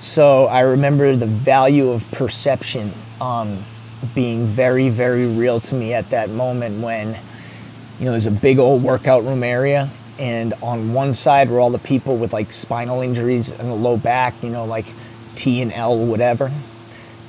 [0.00, 3.64] So I remember the value of perception um,
[4.14, 7.18] being very, very real to me at that moment when,
[7.98, 11.70] you know, there's a big old workout room area, and on one side were all
[11.70, 14.86] the people with like spinal injuries in the low back, you know, like
[15.34, 16.52] T and L, whatever.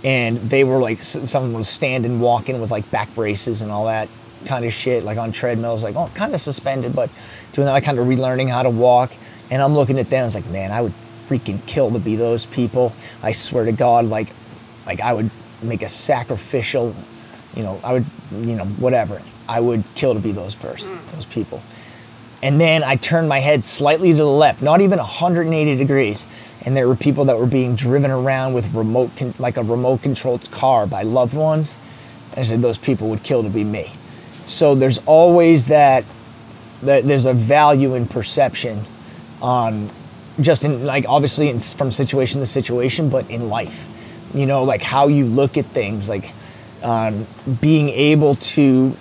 [0.04, 4.09] And they were like, someone was standing, walking with like back braces and all that
[4.45, 7.09] kind of shit, like on treadmills, like, oh, kind of suspended, but
[7.51, 9.11] doing that, like kind of relearning how to walk.
[9.49, 10.93] And I'm looking at them, I was like, man, I would
[11.30, 12.91] freaking kill to be those people.
[13.21, 14.29] I swear to God, like,
[14.86, 15.29] like I would
[15.61, 16.96] make a sacrificial,
[17.56, 19.21] you know, I would, you know, whatever.
[19.47, 21.61] I would kill to be those person, those people.
[22.42, 26.25] And then I turned my head slightly to the left, not even 180 degrees,
[26.65, 30.01] and there were people that were being driven around with remote, con- like a remote
[30.01, 31.75] controlled car by loved ones.
[32.31, 33.92] And I said those people would kill to be me.
[34.45, 36.06] So there's always that,
[36.81, 38.86] that there's a value in perception,
[39.42, 39.89] um,
[40.42, 43.86] just in like obviously in, from situation to situation, but in life,
[44.34, 46.34] you know, like how you look at things, like
[46.84, 47.26] um,
[47.59, 48.92] being able to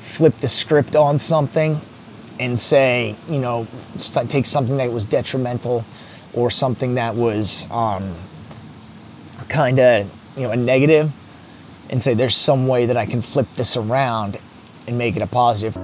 [0.00, 1.80] flip the script on something
[2.38, 3.66] and say, you know,
[4.28, 5.84] take something that was detrimental
[6.32, 8.14] or something that was um,
[9.48, 11.10] kind of, you know, a negative
[11.90, 14.38] and say, there's some way that I can flip this around
[14.86, 15.76] and make it a positive.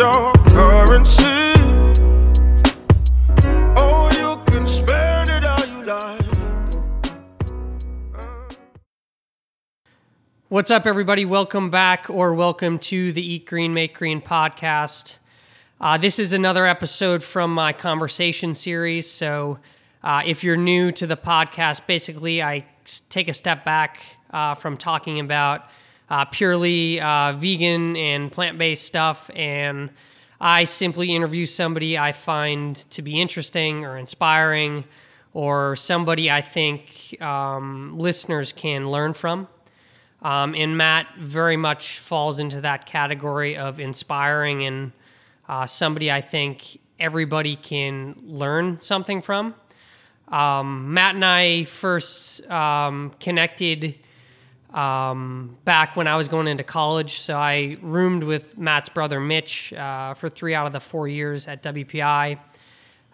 [0.00, 1.50] Times related is your currency.
[10.48, 11.26] What's up, everybody?
[11.26, 15.16] Welcome back or welcome to the Eat Green, Make Green podcast.
[15.80, 19.08] Uh, this is another episode from my conversation series.
[19.08, 19.58] So,
[20.02, 22.64] uh, if you're new to the podcast, basically, I
[23.10, 25.64] take a step back uh, from talking about
[26.10, 29.90] uh, purely uh, vegan and plant based stuff, and
[30.40, 34.84] I simply interview somebody I find to be interesting or inspiring,
[35.32, 39.48] or somebody I think um, listeners can learn from.
[40.22, 44.92] Um, and Matt very much falls into that category of inspiring and
[45.48, 49.54] uh, somebody I think everybody can learn something from.
[50.28, 53.98] Um, Matt and I first um, connected
[54.72, 57.20] um, back when I was going into college.
[57.20, 61.48] So I roomed with Matt's brother Mitch uh, for three out of the four years
[61.48, 62.38] at WPI.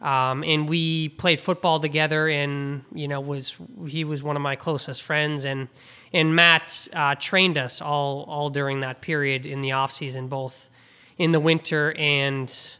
[0.00, 3.56] Um, and we played football together and you know was
[3.86, 5.68] he was one of my closest friends and
[6.12, 10.68] and Matt uh, trained us all all during that period in the off season, both
[11.16, 12.76] in the winter and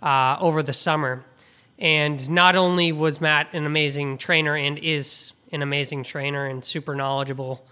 [0.00, 1.24] uh, over the summer.
[1.76, 6.94] And not only was Matt an amazing trainer and is an amazing trainer and super
[6.94, 7.66] knowledgeable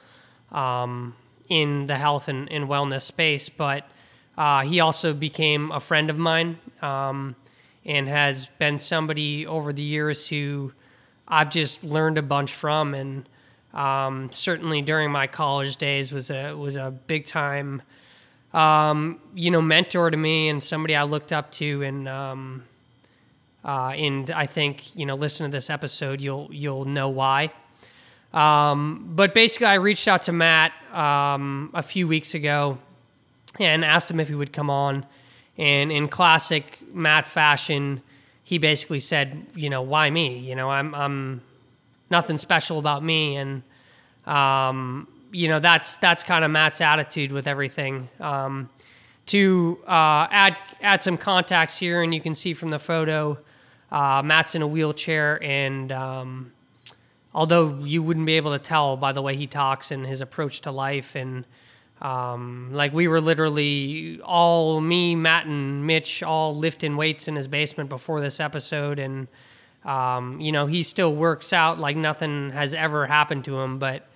[0.52, 1.14] um,
[1.48, 3.88] in the health and, and wellness space, but
[4.36, 7.34] uh, he also became a friend of mine um,
[7.84, 10.72] and has been somebody over the years who
[11.26, 13.28] I've just learned a bunch from and
[13.74, 17.82] um, certainly during my college days was a was a big time
[18.54, 22.62] um, you know mentor to me and somebody I looked up to and um,
[23.64, 27.52] uh, and I think you know listen to this episode you'll you'll know why.
[28.32, 32.78] Um, but basically, I reached out to Matt um, a few weeks ago
[33.58, 35.06] and asked him if he would come on.
[35.56, 38.02] And in classic Matt fashion,
[38.44, 40.38] he basically said, you know, why me?
[40.38, 41.42] You know, I'm I'm
[42.10, 43.62] nothing special about me, and
[44.26, 48.08] um, you know that's that's kind of Matt's attitude with everything.
[48.20, 48.70] Um,
[49.26, 53.38] to uh, add add some contacts here, and you can see from the photo,
[53.92, 56.52] uh, Matt's in a wheelchair, and um,
[57.34, 60.60] although you wouldn't be able to tell by the way he talks and his approach
[60.62, 61.44] to life, and
[62.00, 67.48] um, like we were literally all me, Matt, and Mitch all lifting weights in his
[67.48, 69.28] basement before this episode, and
[69.84, 73.78] um, you know, he still works out like nothing has ever happened to him.
[73.78, 74.06] But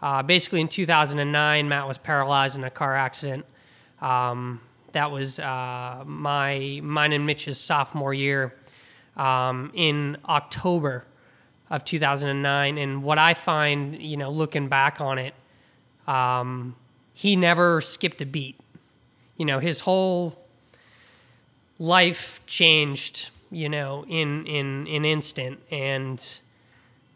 [0.00, 3.46] uh, basically, in 2009, Matt was paralyzed in a car accident.
[4.00, 4.60] Um,
[4.92, 8.54] that was uh, my mine and Mitch's sophomore year
[9.16, 11.04] um, in October
[11.72, 12.78] of 2009.
[12.78, 15.34] And what I find, you know, looking back on it,
[16.06, 16.76] um,
[17.12, 18.60] he never skipped a beat.
[19.36, 20.38] You know, his whole
[21.80, 26.40] life changed you know, in in an instant, and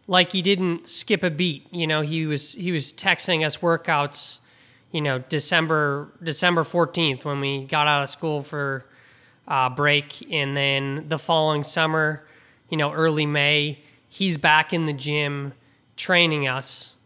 [0.07, 1.67] like he didn't skip a beat.
[1.73, 4.41] You know, he was he was texting us workouts.
[4.93, 8.85] You know, December December fourteenth when we got out of school for
[9.49, 12.25] uh, break, and then the following summer,
[12.69, 15.53] you know, early May, he's back in the gym
[15.97, 16.97] training us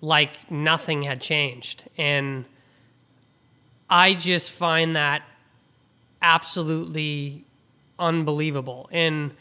[0.00, 2.44] like nothing had changed, and
[3.88, 5.22] I just find that
[6.20, 7.44] absolutely
[7.98, 8.88] unbelievable.
[8.90, 9.32] And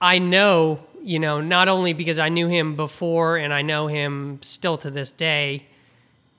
[0.00, 4.38] I know, you know, not only because I knew him before and I know him
[4.42, 5.66] still to this day,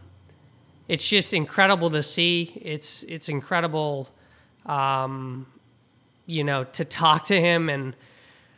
[0.88, 2.60] it's just incredible to see.
[2.62, 4.10] It's it's incredible,
[4.66, 5.46] um,
[6.26, 7.96] you know, to talk to him and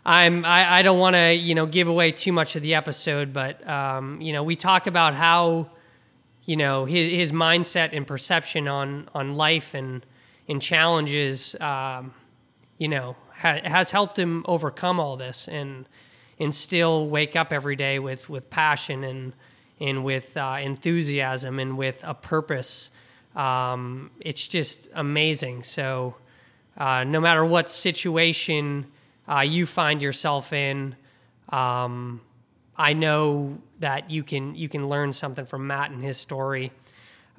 [0.05, 3.33] I'm I, I don't want to you know give away too much of the episode,
[3.33, 5.69] but um, you know we talk about how
[6.45, 10.05] you know his, his mindset and perception on on life and
[10.47, 12.11] and challenges, um,
[12.79, 15.87] you know, ha- has helped him overcome all this and
[16.39, 19.33] and still wake up every day with with passion and
[19.79, 22.91] and with uh, enthusiasm and with a purpose.
[23.35, 25.63] Um, it's just amazing.
[25.63, 26.15] So
[26.77, 28.85] uh, no matter what situation
[29.27, 30.95] uh, you find yourself in,
[31.49, 32.21] um,
[32.77, 36.71] I know that you can you can learn something from Matt and his story,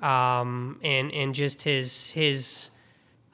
[0.03, 2.71] um, and and just his his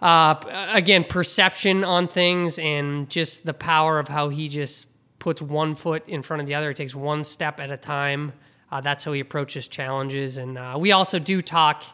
[0.00, 0.36] uh,
[0.72, 4.86] again perception on things and just the power of how he just
[5.18, 6.70] puts one foot in front of the other.
[6.70, 8.32] It takes one step at a time.
[8.70, 11.84] Uh, that's how he approaches challenges, and uh, we also do talk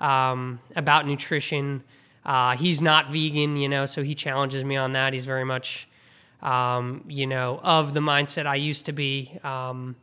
[0.00, 1.82] um, about nutrition.
[2.24, 5.12] Uh, he's not vegan, you know, so he challenges me on that.
[5.12, 5.88] He's very much
[6.42, 9.38] um, you know, of the mindset I used to be.
[9.42, 9.96] Um,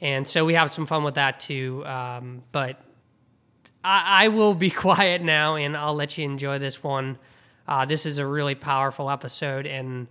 [0.00, 1.84] and so we have some fun with that too.
[1.86, 2.80] Um, but
[3.82, 7.18] I, I, will be quiet now and I'll let you enjoy this one.
[7.66, 10.06] Uh, this is a really powerful episode, and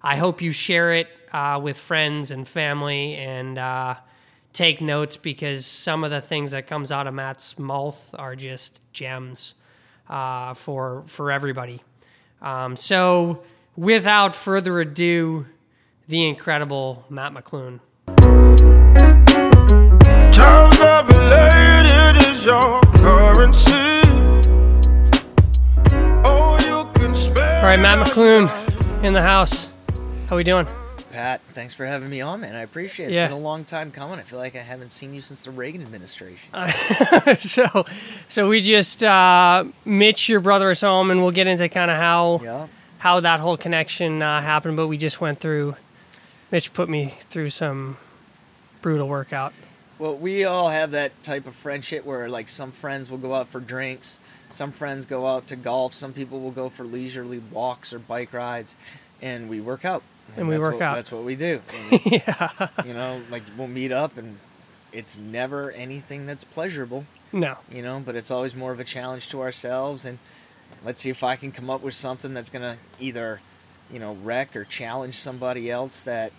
[0.00, 3.96] I hope you share it uh, with friends and family and uh,
[4.52, 8.80] take notes because some of the things that comes out of Matt's mouth are just
[8.92, 9.54] gems
[10.08, 11.80] uh, for for everybody.
[12.42, 13.42] Um, so
[13.76, 15.46] without further ado,
[16.08, 17.80] the incredible Matt McClune.
[20.32, 24.02] Times I've elated is your currency.
[26.24, 29.68] Oh, All right, Matt McClune in the house.
[30.28, 30.66] How we doing?
[31.10, 32.54] Pat, thanks for having me on, man.
[32.54, 33.08] I appreciate it.
[33.08, 33.28] It's yeah.
[33.28, 34.18] been a long time coming.
[34.18, 36.52] I feel like I haven't seen you since the Reagan administration.
[37.40, 37.84] so,
[38.28, 41.96] so we just uh, Mitch, your brother, is home, and we'll get into kind of
[41.96, 42.66] how yeah
[43.00, 45.74] how that whole connection uh, happened, but we just went through.
[46.52, 47.96] Mitch put me through some
[48.82, 49.54] brutal workout.
[49.98, 53.48] Well, we all have that type of friendship where, like, some friends will go out
[53.48, 54.20] for drinks,
[54.50, 58.34] some friends go out to golf, some people will go for leisurely walks or bike
[58.34, 58.76] rides,
[59.22, 60.02] and we work out.
[60.36, 60.94] And, and we work what, out.
[60.96, 61.60] That's what we do.
[62.04, 62.68] yeah.
[62.84, 64.38] You know, like we'll meet up, and
[64.92, 67.04] it's never anything that's pleasurable.
[67.32, 67.56] No.
[67.70, 70.18] You know, but it's always more of a challenge to ourselves and
[70.84, 73.40] Let's see if I can come up with something that's going to either,
[73.92, 76.32] you know, wreck or challenge somebody else that,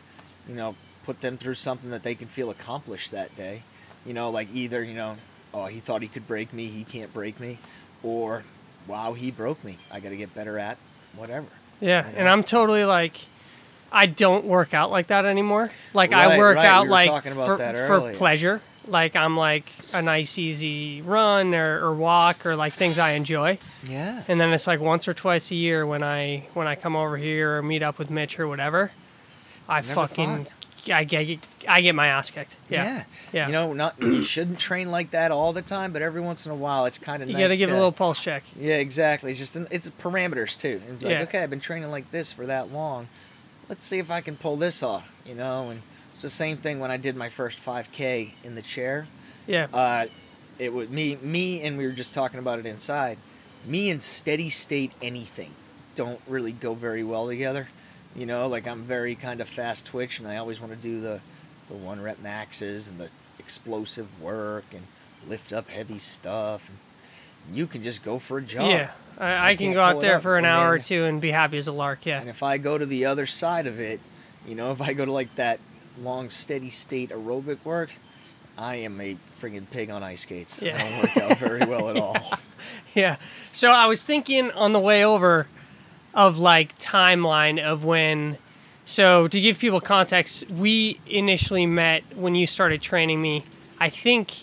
[0.47, 3.63] you know, put them through something that they can feel accomplished that day.
[4.05, 5.17] You know, like either, you know,
[5.53, 7.59] oh, he thought he could break me, he can't break me,
[8.01, 8.43] or
[8.88, 9.77] wow, he broke me.
[9.91, 10.77] I got to get better at
[11.15, 11.47] whatever.
[11.79, 12.19] Yeah, you know?
[12.19, 13.17] and I'm totally like
[13.91, 15.71] I don't work out like that anymore.
[15.93, 16.65] Like right, I work right.
[16.65, 18.61] out we like for, for pleasure.
[18.88, 23.59] Like I'm like a nice easy run or, or walk or like things I enjoy.
[23.88, 24.23] Yeah.
[24.27, 27.17] And then it's like once or twice a year when I when I come over
[27.17, 28.91] here or meet up with Mitch or whatever,
[29.69, 30.47] it's I fucking
[30.89, 32.55] I get I get my ass kicked.
[32.69, 32.83] Yeah.
[32.85, 33.03] yeah.
[33.33, 33.45] yeah.
[33.47, 36.51] You know, not you shouldn't train like that all the time, but every once in
[36.51, 37.43] a while, it's kind of you nice.
[37.43, 38.43] got to give a little pulse check.
[38.57, 39.31] Yeah, exactly.
[39.31, 40.81] It's just it's parameters too.
[40.89, 41.24] It's like, yeah.
[41.24, 43.10] okay, I've been training like this for that long.
[43.72, 45.10] Let's see if I can pull this off.
[45.25, 48.62] You know, and it's the same thing when I did my first 5K in the
[48.62, 49.08] chair.
[49.48, 49.68] Yeah.
[49.74, 50.08] Uh,
[50.60, 53.18] it was me, me, and we were just talking about it inside.
[53.66, 55.51] Me and steady state anything
[55.96, 57.70] don't really go very well together.
[58.13, 61.00] You know, like I'm very kind of fast twitch, and I always want to do
[61.00, 61.22] the
[61.70, 63.10] the one rep maxes and the
[63.40, 64.86] explosive work and
[65.30, 66.70] lift up heavy stuff.
[67.48, 68.70] And you can just go for a jog.
[68.70, 71.32] Yeah, I, I, can go out there for an hour then, or two and be
[71.32, 72.06] happy as a lark.
[72.06, 72.20] Yeah.
[72.20, 74.00] And if I go to the other side of it,
[74.48, 75.60] you know, if I go to like that
[76.01, 77.92] long steady state aerobic work,
[78.58, 80.62] I am a friggin' pig on ice skates.
[80.62, 80.78] Yeah.
[80.78, 82.18] I don't work out very well at all.
[82.94, 83.16] Yeah.
[83.54, 85.48] So I was thinking on the way over
[86.13, 88.38] of like timeline of when
[88.84, 93.44] so to give people context, we initially met when you started training me,
[93.80, 94.34] I think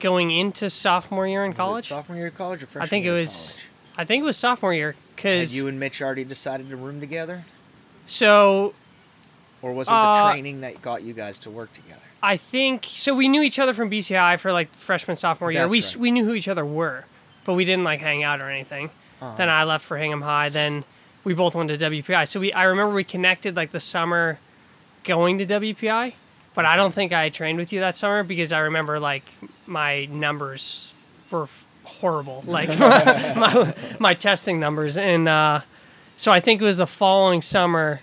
[0.00, 1.88] going into sophomore year in college.
[1.88, 3.58] sophomore year of college or freshman I think it was
[3.96, 7.44] I think it was sophomore year cuz you and Mitch already decided to room together?
[8.06, 8.74] So
[9.62, 12.00] or was it the uh, training that got you guys to work together?
[12.22, 13.14] I think so.
[13.14, 15.62] We knew each other from BC High for like freshman sophomore year.
[15.62, 15.96] That's we right.
[15.96, 17.04] we knew who each other were,
[17.44, 18.90] but we didn't like hang out or anything.
[19.20, 19.36] Uh-huh.
[19.36, 20.48] Then I left for Hingham High.
[20.48, 20.84] Then
[21.24, 22.26] we both went to WPI.
[22.28, 24.38] So we I remember we connected like the summer
[25.04, 26.14] going to WPI,
[26.54, 29.24] but I don't think I trained with you that summer because I remember like
[29.66, 30.92] my numbers
[31.30, 31.48] were
[32.02, 35.60] horrible, like my, my testing numbers, and uh,
[36.18, 38.02] so I think it was the following summer,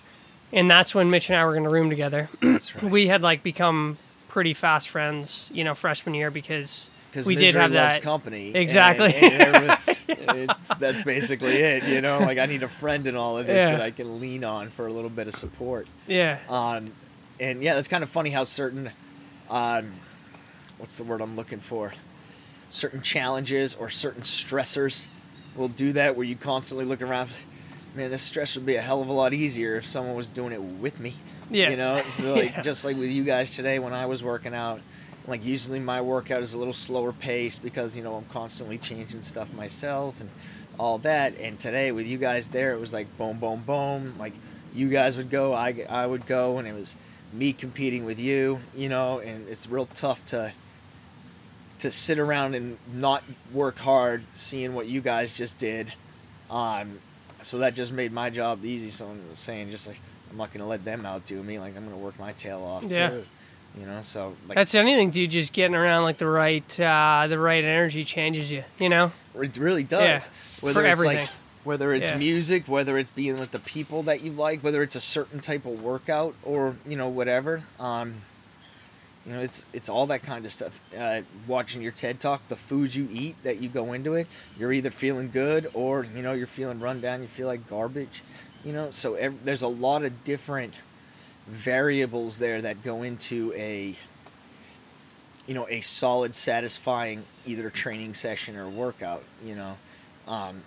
[0.52, 2.30] and that's when Mitch and I were going to room together.
[2.42, 2.84] That's right.
[2.92, 3.98] we had like become
[4.30, 6.90] pretty fast friends, you know, freshman year because
[7.26, 8.56] we did have that company.
[8.56, 9.14] Exactly.
[9.14, 9.78] and-
[10.28, 11.84] and that's basically it.
[11.84, 13.72] You know, like I need a friend in all of this Yeah.
[13.72, 15.88] that I can lean on for a little bit of support.
[16.08, 16.92] Yeah, Um,
[17.40, 18.92] and yeah, that's kind of funny how certain,
[19.50, 19.92] um,
[20.78, 21.94] what's the word I'm looking for?
[22.70, 25.08] Certain challenges or certain stressors
[25.56, 27.30] will do that where you constantly look around.
[27.96, 30.54] Man, this stress would be a hell of a lot easier if someone was doing
[30.54, 31.16] it with me.
[31.50, 31.70] Yeah.
[31.70, 32.62] You know, so like Yeah.
[32.62, 34.82] just like with you guys today when I was working out,
[35.28, 39.22] like usually my workout is a little slower paced because you know I'm constantly changing
[39.24, 40.30] stuff myself and
[40.80, 41.38] all that.
[41.40, 44.14] And today with you guys there, it was like boom, boom, boom.
[44.20, 44.34] Like
[44.74, 46.96] you guys would go, I I would go, and it was
[47.34, 48.60] me competing with you.
[48.76, 50.52] You know, and it's real tough to
[51.80, 55.94] to sit around and not work hard, seeing what you guys just did.
[56.50, 57.00] Um,
[57.42, 58.90] so that just made my job easy.
[58.90, 60.00] So I'm saying just like
[60.32, 61.60] I'm not gonna let them outdo me.
[61.60, 63.10] Like I'm gonna work my tail off Yeah.
[63.10, 63.26] too.
[63.80, 65.30] You know, so like that's anything, dude.
[65.32, 68.64] Just getting around like the right, uh, the right energy changes you.
[68.80, 69.12] You know.
[69.40, 70.02] it really does.
[70.26, 70.32] Yeah,
[70.62, 71.18] whether for it's everything.
[71.18, 71.30] like
[71.64, 72.18] whether it's Yeah.
[72.18, 75.66] music, whether it's being with the people that you like, whether it's a certain type
[75.66, 77.64] of workout or you know whatever.
[77.80, 78.16] Um,
[79.30, 80.82] you know, it's it's all that kind of stuff.
[80.98, 84.26] Uh, watching your TED talk, the foods you eat that you go into it,
[84.58, 87.22] you're either feeling good or you know you're feeling run down.
[87.22, 88.24] You feel like garbage.
[88.66, 90.74] You know, so ev- there's a lot of different
[91.48, 93.96] variables there that go into a
[95.46, 99.76] you know a solid satisfying either training session or workout you know
[100.28, 100.62] um,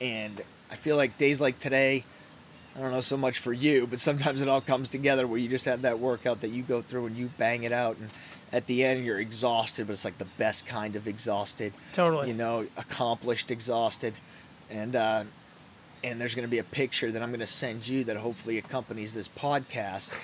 [0.00, 2.02] and i feel like days like today
[2.76, 5.48] i don't know so much for you but sometimes it all comes together where you
[5.48, 8.10] just have that workout that you go through and you bang it out and
[8.52, 12.28] at the end you're exhausted but it's like the best kind of exhausted Totally.
[12.28, 14.18] you know accomplished exhausted
[14.70, 15.24] and uh,
[16.04, 18.58] and there's going to be a picture that I'm going to send you that hopefully
[18.58, 20.14] accompanies this podcast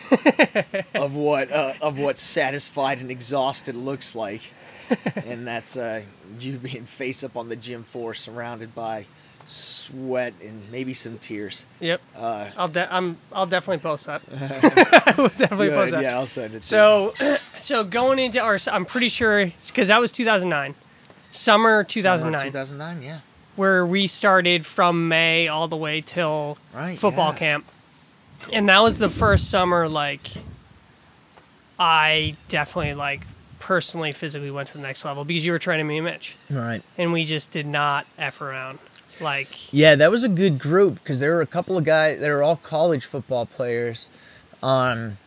[0.94, 4.52] of what uh, of what satisfied and exhausted looks like,
[5.16, 6.02] and that's uh,
[6.38, 9.06] you being face up on the gym floor, surrounded by
[9.46, 11.66] sweat and maybe some tears.
[11.80, 12.00] Yep.
[12.16, 14.22] Uh, I'll de- I'm I'll definitely post that.
[14.32, 16.02] I will definitely good, post that.
[16.02, 16.62] yeah, I'll send it.
[16.62, 17.14] to So,
[17.58, 20.74] so going into our, I'm pretty sure because that was 2009,
[21.30, 23.20] summer 2009, Summer 2009, yeah.
[23.56, 27.38] where we started from May all the way till Right, football yeah.
[27.38, 27.64] camp,
[28.52, 30.28] and that was the first summer like
[31.78, 33.22] I definitely like
[33.58, 36.82] personally physically went to the next level because you were training me and Mitch, Right.
[36.98, 38.78] and we just did not f around.
[39.20, 42.20] Like, Yeah, that was a good group because there were a couple of guys.
[42.20, 44.08] They were all college football players,
[44.62, 45.18] um,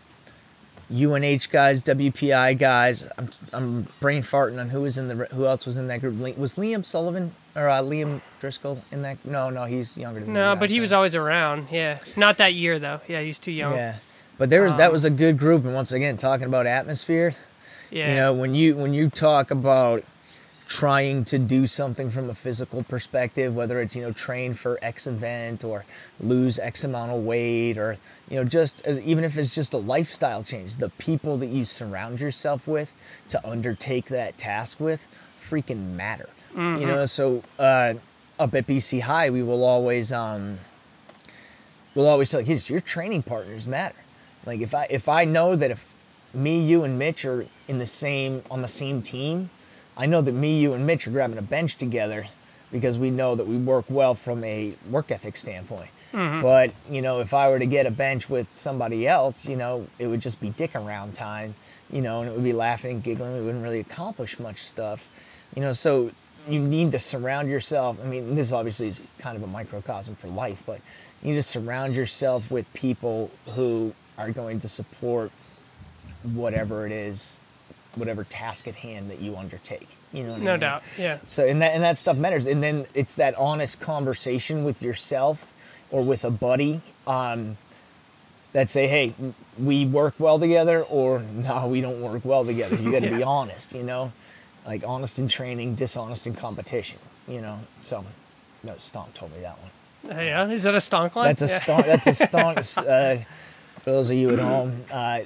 [0.92, 3.08] UNH guys, WPI guys.
[3.18, 6.38] I'm I'm brain farting on who was in the who else was in that group.
[6.38, 9.24] Was Liam Sullivan or uh, Liam Driscoll in that?
[9.26, 11.68] No, no, he's younger than no, but he was always around.
[11.72, 13.00] Yeah, not that year though.
[13.08, 13.74] Yeah, he's too young.
[13.74, 13.96] Yeah,
[14.38, 17.34] but there was that Um, was a good group, and once again, talking about atmosphere.
[17.90, 18.10] yeah.
[18.10, 20.04] You know, when you when you talk about
[20.74, 25.06] trying to do something from a physical perspective, whether it's you know train for X
[25.06, 25.86] event or
[26.20, 27.96] lose X amount of weight, or
[28.28, 31.64] you know just as even if it's just a lifestyle change, the people that you
[31.64, 32.92] surround yourself with
[33.28, 35.06] to undertake that task with
[35.40, 36.30] freaking matter.
[36.80, 37.94] You know, so uh,
[38.40, 40.58] up at BC High, we will always um,
[41.94, 44.00] we'll always tell kids your training partners matter.
[44.44, 45.88] Like if I if I know that if
[46.34, 49.52] me, you, and Mitch are in the same on the same team,
[49.98, 52.26] I know that me, you, and Mitch are grabbing a bench together
[52.72, 55.90] because we know that we work well from a work ethic standpoint.
[56.14, 56.42] Mm-hmm.
[56.42, 59.88] But you know, if I were to get a bench with somebody else, you know,
[60.00, 61.56] it would just be dick around time,
[61.92, 63.34] you know, and it would be laughing and giggling.
[63.34, 65.10] We wouldn't really accomplish much stuff,
[65.56, 65.74] you know.
[65.74, 66.12] So
[66.48, 67.98] you need to surround yourself.
[68.04, 70.82] I mean, this obviously is kind of a microcosm for life, but
[71.22, 75.32] you need to surround yourself with people who are going to support
[76.34, 77.40] whatever it is,
[77.96, 79.88] whatever task at hand that you undertake.
[80.12, 80.60] You know what I no mean?
[80.62, 80.84] doubt.
[80.98, 81.18] Yeah.
[81.26, 82.46] So and that and that stuff matters.
[82.46, 85.52] And then it's that honest conversation with yourself
[85.92, 87.58] or with a buddy um,
[88.52, 89.14] that say, "Hey,
[89.60, 93.24] we work well together," or "No, we don't work well together." You got to be
[93.24, 93.74] honest.
[93.74, 94.12] You know,
[94.66, 97.00] like honest in training, dishonest in competition.
[97.28, 98.04] You know, so.
[98.66, 100.18] No, Stonk told me that one.
[100.18, 100.48] Uh, Yeah.
[100.48, 101.28] Is that a stonk line?
[101.28, 101.60] That's a Yeah.
[101.60, 101.86] stonk.
[101.86, 102.78] That's a stonk.
[102.78, 103.24] Uh,
[103.82, 105.20] for those of you at home, uh,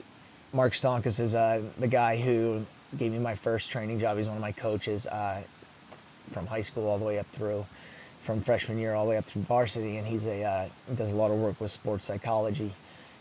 [0.54, 2.66] Mark Stonkus is uh, the guy who
[2.98, 4.18] gave me my first training job.
[4.18, 5.42] He's one of my coaches uh,
[6.32, 7.66] from high school all the way up through,
[8.22, 11.16] from freshman year all the way up through varsity, and he's a uh, does a
[11.16, 12.72] lot of work with sports psychology,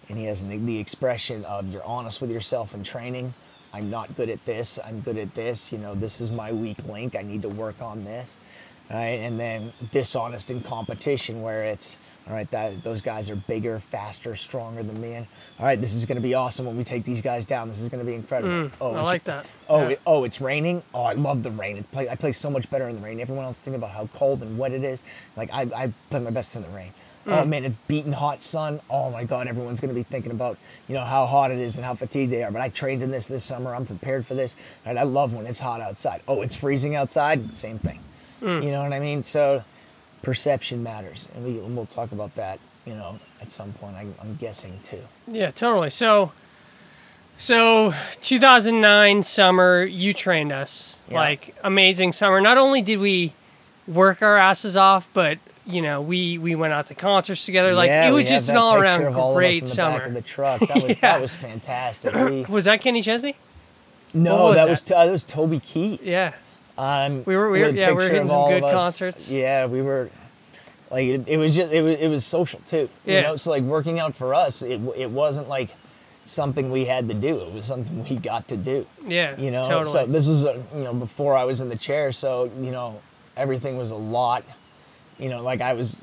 [0.09, 3.35] and he has the, the expression of you're honest with yourself in training.
[3.73, 4.78] I'm not good at this.
[4.85, 5.73] I'm good at this.
[5.73, 7.16] You know, this is my weak link.
[7.16, 8.38] I need to work on this.
[8.88, 9.18] Right?
[9.18, 11.97] And then dishonest in competition, where it's
[12.28, 12.50] all right.
[12.50, 15.14] That those guys are bigger, faster, stronger than me.
[15.14, 15.26] And
[15.61, 17.68] all right, this is going to be awesome when we take these guys down.
[17.68, 18.50] This is going to be incredible.
[18.68, 19.47] Mm, oh, I like that.
[19.68, 19.88] Oh, Yeah.
[19.90, 20.83] it- oh, it's raining.
[20.95, 21.76] Oh, I love the rain.
[21.76, 23.21] It play, I play so much better in the rain.
[23.21, 25.02] Everyone else think about how cold and wet it is.
[25.37, 26.92] Like I, I play my best in the rain.
[27.26, 27.42] Mm.
[27.42, 28.78] Oh man, it's beating hot sun.
[28.88, 31.85] Oh my God, everyone's gonna be thinking about you know how hot it is and
[31.85, 32.52] how fatigued they are.
[32.52, 33.75] But I trained in this this summer.
[33.75, 34.54] I'm prepared for this.
[34.85, 36.23] And I love when it's hot outside.
[36.28, 37.56] Oh, it's freezing outside.
[37.56, 37.99] Same thing.
[38.42, 38.62] Mm.
[38.62, 39.25] You know what I mean?
[39.25, 39.64] So
[40.23, 42.58] perception matters, and we and we'll talk about that.
[42.85, 43.96] You know, at some point.
[43.96, 45.00] I, I'm guessing too.
[45.26, 45.90] Yeah, totally.
[45.90, 46.30] So,
[47.38, 47.92] so
[48.23, 51.16] 2009 summer, you trained us Yeah.
[51.16, 52.40] like amazing summer.
[52.40, 53.32] Not only did we
[53.88, 57.75] work our asses off, but you know, we we went out to concerts together.
[57.75, 59.99] Like yeah, it was just an all around all great summer.
[59.99, 60.61] Back of the truck.
[60.61, 60.94] That was Yeah.
[61.00, 62.14] that was fantastic.
[62.14, 63.35] We, Was that Kenny Chesney?
[64.14, 64.70] no, was that that?
[64.70, 66.02] was uh, that was Toby Keith.
[66.04, 66.35] Yeah.
[66.78, 69.30] Um, We were- we were- yeah, we were of some good concerts.
[69.30, 70.11] Yeah, we were.
[70.90, 72.88] Like it, it was just it was it was social too.
[73.04, 73.21] You Yeah.
[73.23, 75.71] know, so like working out for us, it it wasn't like
[76.25, 77.40] something we had to do.
[77.40, 78.87] It was something we got to do.
[79.06, 79.37] Yeah.
[79.37, 79.92] You know, totally.
[79.92, 83.00] so this was uh, you know before I was in the chair, so you know
[83.37, 84.45] everything was a lot.
[85.18, 85.97] You know, like I was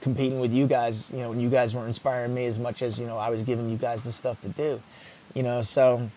[0.00, 1.10] competing with you guys.
[1.12, 3.68] You know, you guys were inspiring me as much as you know I was giving
[3.68, 4.80] you guys the stuff to do.
[5.34, 6.08] You know, so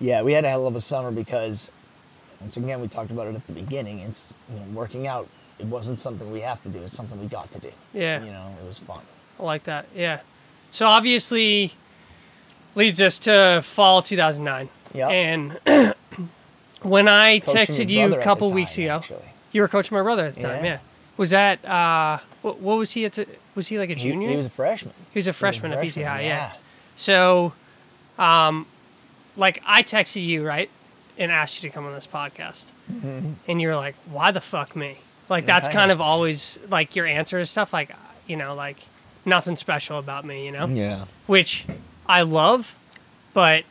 [0.00, 1.70] yeah, we had a hell of a summer because
[2.40, 4.00] once again we talked about it at the beginning.
[4.00, 5.28] It's you know working out.
[5.58, 6.78] It wasn't something we have to do.
[6.82, 7.72] It's something we got to do.
[7.92, 8.24] Yeah.
[8.24, 9.00] You know, it was fun.
[9.40, 9.86] I like that.
[9.94, 10.20] Yeah.
[10.70, 11.72] So obviously
[12.74, 14.68] leads us to fall 2009.
[14.94, 15.08] Yeah.
[15.08, 15.58] And
[16.82, 19.24] when I texted you a couple time, weeks ago, actually.
[19.52, 20.64] you were coaching my brother at the time.
[20.64, 20.70] Yeah.
[20.72, 20.78] Yeah.
[21.16, 23.26] Was that uh what, what was he at the,
[23.56, 24.28] was he like a junior?
[24.30, 24.94] he was a freshman.
[25.12, 26.28] He was a freshman at freshman, BC High, yeah.
[26.28, 26.52] yeah.
[26.94, 27.52] So
[28.18, 28.66] um
[29.36, 30.70] like I texted you, right?
[31.18, 32.66] And asked you to come on this podcast.
[32.92, 33.32] Mm-hmm.
[33.48, 35.74] And you're like, "Why the fuck me?" Like that's Okay.
[35.76, 37.90] kind of always like your answer to stuff like,
[38.26, 38.78] you know, like
[39.26, 40.66] nothing special about me, you know?
[40.66, 41.04] Yeah.
[41.26, 41.66] which
[42.08, 42.76] I love,
[43.34, 43.64] but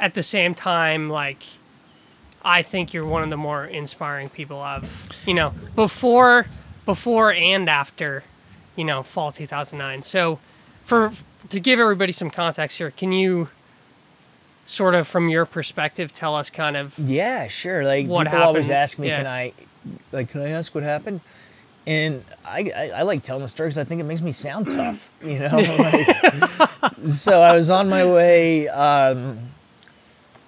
[0.00, 1.44] at the same time, like
[2.44, 4.90] I think you're one of the more inspiring people I've,
[5.24, 6.46] you know, before,
[6.84, 8.24] before and after,
[8.74, 10.02] you know, fall 2009.
[10.02, 10.40] So,
[10.84, 11.12] for
[11.48, 13.48] to give everybody some context here, can you
[14.66, 17.84] sort of from your perspective tell us kind of Yeah, sure.
[17.84, 19.18] Like What people always ask me, Yeah.
[19.18, 19.52] "Can I,
[20.12, 21.20] like, can I ask what happened?"
[21.86, 24.70] And I, I, I like telling the story because I think it makes me sound
[24.70, 25.58] tough, you know.
[26.82, 29.38] Like, so I was on my way um,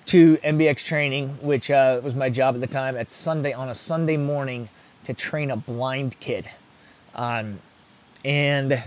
[0.06, 2.96] to MBX training, which uh, was my job at the time.
[2.96, 4.68] At Sunday on a Sunday morning
[5.04, 6.48] to train a blind kid,
[7.14, 7.58] um,
[8.24, 8.82] and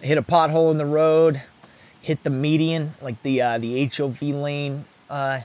[0.00, 1.42] hit a pothole in the road,
[2.04, 4.84] hit the median, like the uh, the HOV lane.
[5.08, 5.40] Uh,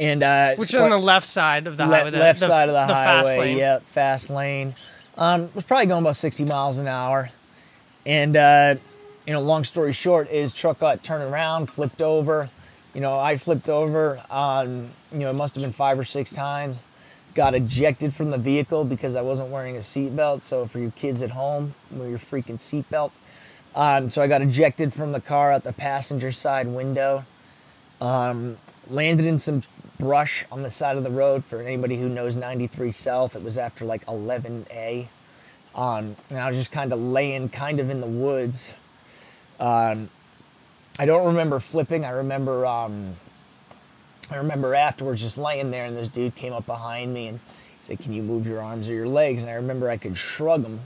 [0.00, 2.46] and uh, which is on the left side of the Le- highway, the, left the-
[2.46, 3.38] side of the, fast highway.
[3.48, 3.58] lane.
[3.58, 4.74] Yep, fast lane.
[5.16, 7.30] Um, was probably going about 60 miles an hour,
[8.06, 8.74] and uh,
[9.26, 12.48] you know, long story short, is truck got turned around, flipped over.
[12.94, 14.20] You know, I flipped over.
[14.30, 16.82] Um, you know, it must have been five or six times.
[17.34, 20.42] Got ejected from the vehicle because I wasn't wearing a seatbelt.
[20.42, 23.10] So for you kids at home, wear your freaking seatbelt.
[23.78, 27.24] Um, so I got ejected from the car out the passenger side window.
[28.90, 29.62] Landed in some
[30.00, 31.44] brush on the side of the road.
[31.44, 35.06] For anybody who knows 93 south it was after like 11a
[35.76, 38.74] um, and i was just kind of laying kind of in the woods.
[39.60, 40.10] Um,
[40.98, 42.04] i don't remember flipping.
[42.04, 43.14] I remember um,
[44.30, 47.40] i remember afterwards just laying there and this dude came up behind me and
[47.80, 49.42] said can you move your arms or your legs?
[49.42, 50.80] And i remember i could shrug them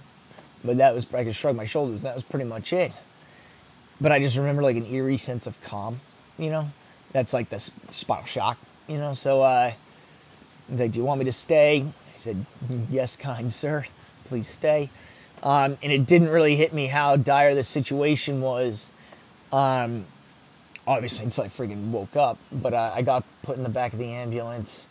[0.64, 2.92] but that was i could shrug my shoulders and that was pretty much it
[4.02, 6.00] but I just remember like an eerie sense of calm,
[6.36, 6.68] you know.
[7.12, 9.12] That's like the spinal shock, you know.
[9.12, 9.72] So uh,
[10.68, 12.44] he's like, "Do you want me to stay?" I said,
[12.90, 13.86] "Yes, kind sir,
[14.24, 14.90] please stay."
[15.42, 18.90] Um, and it didn't really hit me how dire the situation was.
[19.52, 20.04] Um,
[20.86, 22.38] obviously, until I friggin' woke up.
[22.50, 24.88] But uh, I got put in the back of the ambulance,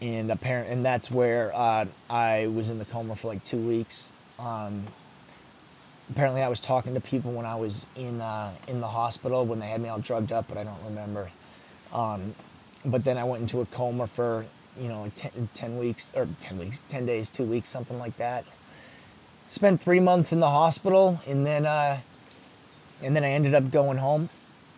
[0.00, 4.10] and apparent, and that's where uh, I was in the coma for like two weeks.
[4.38, 4.84] Um,
[6.10, 9.60] apparently I was talking to people when I was in uh, in the hospital when
[9.60, 11.30] they had me all drugged up, but I don't remember.
[11.92, 12.34] Um,
[12.84, 14.46] but then I went into a coma for
[14.78, 18.16] you know like 10, 10 weeks or 10 weeks, 10 days, two weeks, something like
[18.16, 18.44] that.
[19.46, 22.00] Spent three months in the hospital, and then uh,
[23.02, 24.28] and then I ended up going home.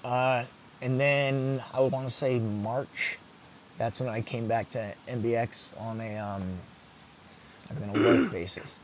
[0.05, 0.45] Uh,
[0.81, 3.18] and then I would want to say March.
[3.79, 6.42] That's when I came back to MBX on a um,
[7.71, 8.81] on a work basis.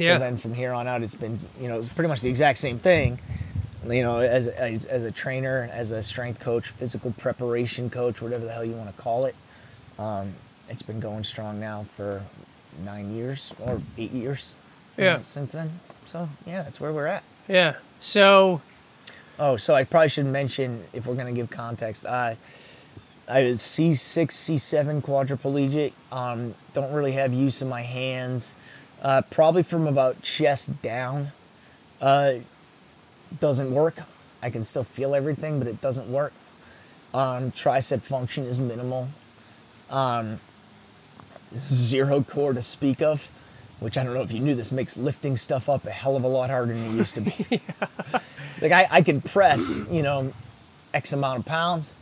[0.00, 0.16] Yeah.
[0.16, 2.58] So then from here on out, it's been, you know, it's pretty much the exact
[2.58, 3.18] same thing.
[3.86, 8.44] you know, as, as, as a trainer, as a strength coach, physical preparation coach, whatever
[8.44, 9.34] the hell you want to call it.
[9.98, 10.32] Um,
[10.68, 12.22] it's been going strong now for
[12.84, 14.54] nine years or eight years.
[14.96, 15.20] Yeah.
[15.20, 15.70] Since then.
[16.06, 17.22] So, yeah, that's where we're at.
[17.48, 17.74] Yeah.
[18.00, 18.60] So,
[19.38, 22.06] Oh, so I probably should mention if we're going to give context.
[22.06, 22.34] Uh,
[23.28, 25.92] I was C6, C7 quadriplegic.
[26.12, 28.54] Um, don't really have use of my hands.
[29.04, 31.28] Uh, probably from about chest down.
[32.00, 32.36] Uh,
[33.38, 33.98] doesn't work.
[34.42, 36.32] I can still feel everything, but it doesn't work.
[37.12, 39.08] Um, tricep function is minimal.
[39.90, 40.40] Um,
[41.54, 43.30] zero core to speak of,
[43.78, 46.24] which I don't know if you knew this makes lifting stuff up a hell of
[46.24, 47.34] a lot harder than it used to be.
[48.62, 50.32] like I, I can press, you know,
[50.94, 51.94] X amount of pounds,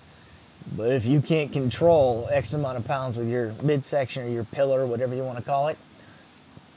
[0.76, 4.86] but if you can't control X amount of pounds with your midsection or your pillar,
[4.86, 5.76] whatever you want to call it,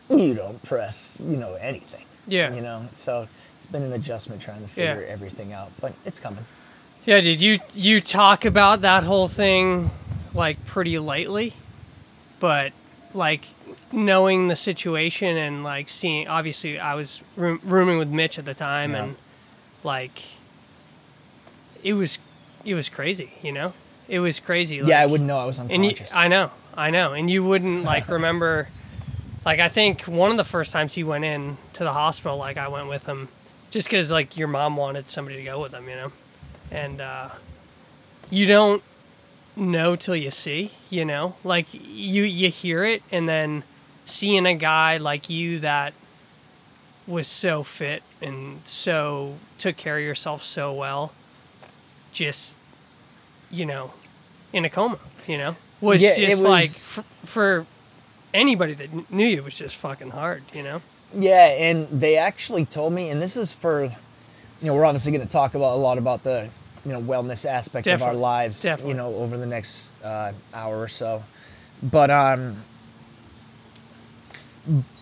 [0.10, 2.06] you don't press, you know, anything.
[2.28, 2.54] Yeah.
[2.54, 4.96] You know, so it's been an adjustment trying to Yeah.
[4.96, 6.46] figure everything out, but it's coming.
[7.06, 9.91] yeah, did you you talk about that whole thing
[10.34, 11.54] like pretty lightly?
[12.39, 12.74] But
[13.13, 13.46] like
[13.91, 18.54] knowing the situation and like seeing obviously I was room, rooming with Mitch at the
[18.56, 19.04] time Yeah.
[19.04, 19.15] and
[19.84, 20.24] like
[21.84, 22.18] it was
[22.63, 23.74] it was crazy, you know?
[24.08, 24.82] It was crazy.
[24.84, 25.94] yeah, I wouldn't know I was And you.
[26.13, 28.70] I know, I know, and you wouldn't like remember.
[29.45, 32.58] Like I think one of the first times he went in to the hospital, like
[32.58, 33.29] I went with him,
[33.71, 36.12] just because like your mom wanted somebody to go with him, you know,
[36.71, 37.29] and uh,
[38.31, 38.81] you don't
[39.55, 43.63] know till you see, you know, like you you hear it, and then
[44.05, 45.93] seeing a guy like you that
[47.08, 51.13] was so fit and so took care of yourself so well,
[52.12, 52.58] just
[53.51, 53.93] you know,
[54.51, 57.65] in a coma, you know, was Yeah, just like was- f- for
[58.36, 60.82] anybody that knew you was just fucking hard, you know.
[61.13, 63.91] Yeah, and they actually told me, and this is for, you
[64.62, 66.50] know, we're obviously going to talk about a lot about the,
[66.86, 68.91] you know, wellness aspect of our lives, definitely.
[68.91, 71.24] you know, over the next uh, hour or so.
[71.82, 72.58] But um,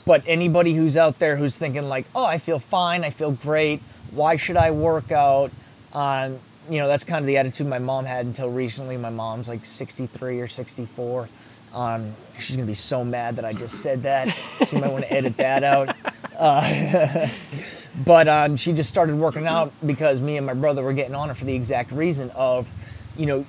[0.06, 3.82] but anybody who's out there who's thinking like, oh, I feel fine, I feel great.
[4.12, 5.52] Why should I work out?
[5.94, 8.98] Um, you know, that's kind of the attitude my mom had until recently.
[8.98, 11.30] My mom's like 63 or 64.
[11.74, 14.36] Um, she's gonna be so mad that I just said that.
[14.72, 15.96] you might want to edit that out.
[16.38, 17.28] Uh,
[18.06, 21.30] but um, she just started working out because me and my brother were getting on
[21.30, 22.70] her for the exact reason of,
[23.18, 23.46] you know,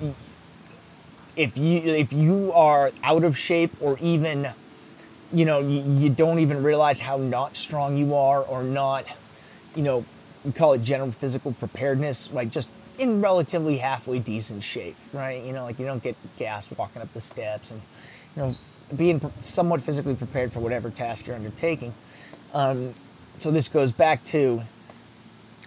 [1.36, 4.48] if you if you are out of shape or even
[5.32, 9.04] you know you, you don't even realize how not strong you are or not
[9.74, 10.04] you know
[10.44, 15.52] we call it general physical preparedness like just in relatively halfway decent shape right you
[15.52, 17.80] know like you don't get gassed walking up the steps and
[18.36, 18.56] you know
[18.94, 21.94] being somewhat physically prepared for whatever task you're undertaking.
[22.52, 22.94] Um,
[23.38, 24.62] so this goes back to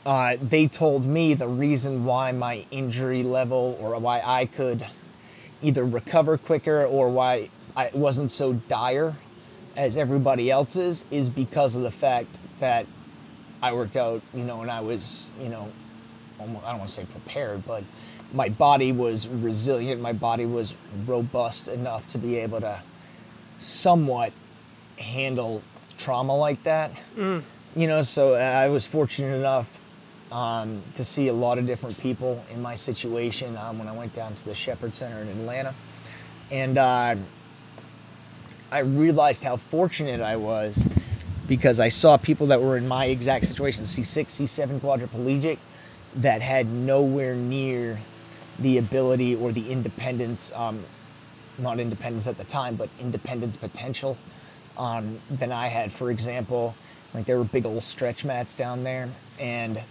[0.06, 4.86] uh, they told me the reason why my injury level or why I could
[5.62, 9.15] either recover quicker or why I wasn't so dire
[9.75, 12.86] as everybody else's is because of the fact that
[13.62, 15.69] I worked out, you know, and I was, you know,
[16.39, 17.84] I don't want to say prepared, but
[18.33, 20.01] my body was resilient.
[20.01, 22.81] My body was robust enough to be able to
[23.59, 24.33] somewhat
[24.99, 25.61] handle
[25.97, 26.91] trauma like that.
[27.75, 29.79] You know, so I was fortunate enough
[30.31, 34.13] um, to see a lot of different people in my situation um, when I went
[34.13, 35.73] down to the Shepherd Center in Atlanta.
[36.51, 37.15] And uh,
[38.71, 40.85] I realized how fortunate I was
[41.47, 45.59] because I saw people that were in my exact situation, C6, C7 quadriplegic,
[46.15, 47.99] that had nowhere near
[48.60, 50.84] the ability or the independence, um,
[51.58, 54.17] not independence at the time, but independence potential
[54.78, 55.91] um, than I had.
[55.91, 56.76] For example,
[57.13, 59.82] like there were big old stretch mats down there, and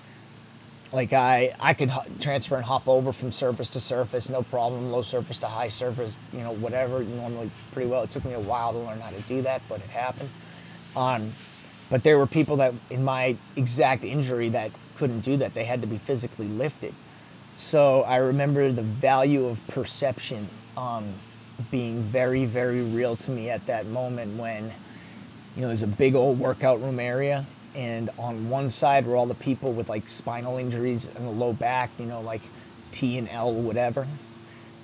[0.93, 4.91] like I I could transfer and hop over from surface to surface, no problem.
[4.91, 7.03] Low surface to high surface, you know, whatever.
[7.03, 8.03] Normally pretty well.
[8.03, 10.31] It took me a while to learn how to do that, but it happened.
[10.95, 11.33] Um,
[11.91, 15.55] but there were people that in my exact injury that couldn't do that.
[15.55, 16.95] They had to be physically lifted.
[17.57, 21.09] So I remember the value of perception um,
[21.71, 24.65] being very, very real to me at that moment when,
[25.55, 29.25] you know, there's a big old workout room area, and on one side were all
[29.25, 32.43] the people with like spinal injuries in the low back, you know, like
[32.93, 34.07] T and L, whatever.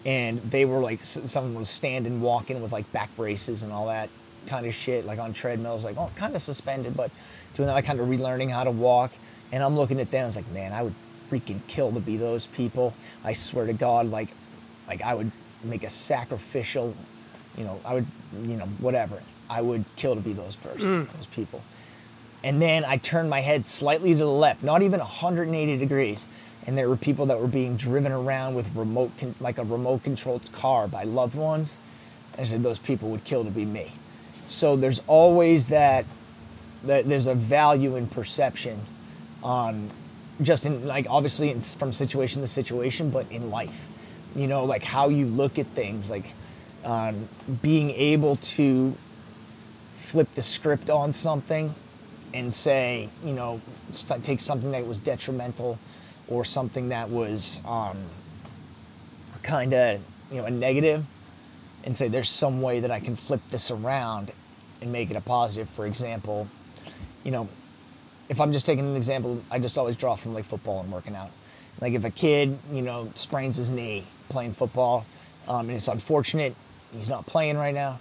[0.07, 3.87] And they were like, s- someone was standing, walking with like back braces and all
[3.89, 4.09] that
[4.47, 7.11] kind of shit, like on treadmills, like, oh, kind of suspended, but
[7.53, 9.13] doing that, like kind of relearning how to walk.
[9.53, 10.95] And I'm looking at them, I was like, man, I would
[11.33, 12.95] freaking kill to be those people.
[13.25, 14.29] I swear to God, like,
[14.87, 15.31] like I would
[15.65, 16.95] make a sacrificial,
[17.57, 18.07] you know, I would,
[18.43, 19.23] you know, whatever.
[19.49, 21.63] I would kill to be those person, those people.
[22.45, 26.27] And then I turned my head slightly to the left, not even 180 degrees.
[26.67, 30.03] And there were people that were being driven around with remote, con- like a remote
[30.03, 31.77] controlled car by loved ones.
[32.39, 33.93] I said those people would kill to be me.
[34.49, 36.05] So there's always that,
[36.85, 38.81] that there's a value in perception,
[39.45, 39.91] um,
[40.45, 43.87] just in like obviously in, from situation to situation, but in life,
[44.35, 46.33] you know, like how you look at things, like
[46.85, 47.29] um,
[47.61, 48.97] being able to
[49.97, 51.75] flip the script on something
[52.35, 53.61] and say, you know,
[54.23, 55.79] take something that was detrimental
[56.29, 57.99] or something that was um,
[59.43, 60.01] kind of,
[60.31, 61.05] you know, a negative
[61.85, 64.33] and say there's some way that I can flip this around
[64.81, 65.69] and make it a positive.
[65.71, 66.49] For example,
[67.25, 67.49] you know,
[68.33, 71.15] if I'm just taking an example, I just always draw from like football and working
[71.15, 71.31] out.
[71.83, 75.05] Like if a kid, you know, sprains his knee playing football,
[75.47, 76.55] um, and it's unfortunate
[76.95, 78.01] he's not playing right now,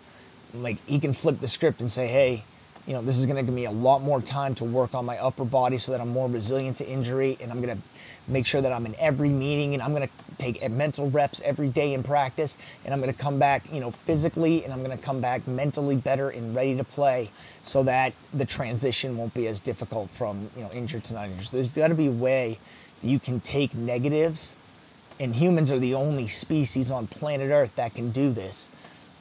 [0.54, 2.46] like he can flip the script and say, hey,
[2.88, 5.04] you know, this is going to give me a lot more time to work on
[5.06, 7.84] my upper body so that I'm more resilient to injury, and I'm going to
[8.28, 11.70] make sure that I'm in every meeting, and I'm going to take mental reps every
[11.70, 14.98] day in practice, and I'm going to come back, you know, physically, and I'm going
[14.98, 17.32] to come back mentally better and ready to play,
[17.62, 21.48] so that the transition won't be as difficult from you know injured to not injured.
[21.48, 22.60] So there's got to be a way
[23.02, 24.56] that you can take negatives,
[25.20, 28.72] and humans are the only species on planet Earth that can do this.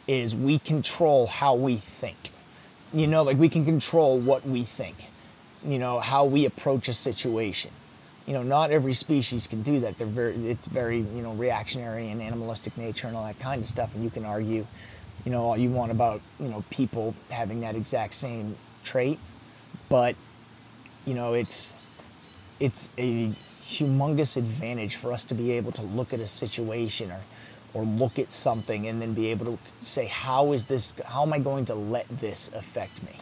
[0.06, 2.30] Is we control how we think
[2.92, 4.96] you know like we can control what we think
[5.64, 7.70] you know how we approach a situation
[8.30, 9.98] you know not every species can do that.
[9.98, 13.66] They're very it's very you know reactionary and animalistic nature and all that kind of
[13.66, 13.92] stuff.
[13.92, 14.64] And you can argue
[15.24, 19.18] you know all you want about you know people having that exact same trait.
[19.88, 20.14] But
[21.04, 21.74] you know it's
[22.60, 23.32] it's a
[23.66, 27.22] humongous advantage for us to be able to look at a situation or
[27.74, 31.32] or look at something and then be able to say how is this how am
[31.32, 33.16] i going to let this affect me?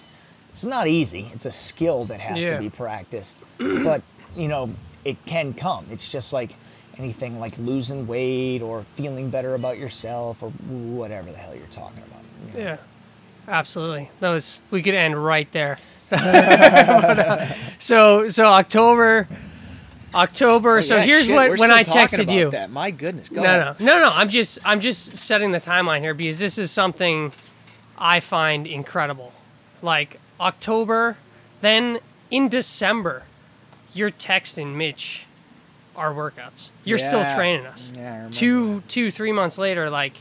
[0.51, 1.31] It's not easy.
[1.33, 2.57] It's a skill that has Yeah.
[2.57, 3.39] to be practiced.
[3.59, 4.03] But
[4.37, 4.69] you know
[5.05, 6.51] it can come it's just like
[6.99, 12.03] anything like losing weight or feeling better about yourself or whatever the hell you're talking
[12.09, 12.23] about
[12.55, 12.71] you know?
[12.71, 12.77] Yeah,
[13.47, 14.11] absolutely.
[14.21, 15.79] That was we could end right there.
[17.79, 19.29] so so October,
[20.15, 20.79] October.
[20.79, 22.51] Oh, so yeah, here's shit, what we're when I texted about you.
[22.51, 22.71] That.
[22.71, 23.29] My goodness.
[23.29, 23.81] Go No, ahead.
[23.81, 24.11] no, no, no.
[24.15, 27.33] I'm just I'm just setting the timeline here because this is something
[27.99, 29.33] I find incredible.
[29.83, 31.17] Like October,
[31.61, 31.99] then
[32.31, 33.23] in December,
[33.95, 35.25] you're texting Mitch
[35.97, 36.71] our workouts.
[36.85, 37.93] You're still training us.
[37.95, 40.15] Yeah, I remember two, two, three months later, like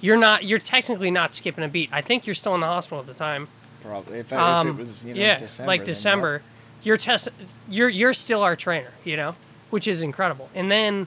[0.00, 0.44] you're not.
[0.44, 1.90] You're technically not skipping a beat.
[1.92, 3.48] I think you're still in the hospital at the time.
[3.82, 4.18] Probably.
[4.18, 5.66] If, I, Um, if it was, you know, yeah, December.
[5.66, 6.42] like December,
[6.82, 7.28] you're test.
[7.68, 9.36] You're you're still our trainer, you know,
[9.70, 10.48] which is incredible.
[10.54, 11.06] And then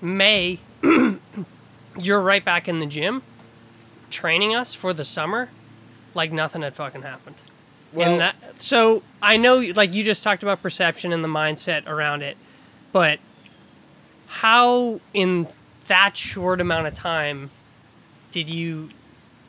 [0.00, 0.60] May,
[1.98, 3.22] you're right back in the gym,
[4.10, 5.48] training us for the summer,
[6.14, 7.36] like nothing had fucking happened.
[7.92, 12.22] Well- that, so I know, like you just talked about perception and the mindset around
[12.22, 12.36] it,
[12.92, 13.18] but
[14.26, 15.46] how in
[15.86, 17.50] that short amount of time
[18.30, 18.90] did you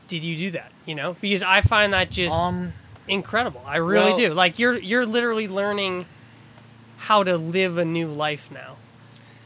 [0.08, 0.72] did you do that?
[0.86, 2.74] You know, because I find that just Um,
[3.08, 3.62] incredible.
[3.66, 4.34] I really Well- do.
[4.34, 6.06] Like you're you're literally learning
[6.98, 8.76] how to live a new life now.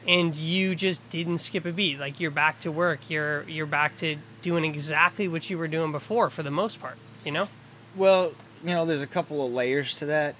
[0.08, 1.98] And you just didn't skip a beat.
[2.00, 3.10] Like you're back to work.
[3.10, 6.98] You're you're back to doing exactly what you were doing before for the most part,
[7.26, 7.48] you know?
[7.96, 10.36] well, you know, there's a couple of layers to that.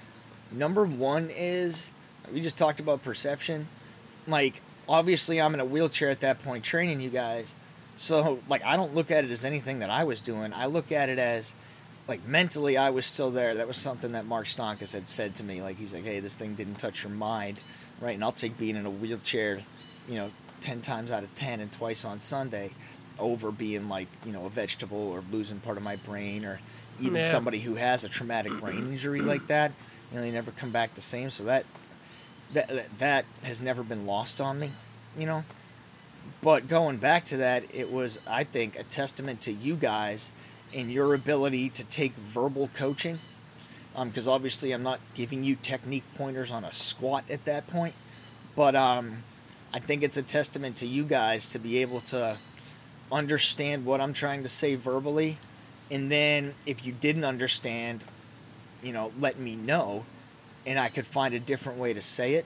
[0.50, 1.90] Number one is
[2.32, 3.68] we just talked about perception.
[4.26, 7.54] Like, obviously, I'm in a wheelchair at that point training you guys.
[7.96, 10.52] So, like, I don't look at it as anything that I was doing.
[10.52, 11.54] I look at it as,
[12.08, 13.54] like, mentally, I was still there.
[13.54, 15.62] That was something that Mark Stonkus had said to me.
[15.62, 17.60] Like, he's like, hey, this thing didn't touch your mind,
[18.00, 18.14] right?
[18.14, 19.60] And I'll take being in a wheelchair,
[20.08, 22.70] you know, 10 times out of 10 and twice on Sunday
[23.18, 26.58] over being, like, you know, a vegetable or losing part of my brain or
[27.00, 27.30] even Yeah.
[27.30, 29.72] somebody who has a traumatic brain injury like that.
[30.10, 31.30] You know, they never come back the same.
[31.30, 31.64] So that
[32.52, 34.70] that that, has never been lost on me,
[35.18, 35.44] you know.
[36.40, 40.30] But going back to that, it was I think a testament to you guys
[40.72, 43.18] and your ability to take verbal coaching.
[43.96, 47.94] Because obviously I'm not giving you technique pointers on a squat at that point,
[48.56, 49.22] but um,
[49.72, 52.36] I think it's a testament to you guys to be able to
[53.12, 55.38] understand what I'm trying to say verbally,
[55.94, 58.02] and then if you didn't understand,
[58.82, 60.04] you know, let me know,
[60.66, 62.44] and I could find a different way to say it.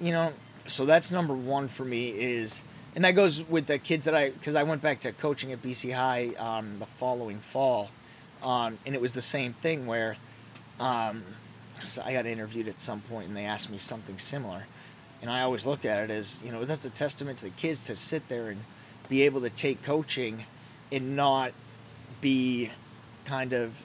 [0.00, 0.32] You know,
[0.66, 2.60] so that's number one for me is,
[2.96, 5.62] and that goes with the kids that I, because I went back to coaching at
[5.62, 7.88] BC High um, the following fall,
[8.42, 10.16] um, and it was the same thing where
[10.80, 11.22] um,
[11.82, 14.64] so I got interviewed at some point and they asked me something similar,
[15.20, 17.84] and I always look at it as, you know, that's a testament to the kids
[17.84, 18.58] to sit there and
[19.08, 20.46] be able to take coaching
[20.90, 21.52] and not
[22.22, 22.70] be
[23.26, 23.78] kind of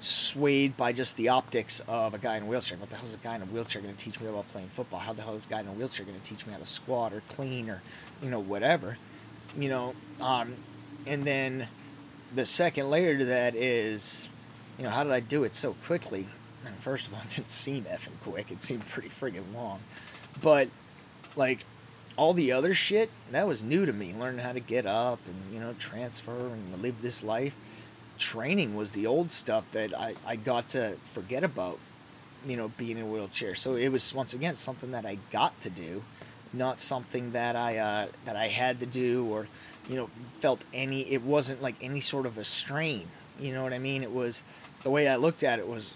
[0.00, 2.76] swayed by just the optics of a guy in a wheelchair.
[2.78, 4.68] What the hell is a guy in a wheelchair going to teach me about playing
[4.68, 5.00] football?
[5.00, 6.66] How the hell is a guy in a wheelchair going to teach me how to
[6.66, 7.82] squat or clean or,
[8.22, 8.98] you know, whatever,
[9.56, 9.94] you know?
[10.20, 10.54] Um,
[11.06, 11.66] and then
[12.34, 14.28] the second layer to that is,
[14.78, 16.26] you know, how did I do it so quickly?
[16.66, 18.50] And first of all, it didn't seem effing quick.
[18.50, 19.80] It seemed pretty friggin' long,
[20.42, 20.68] but
[21.36, 21.60] like
[22.16, 24.12] all the other shit that was new to me.
[24.12, 27.54] Learning how to get up and you know transfer and live this life
[28.20, 31.78] training was the old stuff that I, I got to forget about,
[32.46, 33.56] you know, being in a wheelchair.
[33.56, 36.02] So it was once again something that I got to do,
[36.52, 39.48] not something that I uh, that I had to do or,
[39.88, 40.06] you know,
[40.38, 41.00] felt any.
[41.10, 43.08] It wasn't like any sort of a strain.
[43.40, 44.02] You know what I mean?
[44.02, 44.42] It was
[44.82, 45.92] the way I looked at it was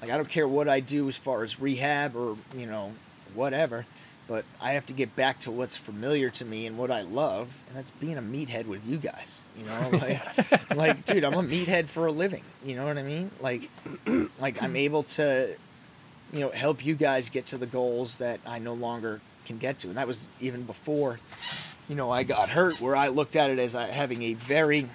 [0.00, 2.92] like I don't care what I do as far as rehab or you know
[3.34, 3.84] whatever
[4.28, 7.48] but I have to get back to what's familiar to me and what I love,
[7.68, 9.42] and that's being a meathead with you guys.
[9.56, 12.42] You know, like, like, dude, I'm a meathead for a living.
[12.64, 13.30] You know what I mean?
[13.40, 13.70] Like,
[14.40, 15.54] like I'm able to,
[16.32, 19.78] you know, help you guys get to the goals that I no longer can get
[19.80, 21.20] to, and that was even before,
[21.88, 24.88] you know, I got hurt, where I looked at it as uh, having a very.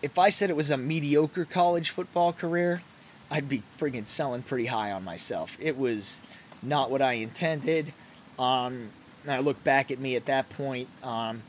[0.00, 2.82] If I said it was a mediocre college football career,
[3.30, 5.56] I'd be friggin' selling pretty high on myself.
[5.60, 6.20] It was
[6.62, 7.92] not what I intended
[8.38, 8.90] um,
[9.24, 11.42] and I look back at me at that point um,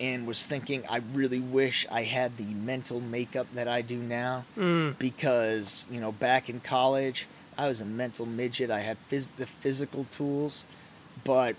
[0.00, 4.44] and was thinking, I really wish I had the mental makeup that I do now.
[4.56, 4.98] Mm.
[4.98, 8.70] Because, you know, back in college, I was a mental midget.
[8.70, 10.64] I had phys- the physical tools,
[11.24, 11.56] but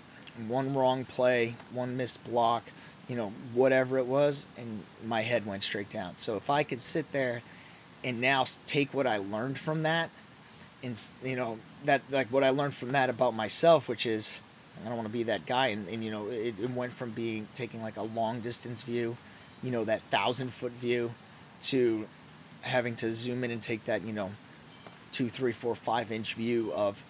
[0.48, 2.62] one wrong play, one missed block,
[3.08, 6.16] you know, whatever it was, and my head went straight down.
[6.16, 7.42] So if I could sit there
[8.02, 10.08] and now take what I learned from that,
[10.82, 14.40] and, you know, that, like what I learned from that about myself, which is,
[14.84, 15.68] I don't want to be that guy.
[15.68, 19.16] And, and you know, it, it, went from being taking like a long distance view,
[19.62, 21.10] you know, that thousand foot view,
[21.62, 22.06] to
[22.62, 24.30] having to zoom in and take that, you know,
[25.12, 27.02] two, three, four, five inch view of,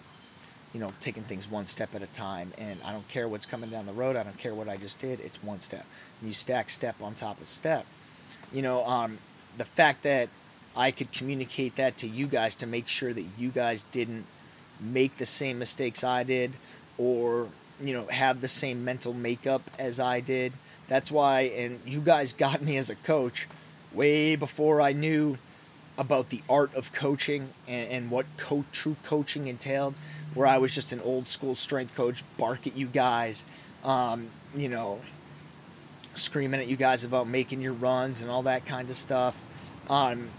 [0.73, 2.51] you know, taking things one step at a time.
[2.57, 4.15] And I don't care what's coming down the road.
[4.15, 5.19] I don't care what I just did.
[5.19, 5.85] It's one step.
[6.19, 7.85] And you stack step on top of step.
[8.51, 9.17] You know, um,
[9.57, 10.29] the fact that
[10.75, 14.25] I could communicate that to you guys to make sure that you guys didn't
[14.79, 16.51] make the same mistakes I did
[17.01, 17.47] or
[17.83, 20.53] you know have the same mental makeup as I did.
[20.87, 23.47] That's why, and you guys got me as a coach
[23.93, 25.37] way before I knew
[25.97, 29.95] about the art of coaching and, and what co- true coaching entailed.
[30.33, 33.43] Where I was just an old school strength coach, bark at you guys,
[33.83, 35.01] um, you know,
[36.15, 39.37] screaming at you guys about making your runs and all that kind of stuff.
[39.89, 40.29] Um,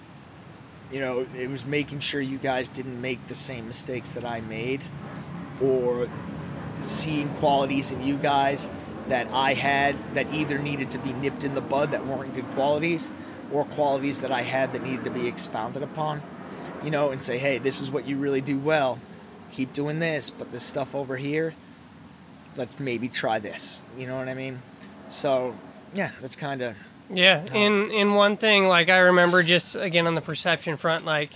[0.90, 4.40] you know, it was making sure you guys didn't make the same mistakes that I
[4.42, 4.80] made
[5.62, 6.08] or
[6.84, 8.68] seeing qualities in you guys
[9.08, 12.48] that I had that either needed to be nipped in the bud that weren't good
[12.50, 13.10] qualities
[13.52, 16.22] or qualities that I had that needed to be expounded upon,
[16.82, 18.98] you know, and say, hey, this is what you really do well.
[19.50, 21.54] Keep doing this, but this stuff over here,
[22.56, 23.82] let's maybe try this.
[23.98, 24.60] You know what I mean?
[25.08, 25.54] So,
[25.94, 26.76] yeah, that's kind of.
[27.10, 31.30] Yeah, in in one thing, like I remember just again on the perception front, like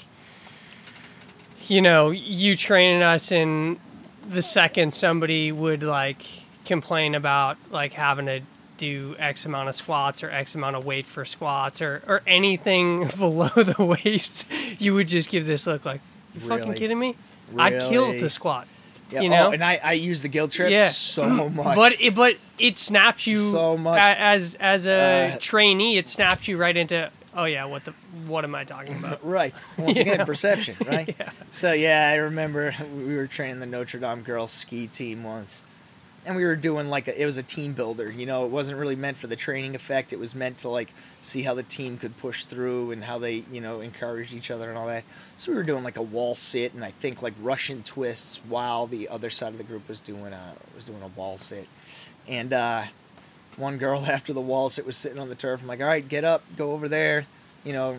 [1.68, 3.78] you know, you training us in
[4.28, 6.22] the second somebody would like
[6.64, 8.40] complain about like having to
[8.76, 13.06] do X amount of squats or X amount of weight for squats or, or anything
[13.18, 14.46] below the waist,
[14.78, 16.00] you would just give this look like,
[16.34, 16.60] you Really?
[16.60, 17.14] fucking kidding me?
[17.56, 18.66] I'd kill to squat.
[19.10, 19.48] Yeah, you know?
[19.48, 20.88] oh, and I, I use the guilt trip Yeah.
[20.88, 21.76] so much.
[21.76, 24.02] But it, but it snaps you So much.
[24.02, 25.96] as as a Uh, trainee.
[25.96, 27.92] It snaps you right into oh yeah, what the
[28.26, 29.20] what am I talking about?
[29.26, 29.54] Right.
[29.76, 31.14] Once again, perception, right?
[31.18, 31.30] Yeah.
[31.50, 35.62] So yeah, I remember we were training the Notre Dame girls ski team once.
[36.24, 38.78] And we were doing like a, it was a team builder, you know, it wasn't
[38.78, 40.12] really meant for the training effect.
[40.12, 43.44] It was meant to like see how the team could push through and how they,
[43.52, 45.04] you know, encouraged each other and all that.
[45.36, 48.88] So we were doing like a wall sit and I think like Russian twists while
[48.88, 51.68] the other side of the group was doing a was doing a wall sit.
[52.26, 52.84] And uh
[53.56, 55.62] one girl after the wall sit was sitting on the turf.
[55.62, 57.26] I'm like, all right, get up, go over there.
[57.64, 57.98] You know,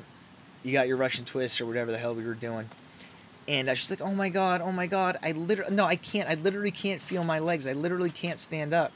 [0.63, 2.70] you got your Russian twist or whatever the hell we were doing.
[3.48, 5.17] And uh, she's like, oh my God, oh my God.
[5.24, 6.29] I literally, no, I can't.
[6.29, 7.65] I literally can't feel my legs.
[7.65, 8.92] I literally can't stand up.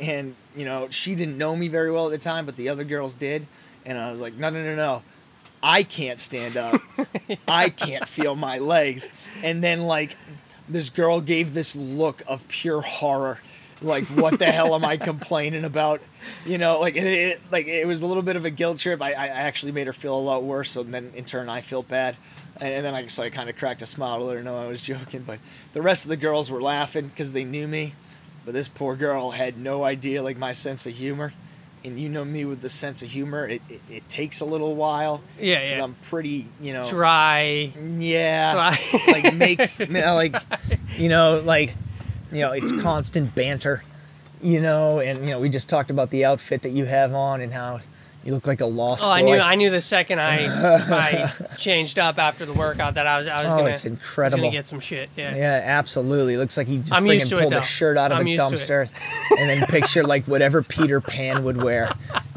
[0.00, 2.84] And, you know, she didn't know me very well at the time, but the other
[2.84, 3.46] girls did.
[3.84, 5.02] And I was like, no, no, no, no.
[5.62, 6.80] I can't stand up.
[7.48, 9.10] I can't feel my legs.
[9.42, 10.16] And then, like,
[10.66, 13.40] this girl gave this look of pure horror.
[13.82, 16.00] Like, what the hell am I complaining about?
[16.44, 19.00] You know, like it, it, like it was a little bit of a guilt trip.
[19.00, 20.70] I, I actually made her feel a lot worse.
[20.70, 22.16] So then, in turn, I felt bad.
[22.60, 24.58] And, and then I so I kind of cracked a smile to let her know
[24.58, 25.22] I was joking.
[25.22, 25.38] But
[25.72, 27.94] the rest of the girls were laughing because they knew me.
[28.44, 31.32] But this poor girl had no idea, like my sense of humor.
[31.84, 34.74] and you know me with the sense of humor, it, it, it takes a little
[34.74, 35.22] while.
[35.38, 35.84] Yeah, yeah.
[35.84, 37.72] I'm pretty, you know, Dry.
[37.98, 38.78] yeah, Dry.
[39.12, 40.34] like make, like
[40.98, 41.74] you know, like,
[42.32, 43.82] you know, it's constant banter,
[44.42, 47.40] you know, and you know, we just talked about the outfit that you have on
[47.40, 47.80] and how
[48.24, 49.12] you look like a lost Oh, boy.
[49.12, 49.36] I knew.
[49.38, 50.44] I knew the second I
[51.26, 54.42] I changed up after the workout that I was I was Oh, gonna it's incredible.
[54.42, 55.08] gonna get some shit.
[55.16, 55.34] Yeah.
[55.34, 56.36] Yeah, absolutely.
[56.36, 58.88] Looks like he just I'm friggin' pulled a shirt out of I'm a dumpster
[59.38, 61.90] and then picture like whatever Peter Pan would wear.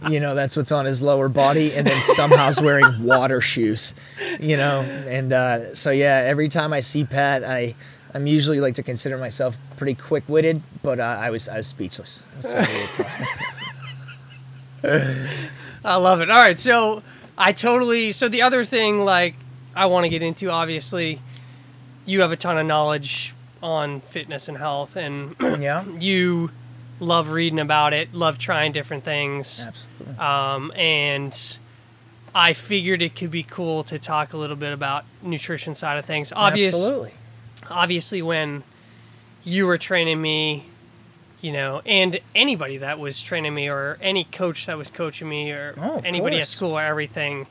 [0.09, 3.93] You know, that's what's on his lower body, and then somehow's wearing water shoes.
[4.39, 7.73] You know, and uh, so yeah, every time I see Pat, I
[8.13, 11.67] I'm usually like to consider myself pretty quick witted, but uh, I was I was
[11.67, 12.25] speechless.
[12.41, 12.99] That's what it
[14.83, 15.29] was.
[15.85, 16.29] I love it.
[16.29, 17.01] All right, so
[17.37, 18.11] I totally.
[18.11, 19.35] So the other thing, like,
[19.75, 21.19] I want to get into, obviously,
[22.05, 26.51] you have a ton of knowledge on fitness and health, and yeah, you
[26.99, 30.17] love reading about it, love trying different things, absolutely.
[30.23, 31.57] um, and
[32.35, 36.05] I figured it could be cool to talk a little bit about nutrition side of
[36.05, 36.31] things.
[36.33, 37.13] Obvious, Absolutely.
[37.69, 38.63] Obviously, when
[39.43, 40.65] you were training me,
[41.41, 45.51] you know, and anybody that was training me, or any coach that was coaching me,
[45.51, 47.47] or Oh, anybody at school, or everything,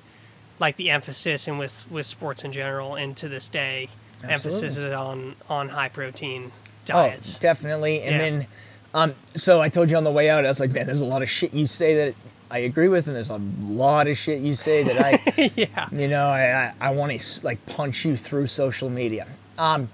[0.59, 3.89] like the emphasis and with with sports in general, and to this day,
[4.27, 6.53] emphasis is on on high protein
[6.85, 7.37] diets.
[7.37, 8.03] Oh, definitely.
[8.03, 8.19] And Yeah.
[8.19, 8.47] then,
[8.95, 11.07] um, so I told you on the way out, I was like, man, there's a
[11.07, 12.15] lot of shit you say that
[12.51, 16.09] I agree with, and there's a lot of shit you say that I, yeah, you
[16.09, 16.43] know, I,
[16.81, 19.27] I, I want to like punch you through social media.
[19.59, 19.89] Um,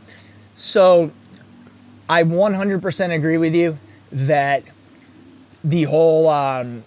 [0.56, 1.10] so
[2.08, 3.78] I 100% agree with you
[4.10, 4.62] that
[5.62, 6.84] the whole um,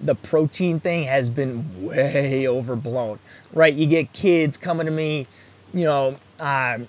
[0.00, 3.18] the protein thing has been way overblown,
[3.52, 3.72] right?
[3.74, 5.26] You get kids coming to me,
[5.72, 6.86] you know, um,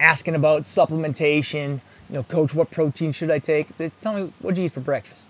[0.00, 1.80] asking about supplementation.
[2.10, 3.76] You know, coach, what protein should I take?
[3.76, 5.28] They tell me, what'd you eat for breakfast?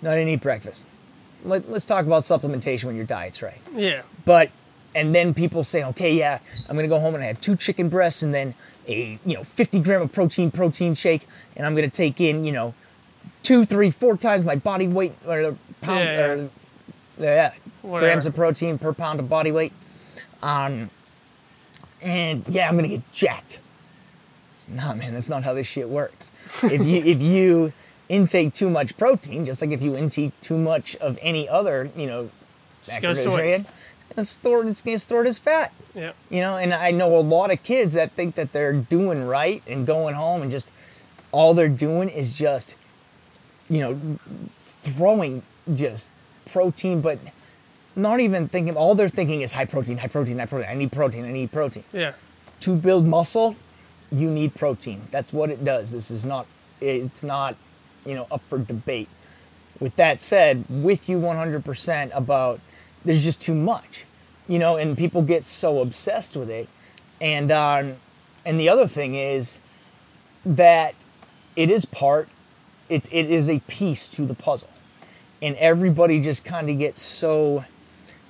[0.00, 0.86] No, I didn't eat breakfast.
[1.44, 3.58] Let, let's talk about supplementation when your diet's right.
[3.74, 4.50] yeah, But
[4.94, 7.88] and then people say, okay, yeah, I'm gonna go home and I have two chicken
[7.88, 8.54] breasts and then
[8.86, 11.26] a you know 50 gram of protein protein shake,
[11.56, 12.74] and I'm gonna take in you know
[13.42, 16.32] two, three, four times my body weight or pound Yeah, yeah.
[16.34, 16.50] or
[17.18, 18.06] yeah, Whatever.
[18.06, 19.72] grams of protein per pound of body weight.
[20.42, 20.90] Um,
[22.02, 23.58] and yeah, I'm gonna get jacked.
[24.54, 26.30] It's Nah, man, that's not how this shit works.
[26.62, 27.72] If you if you
[28.08, 32.06] intake too much protein, just like if you intake too much of any other, you
[32.06, 32.30] know,
[32.86, 33.68] Just goes to macronutrient,
[34.16, 34.20] waste.
[34.20, 35.72] it's gonna store it's gonna store it as fat.
[35.94, 39.24] yeah, You know, and I know a lot of kids that think that they're doing
[39.24, 40.70] right and going home and just
[41.32, 42.76] all they're doing is just,
[43.68, 44.00] you know,
[44.64, 45.42] throwing
[45.74, 46.12] just
[46.50, 47.18] protein, but
[47.94, 48.76] not even thinking.
[48.76, 50.68] All they're thinking is high protein, high protein, high protein.
[50.70, 51.24] I need protein.
[51.24, 51.84] I need protein.
[51.92, 52.12] yeah.
[52.60, 53.54] To build muscle,
[54.10, 55.02] you need protein.
[55.10, 55.92] That's what it does.
[55.92, 56.46] This is not.
[56.80, 57.56] It's not,
[58.06, 59.08] you know, up for debate.
[59.80, 62.60] With that said, with you 100% about
[63.04, 64.04] there's just too much,
[64.48, 66.68] you know, and people get so obsessed with it.
[67.20, 67.94] And um,
[68.46, 69.58] and the other thing is
[70.46, 70.94] that
[71.56, 72.28] it is part,
[72.88, 74.70] it, it is a piece to the puzzle,
[75.42, 77.64] and everybody just kind of gets so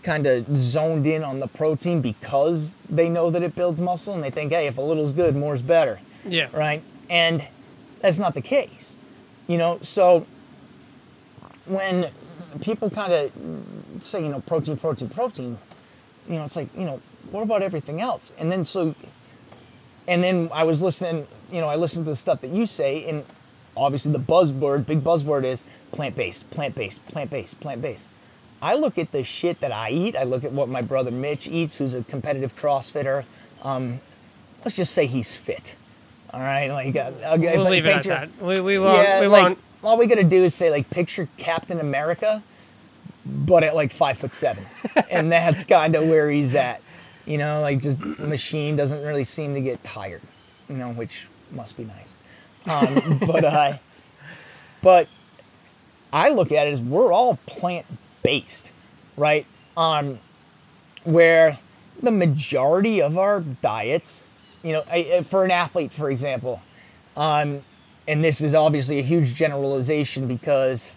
[0.03, 4.23] kind of zoned in on the protein because they know that it builds muscle and
[4.23, 6.49] they think, hey, if a little's good, more's better Yeah.
[6.53, 6.83] right?
[7.11, 7.47] And
[8.01, 8.97] that's not the case,
[9.49, 9.79] you know.
[9.83, 10.25] So
[11.67, 12.09] when
[12.63, 15.59] people kind of say, you know, protein, protein, protein,
[16.29, 18.33] you know, it's like, you know, what about everything else?
[18.39, 18.95] And then so,
[20.07, 23.09] and then I was listening, you know, I listened to the stuff that you say,
[23.09, 23.25] and
[23.77, 28.09] obviously the buzzword, big buzzword is plant based, plant based, plant based, plant based.
[28.61, 30.17] I look at the shit that I eat.
[30.17, 33.25] I look at what my brother Mitch eats, who's a competitive CrossFitter.
[33.63, 34.01] Um,
[34.65, 35.75] let's just say he's fit.
[36.33, 38.29] All right, like uh, I'll, We'll leave it at that.
[38.41, 38.99] We, we won't.
[39.03, 39.59] yeah, we like won't.
[39.83, 42.43] all we gotta do is say like picture Captain America,
[43.29, 44.65] but at like five foot seven,
[45.11, 46.81] and that's kind of where he's at.
[47.27, 50.23] You know, like just machine doesn't really seem to get tired.
[50.69, 52.17] You know, which must be nice.
[52.67, 53.81] Um, but I,
[54.83, 55.09] but
[56.13, 57.87] I look at it as we're all plant
[58.23, 58.71] based,
[59.17, 59.47] right?
[59.77, 60.19] Um,
[61.05, 61.59] where
[62.03, 66.63] the majority of our diets, you know, I- I- for an athlete, for example,
[67.17, 67.61] um,
[68.07, 70.93] and this is obviously a huge generalization because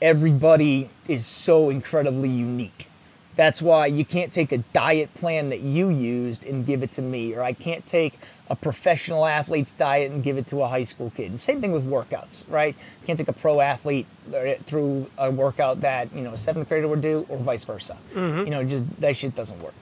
[0.00, 2.88] everybody is so incredibly unique.
[3.36, 7.02] That's why you can't take a diet plan that you used and give it to
[7.02, 8.18] me, or I can't take
[8.50, 11.30] a professional athlete's diet and give it to a high school kid.
[11.30, 12.74] And same thing with workouts, right?
[12.74, 16.68] You can't take a pro athlete uh, through a workout that you know a seventh
[16.68, 17.96] grader would do, or vice versa.
[18.44, 19.74] You know, just that shit doesn't work.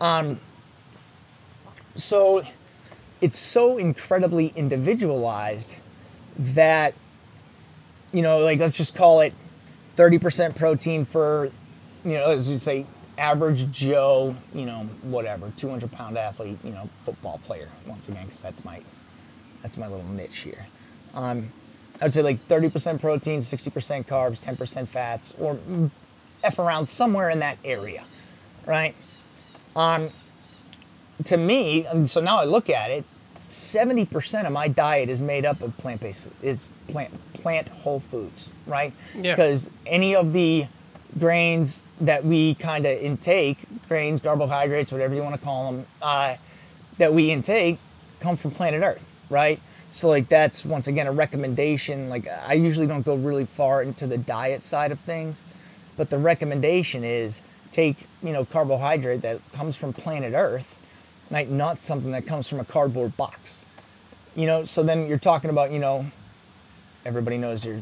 [0.00, 0.40] Um,
[1.94, 2.42] so
[3.20, 5.76] it's so incredibly individualized
[6.38, 6.94] that
[8.12, 9.32] you know like let's just call it
[10.00, 11.50] 30% protein for,
[12.06, 12.86] you know, as you say,
[13.18, 17.68] average Joe, you know, whatever, 200 pound athlete, you know, football player.
[17.86, 18.80] Once again, because that's my
[19.60, 20.66] that's my little niche here.
[21.12, 21.52] Um,
[22.00, 25.58] I would say like 30% protein, 60% carbs, 10% fats, or
[26.42, 28.04] f around somewhere in that area,
[28.66, 28.94] right?
[29.76, 30.08] Um,
[31.24, 33.04] to me, so now I look at it,
[33.50, 38.50] 70% of my diet is made up of plant-based food, is plant plant whole foods,
[38.66, 38.92] right?
[39.14, 39.34] Yeah.
[39.34, 40.66] Because any of the
[41.18, 46.36] grains that we kind of intake, grains, carbohydrates, whatever you want to call them, uh,
[46.98, 47.78] that we intake
[48.20, 49.60] come from planet Earth, right?
[49.90, 52.08] So like that's once again a recommendation.
[52.08, 55.42] Like I usually don't go really far into the diet side of things,
[55.96, 57.40] but the recommendation is
[57.72, 60.78] take you know carbohydrate that comes from planet Earth,
[61.30, 63.64] like not something that comes from a cardboard box.
[64.36, 66.06] You know, so then you're talking about you know,
[67.04, 67.80] everybody knows your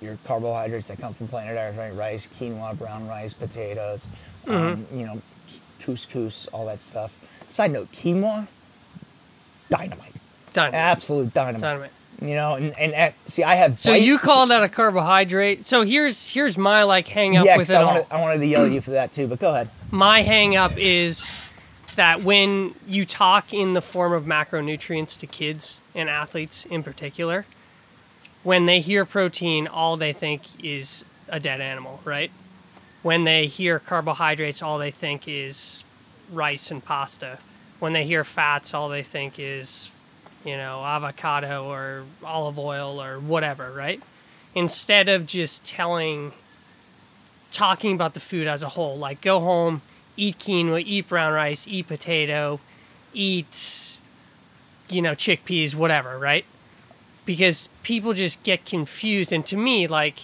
[0.00, 1.94] your carbohydrates that come from planet Earth, right?
[1.94, 4.08] Rice, quinoa, brown rice, potatoes,
[4.46, 5.22] um, you know,
[5.80, 7.16] couscous, all that stuff.
[7.48, 8.46] Side note, quinoa,
[9.70, 10.12] dynamite,
[10.52, 10.74] Dynamite.
[10.80, 11.60] absolute dynamite.
[11.60, 11.90] Dynamite.
[12.22, 13.78] You know, and, and see, I have.
[13.78, 15.66] So you call that a carbohydrate?
[15.66, 18.06] So here's here's my like hang up yeah, with it I all.
[18.10, 19.68] I wanted to yell at you for that too, but go ahead.
[19.90, 21.28] my hang up is
[21.96, 27.46] that when you talk in the form of macronutrients to kids and athletes in particular,
[28.44, 32.30] when they hear protein, all they think is a dead animal, right?
[33.02, 35.82] When they hear carbohydrates, all they think is
[36.30, 37.38] rice and pasta.
[37.80, 39.90] When they hear fats, all they think is,
[40.44, 44.00] you know, avocado or olive oil or whatever, right?
[44.54, 46.32] Instead of just telling
[47.50, 48.98] talking about the food as a whole.
[48.98, 49.80] Like go home,
[50.16, 52.60] eat quinoa, eat brown rice, eat potato,
[53.12, 53.96] eat
[54.90, 56.44] you know, chickpeas, whatever, right?
[57.26, 60.18] Because people just get confused and to me like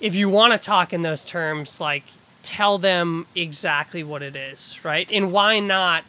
[0.00, 2.04] if you want to talk in those terms, like
[2.42, 5.06] tell them exactly what it is, right?
[5.12, 6.04] And why not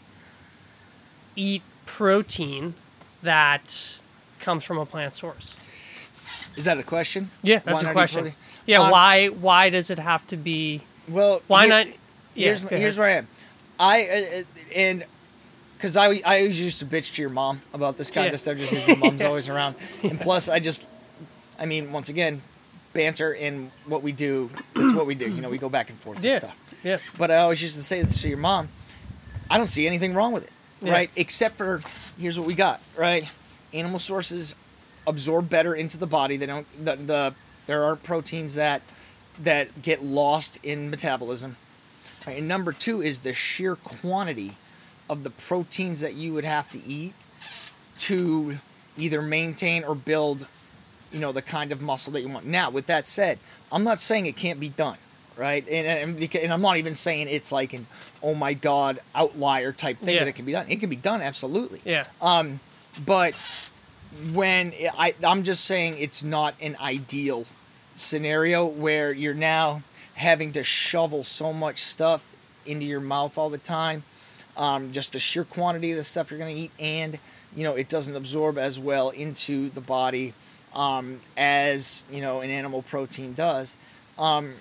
[1.36, 2.74] eat protein
[3.22, 4.00] that
[4.40, 5.56] comes from a plant source?
[6.56, 7.32] Is that a question?
[7.44, 8.34] Yeah, Why that's not a question.
[8.66, 12.62] Yeah, Um, why why does it have to be Well, why here- not yeah, Here's
[12.62, 13.28] here's where I am.
[13.80, 14.44] I uh,
[14.76, 15.06] and
[15.82, 18.34] because I I always used to bitch to your mom about this kind Yeah.
[18.34, 20.86] of stuff just because your mom's always around, and plus I just,
[21.60, 22.42] I mean, once again,
[22.94, 25.28] banter and what we do is what we do.
[25.28, 26.40] You know, we go back and forth and Yeah.
[26.40, 26.58] stuff.
[26.84, 26.98] Yeah.
[27.18, 28.70] But I always used to say this to your mom.
[29.50, 30.52] I don't see anything wrong with it,
[30.82, 30.94] Yeah.
[30.94, 31.10] right?
[31.16, 31.82] Except for
[32.20, 33.28] here's what we got, right?
[33.74, 34.54] Animal sources
[35.08, 36.38] absorb better into the body.
[36.38, 36.68] They don't.
[36.86, 37.34] The, the
[37.66, 38.82] there are proteins that
[39.42, 41.56] that get lost in metabolism.
[42.28, 42.38] Right?
[42.38, 44.58] And number two is the sheer quantity
[45.12, 47.14] of the proteins that you would have to eat
[48.00, 48.58] to
[48.98, 50.48] either maintain or build,
[51.12, 52.46] you know, the kind of muscle that you want.
[52.46, 53.38] Now, with that said,
[53.72, 54.98] I'm not saying it can't be done,
[55.38, 55.68] right?
[55.68, 55.86] And,
[56.18, 57.86] and, and I'm not even saying it's like an
[58.24, 60.22] oh my god outlier type thing Yeah.
[60.22, 60.66] that it can be done.
[60.70, 61.82] It can be done absolutely.
[61.84, 62.06] Yeah.
[62.22, 62.62] Um,
[63.06, 63.34] but
[64.34, 67.46] when I, I'm just saying it's not an ideal
[67.96, 69.82] scenario where you're now
[70.16, 72.34] having to shovel so much stuff
[72.66, 74.04] into your mouth all the time.
[74.58, 77.20] Um, just the sheer quantity of the stuff you're going to eat, and
[77.56, 80.34] you know it doesn't absorb as well into the body
[80.74, 83.76] um, as you know an animal protein does.
[84.18, 84.56] Um,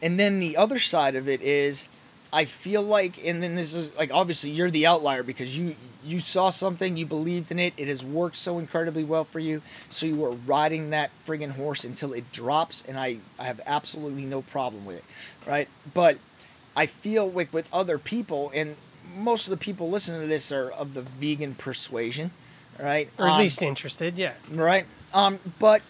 [0.00, 1.88] and then the other side of it is,
[2.32, 6.18] I feel like, and then this is like obviously you're the outlier because you you
[6.18, 10.06] saw something, you believed in it, it has worked so incredibly well for you, so
[10.06, 14.42] you are riding that friggin' horse until it drops, and I I have absolutely no
[14.42, 15.04] problem with it,
[15.46, 15.68] right?
[15.94, 16.18] But
[16.76, 18.76] I feel like with other people, and
[19.16, 22.30] most of the people listening to this are of the vegan persuasion,
[22.78, 23.08] right?
[23.18, 24.34] Or at Um, least interested, yeah.
[24.52, 24.86] right?
[25.14, 25.82] Um, but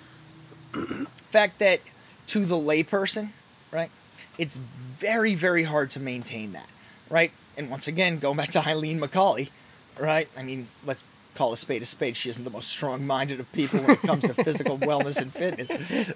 [1.30, 1.80] fact that
[2.28, 3.30] to the layperson,
[3.72, 3.90] right,
[4.38, 6.68] it's very, very hard to maintain that,
[7.10, 7.32] right?
[7.56, 9.50] And once again, going back to Eileen McCauley,
[9.98, 10.28] right?
[10.36, 11.02] I mean, let's
[11.34, 12.16] call a spade a spade.
[12.16, 15.70] She isn't the most strong-minded of people when it comes to physical wellness and fitness,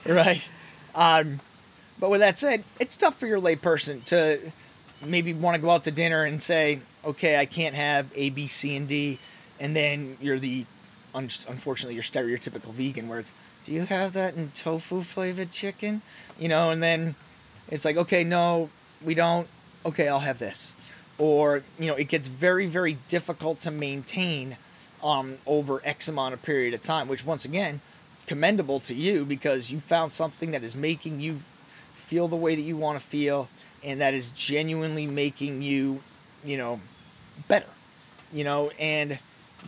[0.07, 0.45] right?
[0.95, 1.41] Um,
[1.99, 4.53] but with that said, it's tough for your layperson to
[5.05, 8.47] maybe want to go out to dinner and say, okay, I can't have A, B,
[8.47, 9.19] C, and D,
[9.61, 10.67] and then you're the,
[11.15, 13.33] un- unfortunately, you're stereotypical vegan where it's,
[13.63, 16.03] do you have that in tofu flavored chicken?
[16.39, 17.15] You know, and then
[17.69, 18.71] it's like, okay, no,
[19.03, 19.47] we don't.
[19.87, 20.75] Okay, I'll have this.
[21.19, 24.57] Or, you know, it gets very, very difficult to maintain
[25.03, 27.81] um, over X amount of period of time, which once again,
[28.27, 31.41] commendable to you because you found something that is making you
[31.95, 33.49] feel the way that you want to feel
[33.83, 36.01] and that is genuinely making you,
[36.45, 36.81] you know,
[37.49, 37.69] better.
[38.33, 39.19] You know, and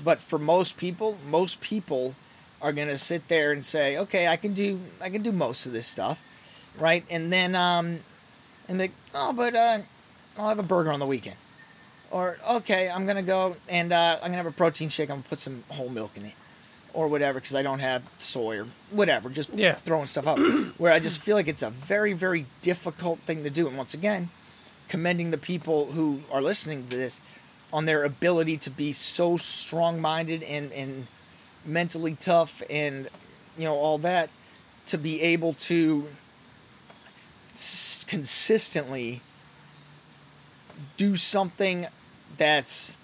[0.03, 2.15] but for most people, most people
[2.63, 5.73] are to sit there and say, "Okay, I can do I can do most of
[5.73, 6.23] this stuff."
[6.79, 7.05] right?
[7.11, 8.01] And then um,
[8.69, 9.79] and like, oh, but uh,
[10.39, 11.37] I'll have a burger on the weekend.
[12.11, 15.11] Or okay, I'm gonna go and uh, I'm gonna have a protein shake.
[15.11, 16.35] I'm gonna put some whole milk in it,
[16.93, 19.29] or whatever, because I don't have soy or whatever.
[19.31, 19.75] Just Yeah.
[19.85, 20.39] throwing stuff out.
[20.79, 23.67] Where I just feel like it's a very, very difficult thing to do.
[23.67, 24.31] And once again,
[24.89, 27.21] commending the people who are listening to this
[27.75, 31.09] on their ability to be so strong-minded and and
[31.67, 33.09] mentally tough and
[33.59, 34.31] you know all that
[34.87, 36.07] to be able to
[37.55, 39.21] s- consistently
[40.97, 41.87] do something
[42.37, 42.95] that's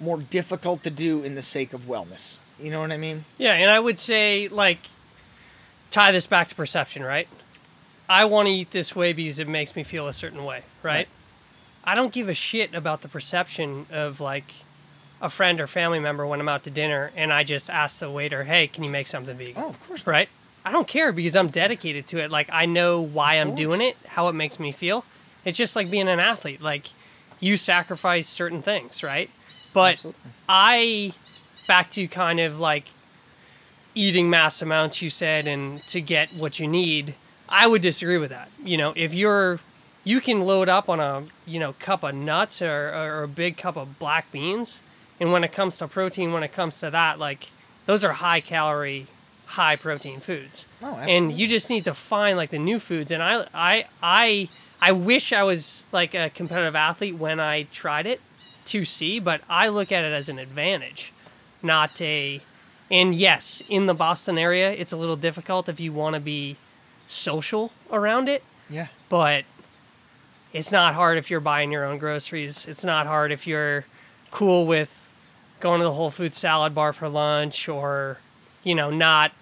[0.00, 2.38] more difficult to do in the sake of wellness.
[2.60, 3.24] You know what I mean?
[3.38, 4.78] Yeah, and I would say like
[5.90, 7.28] tie this back to perception, right?
[8.08, 10.94] I want to eat this way because it makes me feel a certain way, right?
[10.94, 11.08] Right.
[11.84, 14.52] I don't give a shit about the perception of like
[15.20, 18.10] a friend or family member when I'm out to dinner and I just ask the
[18.10, 20.06] waiter, "Hey, can you make something vegan?" Oh, of course.
[20.06, 20.28] right?
[20.64, 22.30] I don't care because I'm dedicated to it.
[22.30, 25.04] Like I know why I'm doing it, how it makes me feel.
[25.44, 26.60] It's just like being an athlete.
[26.62, 26.86] Like
[27.40, 29.28] you sacrifice certain things, right?
[29.72, 30.30] But Absolutely.
[30.48, 31.12] I
[31.66, 32.90] back to kind of like
[33.94, 37.14] eating mass amounts you said and to get what you need.
[37.48, 38.48] I would disagree with that.
[38.62, 39.60] You know, if you're
[40.04, 43.56] you can load up on a you know cup of nuts or, or a big
[43.56, 44.82] cup of black beans.
[45.20, 47.50] And when it comes to protein when it comes to that like
[47.86, 49.06] those are high calorie
[49.46, 50.66] high protein foods.
[50.82, 53.12] Oh, and you just need to find like the new foods.
[53.12, 54.48] And i i i
[54.80, 58.20] i wish i was like a competitive athlete when i tried it
[58.64, 61.12] to see but i look at it as an advantage
[61.62, 62.40] not a
[62.90, 66.56] and yes in the boston area it's a little difficult if you want to be
[67.06, 68.42] social around it.
[68.70, 68.86] Yeah.
[69.08, 69.44] but
[70.52, 72.66] it's not hard if you're buying your own groceries.
[72.66, 73.84] It's not hard if you're
[74.30, 75.12] cool with
[75.60, 78.18] going to the Whole Foods salad bar for lunch or,
[78.64, 79.32] you know, not,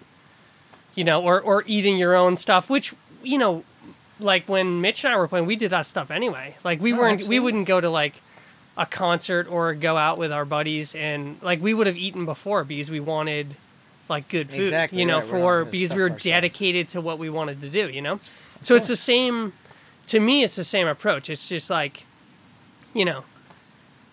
[0.95, 2.93] you know, or, or eating your own stuff, which,
[3.23, 3.63] you know,
[4.19, 6.55] like when Mitch and I were playing, we did that stuff anyway.
[6.63, 7.39] Like we Oh, weren't, absolutely.
[7.39, 8.21] we wouldn't go to like
[8.77, 12.63] a concert or go out with our buddies and like we would have eaten before
[12.63, 13.55] because we wanted
[14.07, 15.27] like good food, Exactly you know, right.
[15.27, 16.23] For because we were ourselves.
[16.23, 18.19] dedicated to what we wanted to do, you know?
[18.61, 19.53] So it's the same
[20.11, 21.29] to me it's the same approach.
[21.29, 22.05] It's just like
[22.93, 23.23] you know,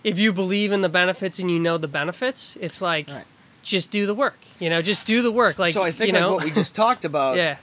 [0.05, 3.25] if you believe in the benefits and you know the benefits, it's like Right.
[3.63, 4.39] just do the work.
[4.61, 5.59] You know, just do the work.
[5.59, 7.37] Like so I think you like what we just talked about.
[7.37, 7.57] yeah,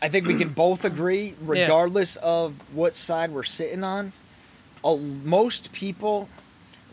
[0.00, 4.12] I think we can both agree, regardless of what side we're sitting on.
[4.84, 6.28] Uh, most people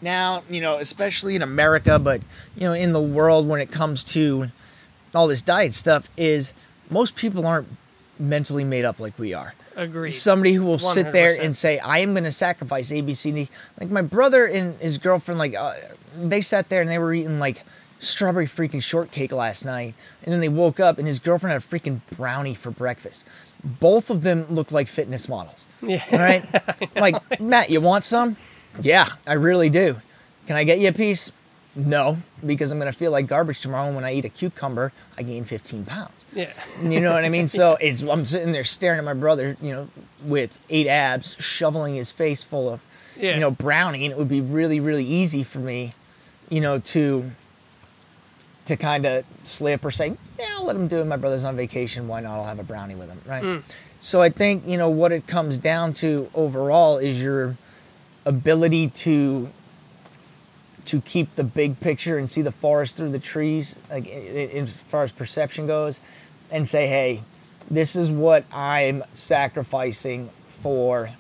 [0.02, 2.22] now, you know, especially in America, but
[2.56, 4.50] you know, in the world when it comes to
[5.14, 6.54] all this diet stuff, is
[6.90, 7.68] most people aren't
[8.20, 9.54] mentally made up like we are.
[9.76, 10.12] agree.
[10.12, 13.32] Somebody who will sit there and say, "I am going to sacrifice A, B, C,
[13.32, 13.50] D."
[13.80, 15.74] Like my brother and his girlfriend, like uh,
[16.18, 17.64] they sat there and they were eating like
[18.00, 19.94] strawberry freaking shortcake last night,
[20.24, 23.26] and then they woke up and his girlfriend had a freaking brownie for breakfast.
[23.64, 25.68] Both of them look like fitness models.
[25.82, 26.04] Yeah.
[26.12, 26.44] All right.
[26.96, 28.38] like Matt, you want some?
[28.82, 29.98] Yeah, I really do.
[30.48, 31.32] Can I get you a piece?
[31.76, 33.86] No, because I'm going to feel like garbage tomorrow.
[33.88, 36.26] And when I eat a cucumber, I gain 15 pounds.
[36.34, 36.52] yeah,
[36.82, 37.48] You know what I mean?
[37.60, 39.88] So it's, I'm sitting there staring at my brother, you know,
[40.24, 42.82] with eight abs, shoveling his face full of,
[43.18, 45.94] yeah, you know, brownie, and it would be really, really easy for me,
[46.50, 47.32] you know, to
[48.66, 51.06] to kind of slip or say, yeah, I'll let him do it.
[51.06, 52.08] My brother's on vacation.
[52.08, 52.34] Why not?
[52.36, 53.44] I'll have a brownie with him, right?
[53.44, 53.64] Mm.
[54.00, 57.56] So I think you know what it comes down to overall is your
[58.26, 59.50] ability to
[60.90, 65.04] to keep the big picture and see the forest through the trees, like as far
[65.04, 66.00] as perception goes,
[66.52, 67.22] and say, hey,
[67.70, 71.12] this is what I'm sacrificing for,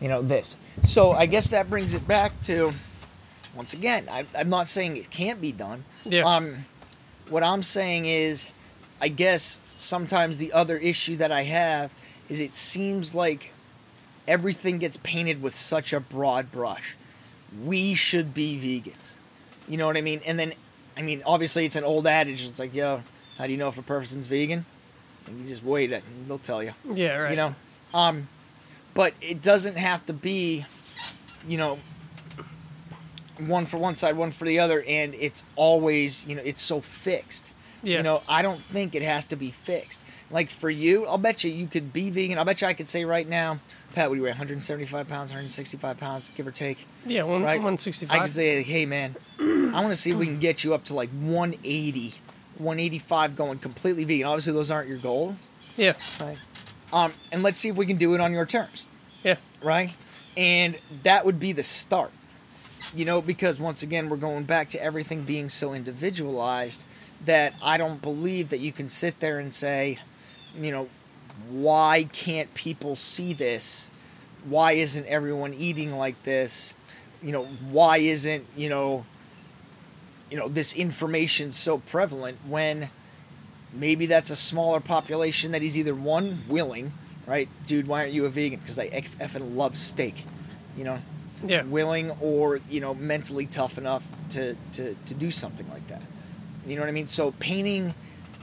[0.00, 0.56] you know, this.
[0.84, 2.72] So I guess that brings it back to,
[3.56, 5.82] once again, I, I'm not saying it can't be done.
[6.04, 6.22] yeah.
[6.22, 6.54] Um,
[7.30, 8.50] what I'm saying is,
[9.00, 11.92] I guess sometimes the other issue that I have
[12.28, 13.52] is it seems like
[14.26, 16.94] everything gets painted with such a broad brush.
[17.64, 19.14] We should be vegans.
[19.68, 20.20] You know what I mean?
[20.26, 20.52] And then,
[20.96, 22.44] I mean, obviously it's an old adage.
[22.46, 23.02] It's like, yo,
[23.38, 24.64] how do you know if a person's vegan?
[25.26, 27.30] And you just wait it, and they'll tell you yeah, right.
[27.30, 27.54] you know
[27.94, 28.28] um
[28.94, 30.64] but it doesn't have to be
[31.46, 31.78] you know
[33.46, 36.80] one for one side one for the other and it's always you know it's so
[36.80, 41.06] fixed yeah, you know i don't think it has to be fixed like for you
[41.06, 43.58] i'll bet you you could be vegan i'll bet you i could say right now
[43.98, 47.60] pat what do you weigh 175 pounds 165 pounds give or take yeah, one right
[47.60, 48.22] one i sixty five.
[48.22, 50.94] could say hey man i want to see if we can get you up to
[50.94, 52.14] like 180
[52.58, 55.34] 185 going completely vegan obviously those aren't your goals
[55.76, 56.36] Yeah, Right.
[56.92, 58.86] um, and let's see if we can do it on your terms
[59.24, 59.92] yeah, right?
[60.36, 62.12] And that would be the start.
[62.94, 66.84] You know, because once again, we're going back to everything being so individualized
[67.24, 69.98] that I don't believe that you can sit there and say,
[70.56, 70.88] you know,
[71.50, 73.90] why can't people see this?
[74.48, 76.74] Why isn't everyone eating like this?
[77.22, 79.04] You know, why isn't, you know,
[80.30, 82.88] you know, this information so prevalent when
[83.72, 86.92] maybe that's a smaller population that is either one willing,
[87.26, 87.48] right?
[87.66, 88.60] Dude, why aren't you a vegan?
[88.60, 90.24] Because I eff- effing love steak,
[90.76, 90.98] you know,
[91.46, 91.62] Yeah.
[91.64, 96.02] willing or you know mentally tough enough to, to to do something like that.
[96.66, 97.06] You know what I mean?
[97.06, 97.94] So painting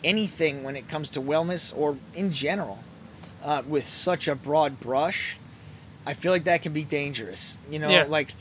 [0.05, 2.79] anything when it comes to wellness or in general
[3.43, 5.35] uh, with such a broad brush,
[6.05, 7.57] I feel like that can be dangerous.
[7.69, 8.05] You know, Yeah.
[8.07, 8.33] like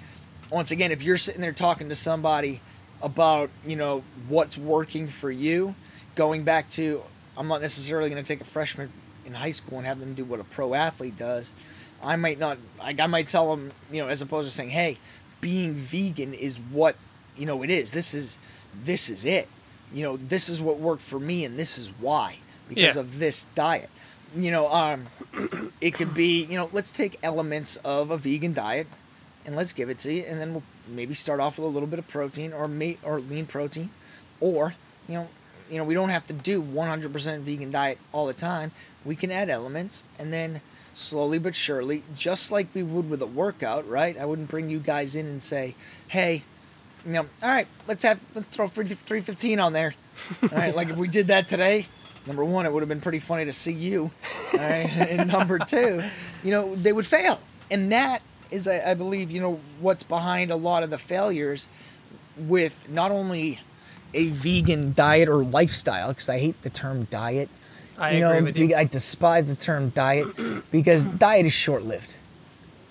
[0.51, 2.61] once again, if you're sitting there talking to somebody
[3.03, 5.75] about you know what's working for you,
[6.15, 7.03] going back to
[7.37, 8.91] I'm not necessarily going to take a freshman
[9.27, 11.53] in high school and have them do what a pro athlete does.
[12.03, 12.59] I might not.
[12.79, 14.99] Like I might tell them, you know, as opposed to saying, "Hey,
[15.41, 16.97] being vegan is what
[17.37, 17.91] you know it is.
[17.91, 18.39] This is
[18.85, 19.49] this is it.
[19.95, 22.39] You know, this is what worked for me, and this is why
[22.69, 23.01] because Yeah.
[23.01, 23.91] of this diet."
[24.37, 25.07] You know, um,
[25.81, 28.89] it could be, you know, let's take elements of a vegan diet
[29.47, 31.87] and let's give it to you, and then we'll maybe start off with a little
[31.89, 33.91] bit of protein or meat or lean protein,
[34.41, 34.75] or
[35.09, 35.29] you know,
[35.71, 38.73] you know, we don't have to do 100% vegan diet all the time.
[39.05, 40.61] We can add elements, and then
[40.95, 44.17] slowly but surely, just like we would with a workout, right?
[44.19, 45.75] I wouldn't bring you guys in and say,
[46.09, 46.43] "Hey,
[47.07, 49.95] you know, all right, let's have let's throw 315 on there."
[50.43, 51.87] All right, like if we did that today,
[52.27, 54.11] number one, it would have been pretty funny to see you.
[54.53, 56.03] All right, and number two,
[56.43, 57.41] you know, they would fail,
[57.71, 61.69] and that is, I, I believe, you know, what's behind a lot of the failures
[62.37, 63.61] with not only
[64.13, 67.49] a vegan diet or lifestyle, because I hate the term diet.
[67.99, 68.75] I you agree know, with you.
[68.75, 70.27] I despise the term diet
[70.71, 72.15] because diet is short-lived.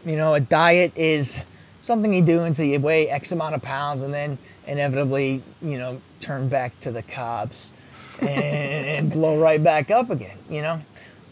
[0.06, 1.40] You know, a diet is
[1.84, 6.02] something you do until you weigh X amount of pounds, and then inevitably, you know,
[6.22, 7.74] turn back to the cobs
[8.22, 10.38] and, and blow right back up again.
[10.50, 10.82] You know,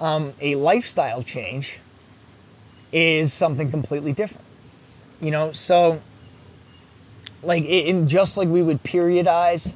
[0.01, 1.79] um, a lifestyle change
[2.91, 4.45] is something completely different.
[5.21, 6.01] You know, so
[7.43, 9.71] like and just like we would periodize,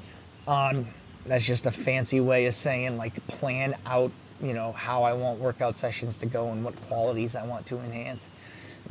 [0.48, 0.88] um,
[1.26, 4.12] that's just a fancy way of saying like plan out,
[4.42, 7.80] you know, how I want workout sessions to go and what qualities I want to
[7.80, 8.28] enhance.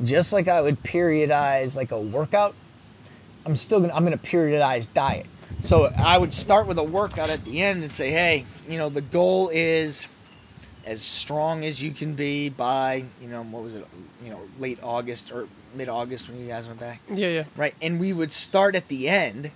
[0.03, 2.53] Just like I would periodize like a workout,
[3.45, 5.25] I'm still gonna I'm gonna periodize diet.
[5.61, 8.89] So I would start with a workout at the end and say, hey, you know,
[8.89, 10.07] the goal is
[10.85, 13.87] as strong as you can be by, you know, what was it,
[14.23, 17.43] you know, late August or mid August when you guys went back yeah, yeah.
[17.57, 17.73] right?
[17.81, 19.51] And we would start at the end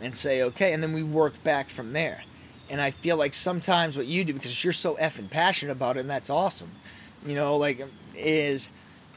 [0.00, 2.22] and say, okay, and then we work back from there.
[2.70, 6.00] And I feel like sometimes what you do, because you're so effing passionate about it,
[6.00, 6.70] and that's awesome,
[7.26, 7.84] you know, like,
[8.16, 8.70] is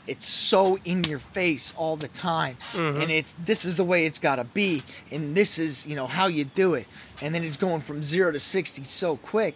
[0.07, 2.57] it's so in your face all the time.
[2.73, 3.01] Mm-hmm.
[3.01, 6.07] And it's this is the way it's got to be, and this is, you know,
[6.07, 6.87] how you do it.
[7.21, 9.55] And then it's going from zero to 60 so quick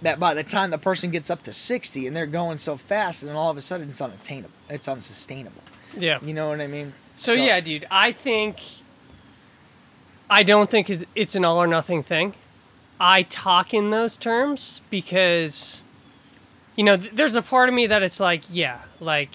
[0.00, 3.22] that by the time the person gets up to 60 and they're going so fast,
[3.22, 5.62] and then all of a sudden it's unattainable, it's unsustainable.
[5.96, 6.18] Yeah.
[6.22, 6.94] You know what I mean?
[7.16, 8.58] So, yeah, dude, I think
[10.30, 12.34] I don't think it's an all or nothing thing.
[12.98, 15.82] I talk in those terms because
[16.76, 19.34] you know, th- there's a part of me that it's like, yeah, like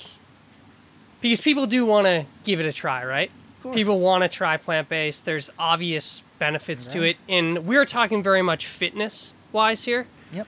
[1.22, 3.32] because people do want to give it a try, right?
[3.64, 3.76] course.
[3.76, 5.26] People want to try plant-based.
[5.26, 10.06] There's obvious benefits to it and we're talking very much fitness wise here.
[10.32, 10.48] Yep.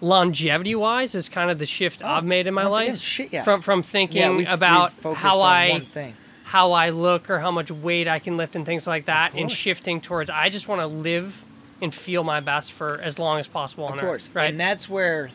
[0.00, 3.32] Longevity wise is kind of the shift Oh, I've made in my life again, shit,
[3.32, 3.44] yeah.
[3.44, 6.14] from from thinking Yeah, we've- about we've how I thing.
[6.44, 9.50] how I look or how much weight I can lift and things like that, and
[9.50, 11.42] shifting towards I just want to live
[11.80, 14.50] and feel my best for as long as possible on Of course, Earth, right?
[14.50, 15.30] and that's where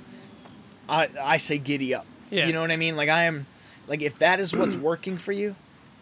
[0.90, 2.06] I I say giddy up.
[2.30, 2.46] Yeah.
[2.48, 2.96] You know what I mean?
[2.98, 3.46] Like I am,
[3.88, 5.56] like if that is what's working for you,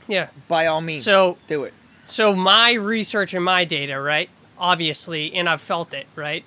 [0.07, 0.29] yeah.
[0.47, 1.73] by all means, So- do it.
[2.07, 4.29] So my research and my data, right?
[4.57, 6.43] Obviously, and I've felt it, right?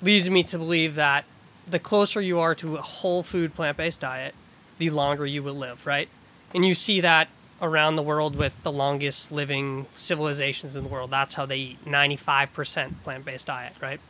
[0.00, 1.26] Leads me to believe that
[1.68, 4.34] the closer you are to a whole food plant-based diet,
[4.78, 6.08] the longer you will live, right?
[6.54, 7.28] And you see that
[7.60, 11.10] around the world with the longest living civilizations in the world.
[11.10, 14.00] That's how they eat 95% plant-based diet, right?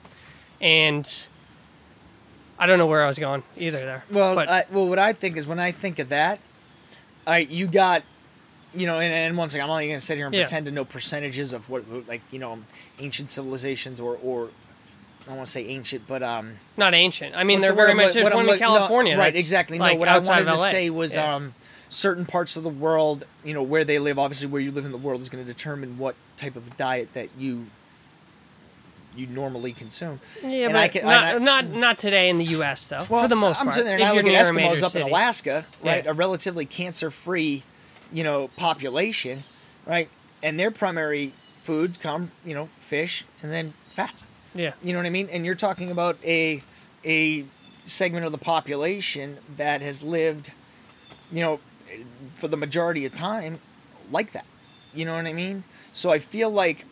[0.60, 1.26] And
[2.58, 4.04] I don't know where I was going either there.
[4.10, 6.38] Well, but I, well, what I think is when I think of that,
[7.26, 8.02] all right, you got,
[8.74, 10.42] you know, and, and once again, I'm not even gonna sit here and Yeah.
[10.44, 12.58] pretend to know percentages of what, like, you know,
[12.98, 14.48] ancient civilizations or, or
[15.28, 17.34] I want to say ancient, but um, not ancient.
[17.36, 19.16] I mean, they're the very much there's what one in look- no, California.
[19.16, 19.34] right?
[19.34, 19.78] Exactly.
[19.78, 21.34] like, no, what I wanted to say was Yeah.
[21.36, 21.54] um,
[21.88, 24.18] certain parts of the world, you know, where they live.
[24.18, 27.14] Obviously, where you live in the world is going to determine what type of diet
[27.14, 27.66] that you
[29.16, 30.20] you normally consume.
[30.42, 32.86] Yeah, And but I can- not, and not not today in the U.S.
[32.88, 33.06] though.
[33.08, 34.94] Well, for the most I'm part, sitting there and if I look at Eskimos up
[34.96, 35.02] in.
[35.02, 36.04] Alaska, right?
[36.04, 36.10] Yeah.
[36.10, 37.62] A relatively cancer-free,
[38.12, 39.44] you know, population,
[39.86, 40.08] right?
[40.42, 44.24] And their primary foods come, you know, fish and then fats.
[44.54, 45.28] Yeah, You know what I mean?
[45.32, 46.62] And you're talking about a
[47.04, 47.44] a
[47.86, 50.52] segment of the population that has lived,
[51.32, 51.60] you know,
[52.36, 53.58] for the majority of time
[54.10, 54.46] like that.
[54.94, 55.64] You know what I mean?
[55.92, 56.84] So I feel like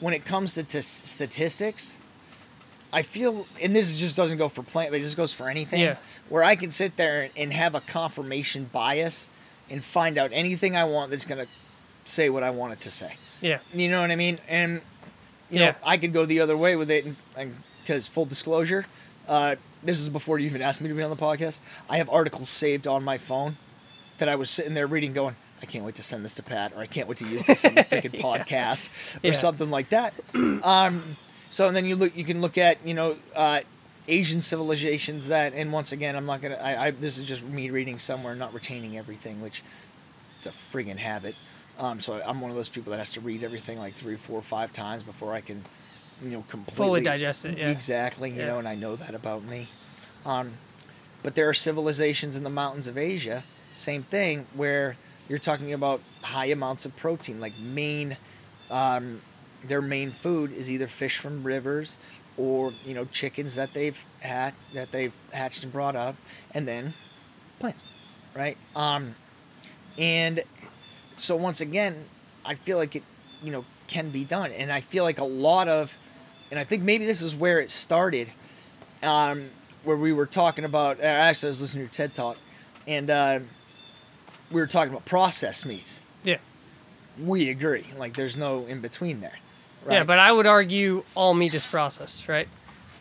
[0.00, 1.96] when it comes to t- statistics,
[2.92, 5.80] I feel, and this just doesn't go for plant, but it just goes for anything.
[5.80, 5.96] Yeah.
[6.28, 9.28] Where I can sit there and have a confirmation bias
[9.70, 11.50] and find out anything I want that's going to
[12.04, 13.14] say what I want it to say.
[13.40, 13.58] Yeah.
[13.74, 14.38] You know what I mean?
[14.48, 14.80] And
[15.50, 15.70] you Yeah.
[15.70, 18.86] know, I could go the other way with it, and because full disclosure,
[19.28, 21.60] uh, this is before you even asked me to be on the podcast.
[21.90, 23.56] I have articles saved on my phone
[24.18, 25.36] that I was sitting there reading, going,
[25.66, 27.64] I can't wait to send this to Pat, or I can't wait to use this
[27.64, 28.88] on the freaking podcast,
[29.24, 29.32] or Yeah.
[29.32, 30.12] something like that.
[30.62, 31.16] Um,
[31.50, 33.60] so and then you look, you can look at you know uh,
[34.08, 36.56] Asian civilizations that, and once again, I'm not gonna.
[36.56, 39.62] I, I this is just me reading somewhere, not retaining everything, which
[40.38, 41.34] it's a friggin' habit.
[41.78, 44.40] Um, so I'm one of those people that has to read everything like three, four,
[44.42, 45.62] five times before I can,
[46.22, 47.68] you know, completely Fully digest it, yeah.
[47.70, 48.46] Exactly, you Yeah.
[48.46, 49.66] know, and I know that about me.
[50.24, 50.52] Um,
[51.22, 53.44] but there are civilizations in the mountains of Asia,
[53.74, 54.96] same thing, where
[55.28, 58.16] you're talking about high amounts of protein, like main,
[58.70, 59.20] um,
[59.64, 61.96] their main food is either fish from rivers
[62.36, 66.14] or you know chickens that they've had that they've hatched and brought up,
[66.54, 66.92] and then
[67.58, 67.82] plants,
[68.36, 68.56] right?
[68.76, 69.14] Um,
[69.98, 70.42] and
[71.16, 72.04] so once again,
[72.44, 73.02] I feel like it,
[73.42, 75.96] you know, can be done, and I feel like a lot of,
[76.50, 78.28] and I think maybe this is where it started,
[79.02, 79.48] um,
[79.84, 81.00] where we were talking about.
[81.00, 82.36] uh, Actually, I was listening to TED talk,
[82.86, 83.38] and uh,
[84.50, 86.00] we were talking about processed meats.
[86.24, 86.38] Yeah.
[87.20, 89.38] We agree, like there's no in between there.
[89.84, 89.94] Right?
[89.96, 92.48] Yeah, but I would argue all meat is processed, right?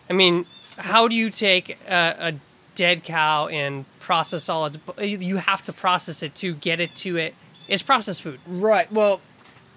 [0.09, 0.45] I mean,
[0.77, 2.33] how do you take a, a
[2.75, 4.77] dead cow and process all its?
[5.01, 7.33] You have to process it to get it to it.
[7.67, 8.39] It's processed food.
[8.47, 8.89] Right.
[8.91, 9.19] Well,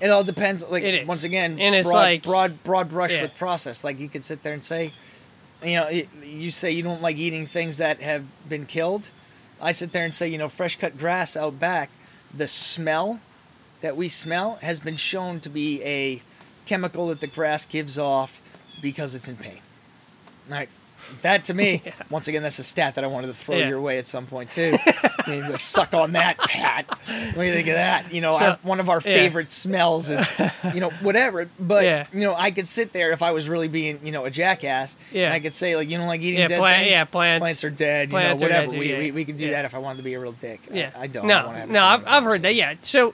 [0.00, 0.64] it all depends.
[0.68, 3.22] Like once again, And it's broad, like- broad, broad brush Yeah.
[3.22, 3.82] with process.
[3.82, 4.92] Like you could sit there and say,
[5.64, 5.88] you know,
[6.22, 9.08] you say you don't like eating things that have been killed.
[9.60, 11.90] I sit there and say, you know, fresh cut grass out back,
[12.34, 13.20] the smell
[13.80, 16.22] that we smell has been shown to be a
[16.66, 18.40] chemical that the grass gives off
[18.82, 19.60] because it's in pain.
[20.48, 20.68] Right.
[21.22, 23.68] That to me, once again, that's a stat that I wanted to throw Yeah.
[23.68, 24.78] your way at some point too.
[25.28, 26.86] Like, suck on that, Pat.
[26.88, 28.10] What do you think of that?
[28.14, 29.02] You know, So- our, one of our yeah.
[29.12, 30.26] favorite smells is,
[30.72, 31.46] you know, whatever.
[31.60, 32.06] But Yeah.
[32.14, 34.96] you know, I could sit there if I was really being, you know, a jackass.
[35.12, 35.26] Yeah.
[35.26, 36.94] And I could say like, you don't like eating Yeah, dead plant- things.
[36.94, 38.08] yeah, plants- Plants are dead.
[38.08, 38.72] plants you know, dead whatever.
[38.72, 38.98] too, we, yeah.
[39.00, 39.52] we we can do Yeah.
[39.52, 40.60] that if I wanted to be a real dick.
[40.70, 41.24] I- Yeah, I, don't.
[41.26, 42.54] I No, wanna have no, I've, I've heard that.
[42.54, 42.72] Yeah.
[42.82, 43.12] So,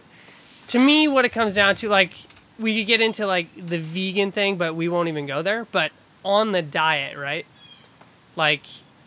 [0.69, 2.13] to me, what it comes down to, like,
[2.61, 5.65] we could get into like the vegan thing, but we won't even go there.
[5.73, 5.91] But
[6.25, 7.45] on the diet, right?
[8.37, 8.63] Like,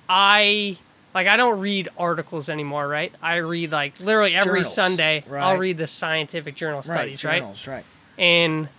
[0.09, 0.78] I
[1.13, 3.11] like I don't read articles anymore, right?
[3.21, 5.23] I read like literally every Journals, Sunday.
[5.32, 7.39] I'll read the scientific journal studies, right?
[7.39, 7.67] Journals.
[7.67, 7.86] Right.
[8.17, 8.69] And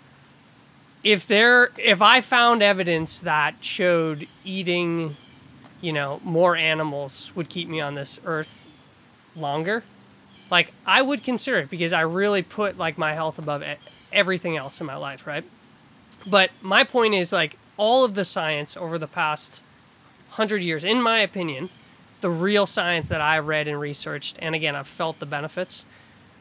[1.02, 5.16] if there if I found evidence that showed eating,
[5.80, 8.68] you know, more animals would keep me on this earth
[9.34, 9.82] longer,
[10.50, 13.64] like I would consider it because I really put like my health above
[14.12, 15.44] everything else in my life, right?
[16.26, 19.62] But my point is like all of the science over the past
[20.38, 21.68] 100 years in my opinion,
[22.20, 25.84] the real science that I've read and researched and again I've felt the benefits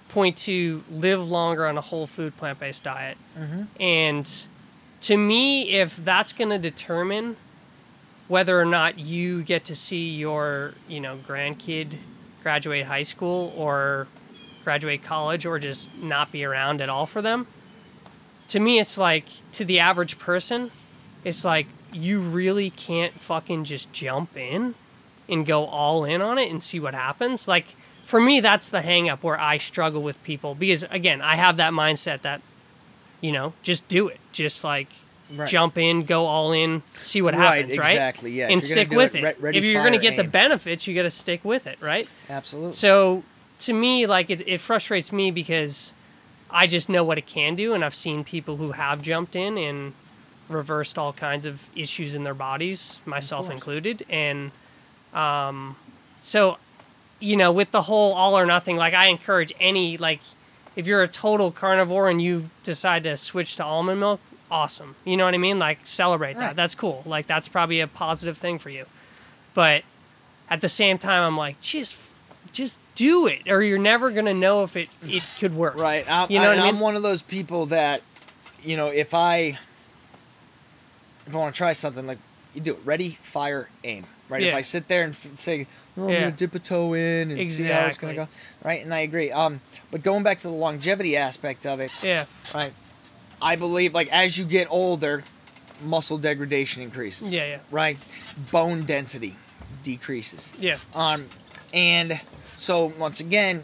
[0.09, 3.17] point to live longer on a whole food plant based diet.
[3.37, 3.63] Mm-hmm.
[3.79, 4.43] And
[5.01, 7.35] to me, if that's going to determine
[8.27, 11.95] whether or not you get to see your, you know, grandkid
[12.43, 14.07] graduate high school or
[14.63, 17.47] graduate college or just not be around at all for them,
[18.49, 20.71] to me, it's like to the average person,
[21.23, 24.75] it's like you really can't fucking just jump in
[25.29, 27.47] and go all in on it and see what happens.
[27.47, 27.65] Like
[28.05, 31.57] for me, that's the hang up where I struggle with people because again, I have
[31.57, 32.41] that mindset that,
[33.21, 34.19] you know, just do it.
[34.31, 34.87] Just like
[35.35, 35.49] Right.
[35.49, 37.89] jump in, go all in, see what Right, happens, right?
[37.89, 38.47] exactly, yeah.
[38.47, 39.23] And stick with it, it.
[39.23, 41.77] re- ready, if you're going to get the benefits, you got to stick with it,
[41.81, 42.07] right?
[42.29, 42.71] Absolutely.
[42.71, 43.23] So
[43.59, 45.91] to me, like it, it frustrates me because
[46.49, 49.57] I just know what it can do, and I've seen people who have jumped in
[49.57, 49.91] and
[50.49, 54.05] reversed all kinds of issues in their bodies, myself included.
[54.09, 54.51] And
[55.13, 55.75] um,
[56.21, 56.57] so,
[57.19, 60.21] you know, with the whole all or nothing, like I encourage any like
[60.75, 64.21] if you're a total carnivore and you decide to switch to almond milk,
[64.51, 64.95] awesome.
[65.05, 65.59] You know what I mean?
[65.59, 66.55] Like celebrate that.
[66.55, 67.03] That's cool.
[67.05, 68.85] Like that's probably a positive thing for you.
[69.53, 69.83] But
[70.49, 71.97] at the same time, I'm like, just
[72.53, 75.75] just do it, or you're never gonna know if it it could work.
[75.75, 76.09] Right.
[76.09, 78.01] I'm, You know I, what I I'm one of those people that,
[78.63, 79.57] you know, if I
[81.27, 82.17] if I want to try something, like
[82.55, 84.05] you do it, ready, fire, aim.
[84.29, 84.43] Right.
[84.43, 85.67] If I sit there and f- say,
[85.97, 88.27] oh, I'm gonna dip a toe in and see how it's gonna go.
[88.63, 88.83] Right.
[88.83, 89.31] And I agree.
[89.31, 92.25] Um, but going back to the longevity aspect of it, Yeah.
[92.53, 92.73] right?
[93.41, 95.23] I believe like as you get older,
[95.81, 97.31] muscle degradation increases.
[97.31, 97.45] Yeah.
[97.47, 97.59] Yeah.
[97.71, 97.97] Right.
[98.51, 99.35] Bone density
[99.83, 100.51] decreases.
[100.59, 100.77] Yeah.
[100.93, 101.27] Um,
[101.73, 102.19] and
[102.57, 103.63] so once again,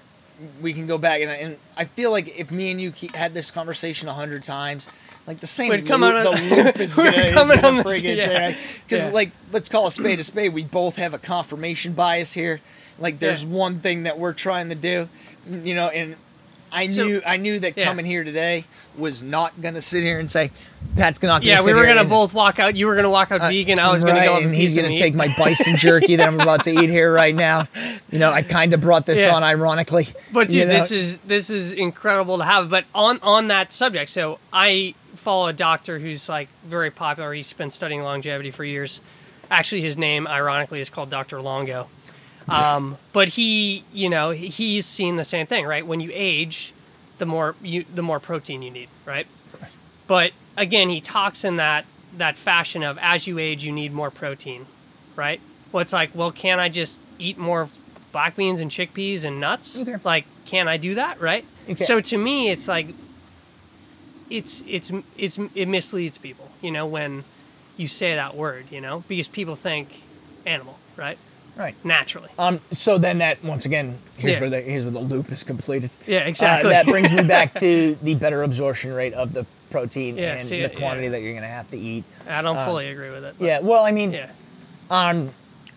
[0.61, 3.33] we can go back and, and I feel like if me and you keep, had
[3.33, 4.87] this conversation a hundred times,
[5.27, 7.83] like the same loop, come of- the loop is We're gonna, is coming gonna on
[7.83, 8.55] this- friggin' yeah.
[8.85, 9.11] because Yeah.
[9.11, 10.53] like let's call a spade a spade.
[10.53, 12.59] We both have a confirmation bias here.
[12.99, 13.49] Like there's Yeah.
[13.49, 15.07] one thing that we're trying to do,
[15.49, 16.15] you know, and
[16.71, 17.85] I So- knew I knew that yeah.
[17.85, 18.65] coming here today
[18.97, 20.51] was not gonna sit here and say
[20.97, 22.75] Pat's gonna Yeah, we were gonna both walk out.
[22.75, 23.79] You were gonna walk out uh, vegan.
[23.79, 26.71] I was gonna go and he's gonna take my bison jerky that I'm about to
[26.71, 27.67] eat here right now.
[28.11, 29.33] You know, I kind of brought this Yeah.
[29.35, 30.09] on ironically.
[30.31, 30.73] But dude, you know?
[30.73, 32.69] this is this is incredible to have.
[32.69, 34.93] But on on that subject, so I
[35.23, 37.33] follow a doctor who's like very popular.
[37.33, 39.01] He's been studying longevity for years.
[39.49, 41.87] Actually, his name, ironically, is called Doctor Longo.
[42.49, 45.85] Um, but he, you know, he's seen the same thing, right?
[45.85, 46.73] When you age,
[47.17, 49.27] the more you the more protein you need, right?
[50.07, 51.85] But again, he talks in that
[52.17, 54.65] that fashion of as you age, you need more protein,
[55.15, 55.39] right?
[55.71, 57.69] Well, it's like, well, can I just eat more
[58.11, 59.79] black beans and chickpeas and nuts?
[59.79, 59.95] Okay.
[60.03, 61.45] Like, can I do that, right?
[61.65, 61.77] Can.
[61.77, 62.89] So to me, it's like,
[64.33, 67.23] it's it's it's it misleads people, you know, when
[67.77, 70.01] you say that word, you know, because people think
[70.45, 71.17] animal, right?
[71.55, 71.75] right.
[71.85, 72.29] Naturally.
[72.39, 72.59] Um.
[72.71, 74.41] So then that once again, here's Yeah.
[74.41, 75.91] where the here's where the loop is completed.
[76.07, 76.71] Yeah, Uh, exactly.
[76.71, 80.61] that brings me back to the better absorption rate of the protein Yeah, and see,
[80.63, 80.79] the yeah.
[80.79, 82.03] quantity that you're gonna have to eat.
[82.27, 83.35] I don't fully agree with it.
[83.37, 83.59] but- Yeah.
[83.59, 84.29] Well, I mean, Yeah.
[84.89, 85.29] um,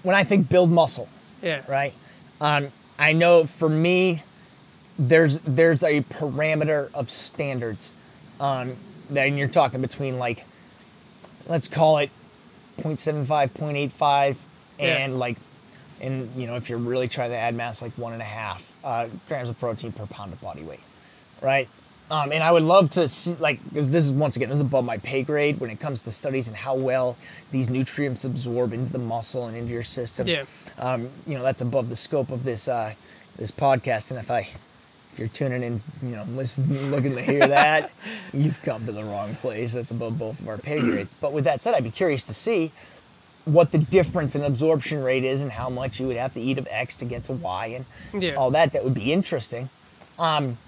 [0.03, 1.09] when I think build muscle,
[1.43, 1.61] Yeah.
[1.69, 1.93] right?
[2.41, 4.23] Um, I know for me,
[4.99, 7.93] there's there's a parameter of standards.
[8.41, 8.77] Um,
[9.11, 10.45] that you're talking between like,
[11.49, 12.11] let's call it
[12.81, 14.37] 0.75, 0.85,
[14.79, 14.85] Yeah.
[14.99, 15.37] and like,
[16.01, 18.71] and you know if you're really trying to add mass, like one and a half
[18.85, 20.81] uh, grams of protein per pound of body weight,
[21.41, 21.69] right?
[22.11, 24.61] Um, and I would love to see, like, because this is once again, this is
[24.61, 27.17] above my pay grade when it comes to studies and how well
[27.51, 30.45] these nutrients absorb into the muscle and into your system Yeah.
[30.79, 32.93] um, you know that's above the scope of this uh,
[33.39, 34.11] this podcast.
[34.11, 34.49] And if I
[35.19, 37.91] you're tuning in, you know, listening, looking to hear that,
[38.33, 39.73] you've come to the wrong place.
[39.75, 41.15] That's above both of our pay grades.
[41.15, 42.73] But with that said, I'd be curious to see
[43.45, 46.59] what the difference in absorption rate is and how much you would have to eat
[46.59, 47.67] of X to get to Y
[48.13, 48.35] and Yeah.
[48.35, 48.73] all that.
[48.73, 49.69] That would be interesting.
[50.19, 50.59] Um,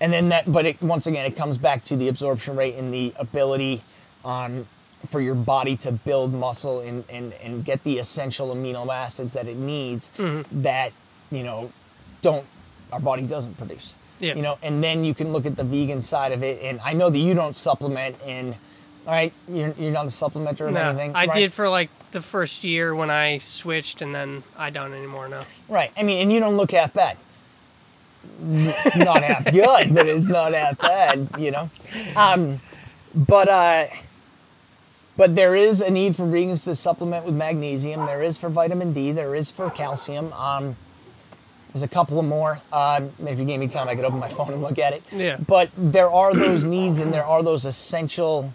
[0.00, 2.92] and then that, but it, once again, it comes back to the absorption rate and
[2.92, 3.82] the ability
[4.24, 4.66] um,
[5.06, 9.46] for your body to build muscle and, and, and get the essential amino acids that
[9.46, 10.62] it needs Mm-hmm.
[10.62, 10.92] that,
[11.30, 11.70] you know,
[12.22, 12.44] don't,
[12.92, 13.96] our body doesn't produce.
[14.20, 14.34] Yeah.
[14.34, 16.60] You know, and then you can look at the vegan side of it.
[16.62, 18.54] And I know that you don't supplement and,
[19.06, 21.14] all right, you're, you're not a supplementer or No, anything.
[21.14, 21.34] I right?
[21.34, 25.42] did for like the first year when I switched, and then I don't anymore now.
[25.68, 25.92] Right.
[25.96, 27.16] I mean, and you don't look half bad.
[28.40, 31.70] Not half good, but it's not half bad, you know.
[32.16, 32.60] Um,
[33.14, 33.86] but uh,
[35.16, 38.04] but there is a need for vegans to supplement with magnesium.
[38.06, 39.12] There is for vitamin D.
[39.12, 40.32] There is for calcium.
[40.34, 40.76] Um,
[41.78, 42.60] there's a couple of more.
[42.72, 45.02] Um, if you gave me time, I could open my phone and look at it.
[45.12, 45.36] Yeah.
[45.46, 48.52] But there are those needs, and there are those essential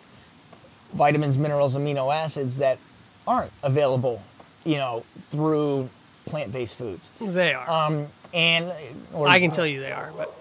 [0.93, 2.77] vitamins, minerals, amino acids that
[3.25, 4.21] aren't available,
[4.65, 5.89] you know, through
[6.25, 7.09] plant-based foods.
[7.19, 7.69] They are.
[7.69, 8.71] Um, and
[9.13, 10.33] or, I can tell you they are, but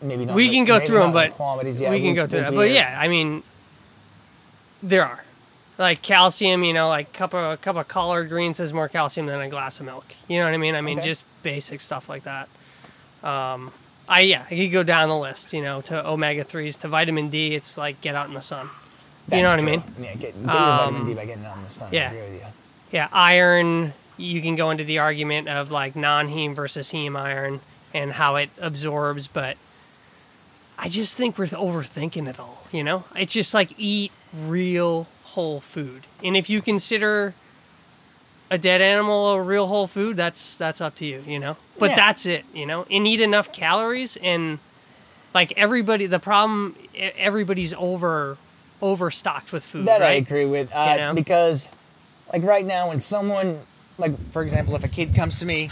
[0.00, 0.34] maybe not.
[0.34, 1.12] we can go through them.
[1.12, 1.36] But.
[1.38, 2.54] Yeah, we can we'll- go through that.
[2.54, 3.42] But yeah, I mean,
[4.82, 5.21] there are
[5.78, 6.64] like calcium.
[6.64, 9.48] You know, like cup of a cup of collard greens has more calcium than a
[9.48, 10.14] glass of milk.
[10.28, 10.74] You know what I mean?
[10.74, 11.08] I mean, Okay.
[11.08, 12.48] just basic stuff like that.
[13.22, 13.72] Um,
[14.08, 15.52] I yeah, I could go down the list.
[15.52, 17.54] You know, to omega threes, to vitamin D.
[17.54, 18.68] It's like get out in the sun.
[19.30, 19.82] you know what That's I mean?
[20.00, 21.88] Yeah, get, get your vitamin Um, D by getting out in the sun.
[21.92, 22.08] yeah.
[22.10, 22.46] I agree with you.
[22.90, 23.92] Yeah, iron.
[24.18, 27.60] You can go into the argument of like non-heme versus heme iron
[27.94, 29.56] and how it absorbs, but
[30.78, 32.66] I just think we're overthinking it all.
[32.72, 34.12] You know, it's just like eat
[34.46, 37.34] real whole food, and if you consider
[38.50, 41.22] a dead animal a real whole food, that's that's up to you.
[41.26, 41.96] You know, but Yeah.
[41.96, 42.44] that's it.
[42.54, 44.58] You know, and eat enough calories and
[45.34, 46.06] like everybody.
[46.06, 46.76] The problem,
[47.16, 48.36] everybody's over
[48.82, 49.86] overstocked with food.
[49.86, 51.14] That I agree with uh, You know?
[51.14, 51.68] because,
[52.32, 53.60] like right now, when someone
[53.98, 55.70] like For example, if a kid comes to me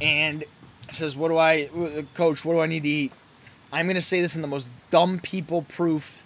[0.00, 0.44] and
[0.92, 1.68] says, "What do I,
[2.14, 2.44] coach?
[2.44, 3.12] What do I need to eat?"
[3.72, 6.22] I'm gonna say this in the most dumb people proof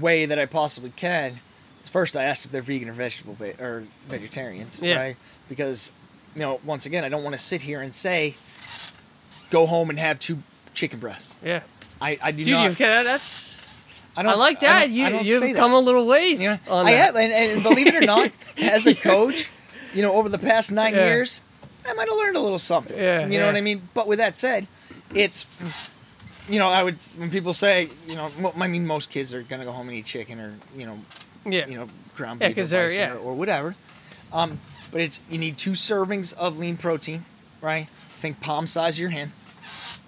[0.00, 1.40] way that I possibly can.
[1.96, 4.96] First, I asked if they're vegan or vegetable ba- or vegetarians, Yeah.
[4.98, 5.16] right?
[5.48, 5.92] Because
[6.34, 8.34] you know, once again, I don't want to sit here and say,
[9.48, 10.40] "Go home and have two
[10.74, 11.62] chicken breasts." Yeah,
[11.98, 12.76] I, I do dude, not.
[12.76, 13.64] that's.
[14.14, 14.82] I, I like that.
[14.82, 15.56] I you you've that.
[15.56, 16.38] come a little ways.
[16.42, 19.50] Yeah, I have, and, and believe it or not, as a coach,
[19.94, 21.06] you know, over the past nine Yeah.
[21.06, 21.40] years,
[21.88, 22.94] I might have learned a little something.
[22.98, 23.88] Yeah, you know what I mean.
[23.94, 24.66] But with that said,
[25.14, 25.46] it's,
[26.46, 28.30] you know, I would when people say, you know,
[28.60, 30.98] I mean, most kids are gonna go home and eat chicken or you know,
[31.52, 31.66] Yeah.
[31.66, 33.14] you know, ground Yeah, or, bison yeah.
[33.14, 33.74] or, or whatever.
[34.32, 37.24] Um, but it's you need two servings of lean protein,
[37.60, 37.88] right?
[38.18, 39.32] Think palm size of your hand,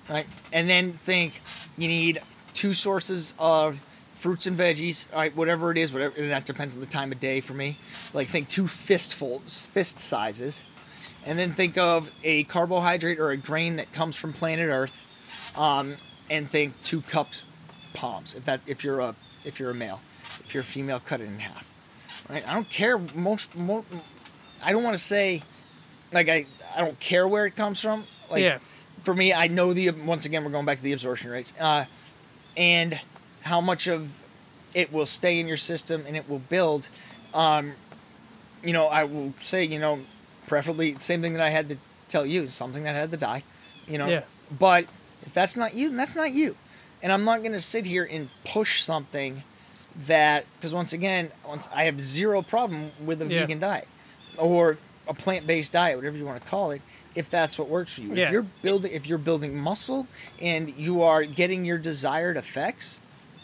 [0.09, 0.27] right?
[0.53, 1.41] And then think
[1.77, 2.21] you need
[2.55, 3.81] two sources of
[4.17, 5.35] fruits and veggies, right?
[5.37, 7.77] whatever it is, whatever and that depends on the time of day for me.
[8.13, 10.63] Like think two fistfuls, fist sizes,
[11.25, 15.05] and then think of a carbohydrate or a grain that comes from planet Earth,
[15.57, 15.97] um,
[16.31, 17.43] and think two cupped
[17.95, 18.35] palms.
[18.35, 19.15] If that if you're a
[19.45, 20.01] if you're a male,
[20.49, 21.67] if you're a female, cut it in half.
[22.31, 22.47] Right?
[22.49, 23.55] I don't care most.
[23.55, 23.87] most
[24.65, 25.43] I don't want to say
[26.13, 28.05] like I I don't care where it comes from.
[28.31, 28.59] Like Yeah.
[29.05, 31.85] for me, I know the once again we're going back to the absorption rates, uh,
[32.57, 32.99] and
[33.43, 34.23] how much of
[34.75, 36.89] it will stay in your system and it will build.
[37.35, 37.73] Um,
[38.65, 40.01] you know, I will say, you know,
[40.47, 41.77] preferably same thing that I had to
[42.09, 43.43] tell you, something that had to die.
[43.87, 44.23] You know, Yeah.
[44.59, 44.85] but
[45.27, 46.57] if that's not you, then that's not you.
[47.03, 49.43] And I'm not going to sit here and push something
[50.07, 53.41] that because once again, once I have zero problem with a Yeah.
[53.41, 53.89] vegan diet
[54.37, 54.79] or
[55.09, 56.83] a plant-based diet, whatever you want to call it,
[57.15, 58.15] if that's what works for you.
[58.15, 58.27] Yeah.
[58.27, 60.07] If you're building if you're building muscle
[60.41, 63.01] and you are getting your desired effects,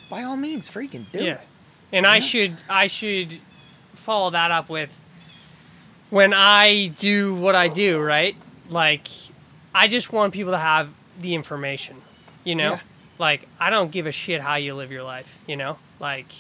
[0.09, 1.35] by all means, freaking do yeah.
[1.35, 1.41] it.
[1.93, 3.41] And I should I should
[3.95, 4.91] follow that up with
[6.11, 8.37] when I do what I do, right?
[8.71, 9.09] Like
[9.75, 10.91] I just want people to have
[11.21, 11.97] the information,
[12.45, 12.73] you know?
[12.73, 12.81] Yeah.
[13.19, 15.79] Like I don't give a shit how you live your life, you know?
[16.05, 16.33] Like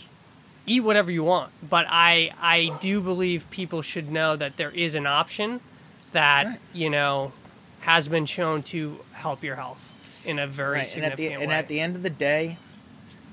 [0.66, 4.94] eat whatever you want, but I I do believe people should know that there is
[4.94, 5.60] an option
[6.12, 6.58] that, Right.
[6.74, 7.32] you know,
[7.80, 9.82] has been shown to help your health
[10.24, 12.58] in a very Right, and at the significant and at the end of the day,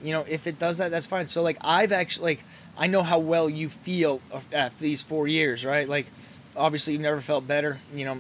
[0.02, 1.28] you know, if it does that, that's fine.
[1.28, 2.44] So like I've actually like
[2.78, 4.22] I know how well you feel
[4.54, 5.88] after these four years, right?
[5.88, 6.08] Like
[6.56, 7.78] obviously you've never felt better.
[7.94, 8.18] You know,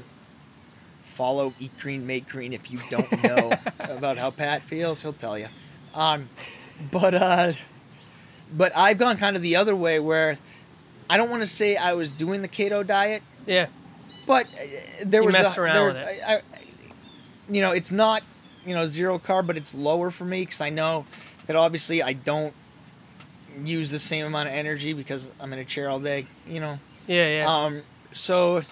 [1.16, 2.51] follow Eat Green, Make Green.
[2.53, 5.47] If you don't know about how Pat feels, he'll tell you.
[5.95, 6.30] Um,
[6.91, 7.53] but uh,
[8.56, 10.38] but I've gone kind of the other way where
[11.10, 13.68] I don't want to say I was doing the keto diet, yeah.
[14.26, 14.49] but uh,
[15.06, 16.20] there You was messed a, around there with it.
[16.28, 16.41] I, I,
[17.49, 18.24] you know, it's not
[18.66, 21.06] you know zero carb, but it's lower for me because I know
[21.47, 22.54] that obviously I don't
[23.64, 26.26] use the same amount of energy because I'm in a chair all day.
[26.47, 27.54] You know, Yeah, yeah.
[27.66, 27.82] um,
[28.14, 28.64] so you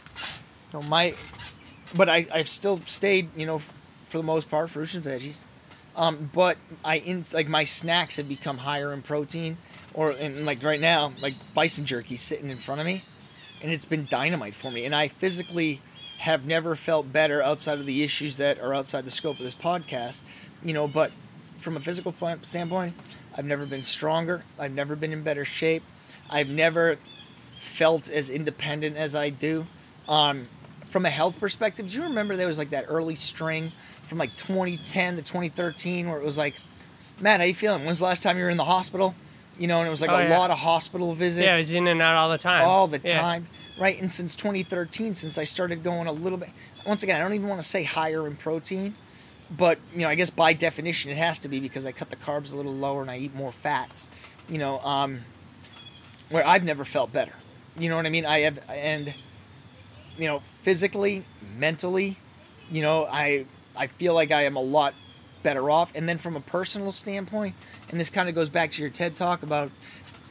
[0.73, 1.15] know, my,
[1.95, 3.59] but I I've still stayed you know
[4.07, 5.39] for the most part fruits and veggies.
[5.95, 9.57] Um, but I in like my snacks have become higher in protein,
[9.93, 13.03] or in like right now, like bison jerky sitting in front of me,
[13.61, 14.85] and it's been dynamite for me.
[14.85, 15.81] And I physically
[16.19, 19.55] have never felt better outside of the issues that are outside the scope of this
[19.55, 20.21] podcast,
[20.63, 20.87] you know.
[20.87, 21.11] But
[21.59, 22.93] from a physical point- standpoint,
[23.37, 24.43] I've never been stronger.
[24.57, 25.83] I've never been in better shape.
[26.29, 26.97] I've never
[27.59, 29.65] felt as independent as I do.
[30.07, 30.47] Um,
[30.89, 33.71] from a health perspective, do you remember there was like that early string
[34.07, 36.55] from like 2010 to 2013 where it was like,
[37.21, 37.85] Matt, how you feeling?
[37.85, 39.13] When's the last time you were in the hospital?
[39.59, 40.39] You know, and it was like Oh, a yeah.
[40.39, 42.63] lot of hospital visits yeah, it's in and out all the time.
[42.65, 43.19] all the Yeah.
[43.21, 43.47] time,
[43.77, 43.99] right?
[43.99, 46.49] And since 2013, since I started going a little bit,
[46.85, 48.95] once again, I don't even want to say higher in protein,
[49.51, 52.15] but you know, I guess by definition it has to be because I cut the
[52.15, 54.09] carbs a little lower and I eat more fats.
[54.47, 55.19] You know, um,
[56.29, 57.33] where I've never felt better.
[57.77, 58.25] You know what I mean?
[58.25, 59.13] I have, and
[60.17, 61.23] you know, physically,
[61.57, 62.15] mentally,
[62.71, 63.45] you know, I
[63.75, 64.93] I feel like I am a lot
[65.43, 65.91] better off.
[65.95, 67.55] And then from a personal standpoint,
[67.89, 69.71] and this kind of goes back to your TED talk about,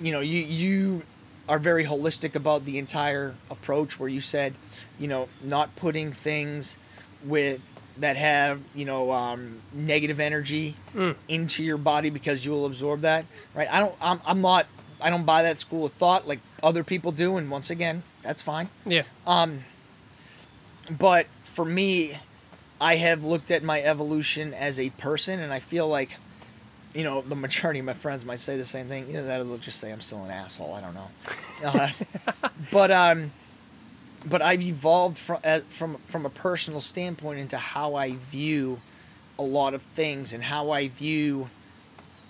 [0.00, 1.02] you know, you you
[1.48, 4.54] are very holistic about the entire approach where you said,
[4.98, 6.76] you know, not putting things
[7.24, 7.60] with
[7.98, 11.16] that have you know um, negative energy Mm.
[11.28, 13.24] into your body because you will absorb that
[13.54, 14.66] right i don't I'm, I'm not
[15.00, 18.40] i don't buy that school of thought like other people do and once again that's
[18.40, 19.02] fine Yeah.
[19.26, 19.64] um,
[20.96, 22.18] but for me,
[22.80, 26.16] I have looked at my evolution as a person, and I feel like,
[26.98, 29.06] you know, the majority of my friends might say the same thing.
[29.06, 30.74] You know, that'll just say I'm still an asshole.
[30.74, 31.08] I don't know.
[31.64, 31.90] Uh,
[32.70, 33.32] but um,
[34.24, 38.80] but I've evolved from uh, from from a personal standpoint into how I view
[39.40, 41.48] a lot of things and how I view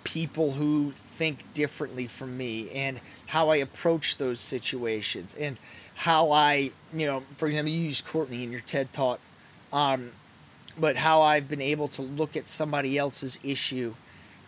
[0.02, 5.58] people who think differently from me and how I approach those situations and
[5.94, 9.20] how I, you know, for example, you use Courtney in your TED talk,
[9.74, 10.12] um,
[10.80, 13.92] but how I've been able to look at somebody else's issue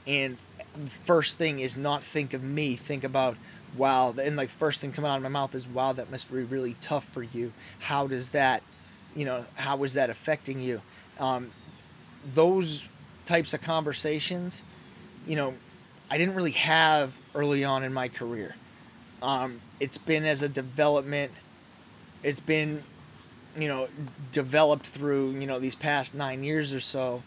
[0.06, 0.36] and
[1.04, 3.36] first thing is not think of me, think about,
[3.76, 6.42] wow, and like first thing coming out of my mouth is, wow, that must be
[6.42, 7.52] really tough for you.
[7.80, 8.62] How does that,
[9.14, 10.80] you know, how is that affecting you?
[11.18, 11.50] Um,
[12.34, 12.88] those
[13.26, 14.62] types of conversations,
[15.26, 15.54] you know,
[16.10, 18.54] I didn't really have early on in my career.
[19.22, 21.30] Um, it's been as a development.
[22.22, 22.82] It's been,
[23.58, 23.88] you know,
[24.32, 27.22] developed through you know these past nine years or so,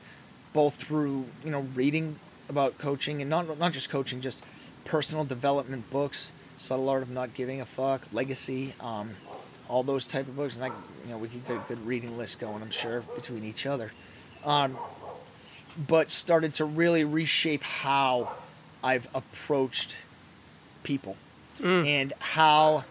[0.54, 2.18] both through you know reading
[2.50, 4.44] about coaching and not not just coaching, just
[4.86, 9.12] personal development books, subtle art of not giving a fuck, legacy, um,
[9.70, 10.68] all those type of books, and I,
[11.06, 12.62] you know, we could get a good reading list going.
[12.62, 13.92] I'm sure between each other,
[14.46, 14.78] um,
[15.88, 18.30] but started to really reshape how
[18.84, 20.04] I've approached
[20.84, 21.16] people
[21.88, 22.84] and how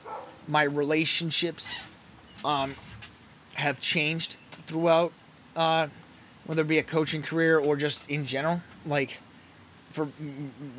[0.49, 1.69] my relationships
[2.45, 2.75] um,
[3.55, 5.13] have changed throughout,
[5.57, 5.89] uh,
[6.47, 8.63] whether it be a coaching career or just in general.
[8.87, 9.21] Like,
[9.93, 10.07] for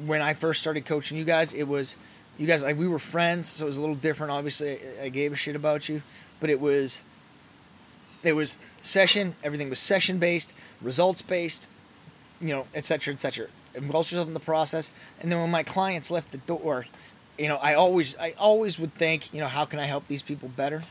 [0.06, 1.95] when I first started coaching you guys, it was
[2.38, 4.31] you guys like we were friends, so it was a little different.
[4.31, 6.02] Obviously, I gave a shit about you,
[6.40, 7.02] but it was
[8.23, 9.35] it was session.
[9.44, 11.69] Everything was session based, results based,
[12.41, 13.48] you know, etc., cetera, et cetera.
[13.76, 14.91] Involve yourself in the process,
[15.22, 16.85] and then when my clients left the door,
[17.38, 20.22] you know, I always I always would think, you know, how can I help these
[20.22, 20.84] people better?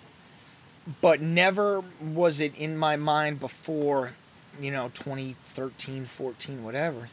[1.01, 4.12] But never was it in my mind before,
[4.61, 7.09] you know, 2013, 14, whatever,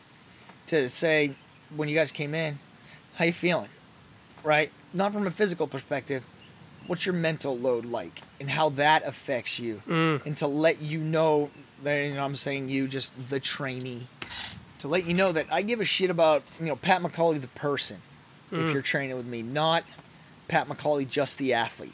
[0.70, 1.32] to say
[1.76, 2.60] when you guys came in,
[3.16, 3.70] how you feeling?
[4.44, 4.72] Right?
[4.94, 6.24] Not from a physical perspective.
[6.88, 9.82] What's your mental load like and how that affects you?
[9.88, 10.26] Mm.
[10.26, 11.52] And to let you know
[11.84, 14.08] that you know, I'm saying you just the trainee.
[14.80, 17.48] To let you know that I give a shit about, you know, Pat McCauley the
[17.48, 17.98] person
[18.52, 19.84] if you're training with me, not
[20.48, 21.94] Pat McCauley just the athlete.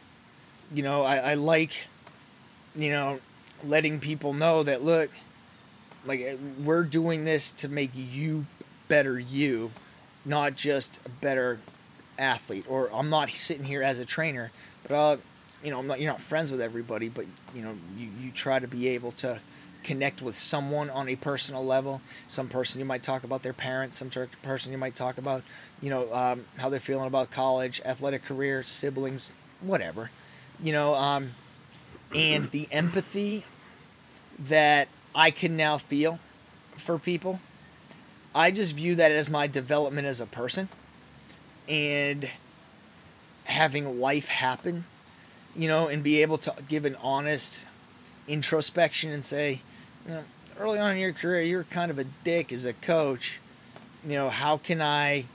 [0.73, 1.85] You know, I, I like,
[2.76, 3.19] you know,
[3.64, 5.10] letting people know that look,
[6.06, 8.45] like we're doing this to make you
[8.87, 9.71] better you,
[10.25, 11.59] not just a better
[12.17, 12.65] athlete.
[12.67, 14.51] Or I'm not sitting here as a trainer,
[14.87, 15.17] but uh,
[15.63, 18.67] you know, not, you're not friends with everybody, but you know, you, you try to
[18.67, 19.39] be able to
[19.83, 22.01] connect with someone on a personal level.
[22.27, 23.97] Some person you might talk about their parents.
[23.97, 24.09] Some
[24.41, 25.43] person you might talk about,
[25.81, 29.29] you know, um, how they're feeling about college, athletic career, siblings,
[29.61, 30.09] whatever.
[30.61, 31.31] You know, um,
[32.15, 33.45] and the empathy
[34.39, 36.19] that I can now feel
[36.77, 37.39] for people.
[38.35, 40.67] I just view that as my development as a person
[41.69, 42.29] and
[43.45, 44.83] having life happen,
[45.55, 47.65] you know, and be able to give an honest
[48.27, 49.61] introspection and say,
[50.05, 50.23] you know,
[50.59, 53.39] early on in your career, you're kind of a dick as a coach.
[54.05, 55.25] You know, how can I,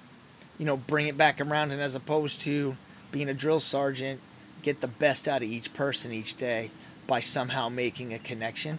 [0.59, 2.77] you know, bring it back around and as opposed to
[3.11, 4.21] being a drill sergeant,
[4.63, 6.71] get the best out of each person each day
[7.07, 8.79] by somehow making a connection.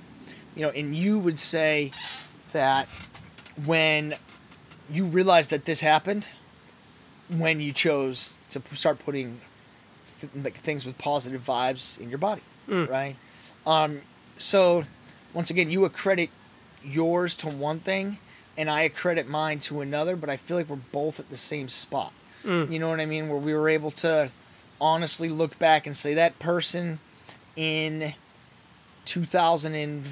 [0.55, 1.91] You know, and you would say
[2.53, 2.87] that
[3.65, 4.15] when
[4.91, 6.27] you realized that this happened,
[7.29, 9.39] when you chose to start putting
[10.19, 12.89] th- like things with positive vibes in your body, Mm.
[12.89, 13.15] right?
[13.65, 14.01] Um,
[14.37, 14.83] so
[15.33, 16.29] once again, you accredit
[16.83, 18.17] yours to one thing,
[18.57, 20.15] and I accredit mine to another.
[20.15, 22.11] But I feel like we're both at the same spot.
[22.43, 22.71] Mm.
[22.71, 23.29] You know what I mean?
[23.29, 24.29] Where we were able to
[24.81, 26.99] honestly look back and say that person
[27.55, 28.13] in
[29.05, 30.05] 2000 and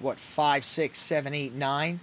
[0.00, 2.00] what five, six, seven, eight, nine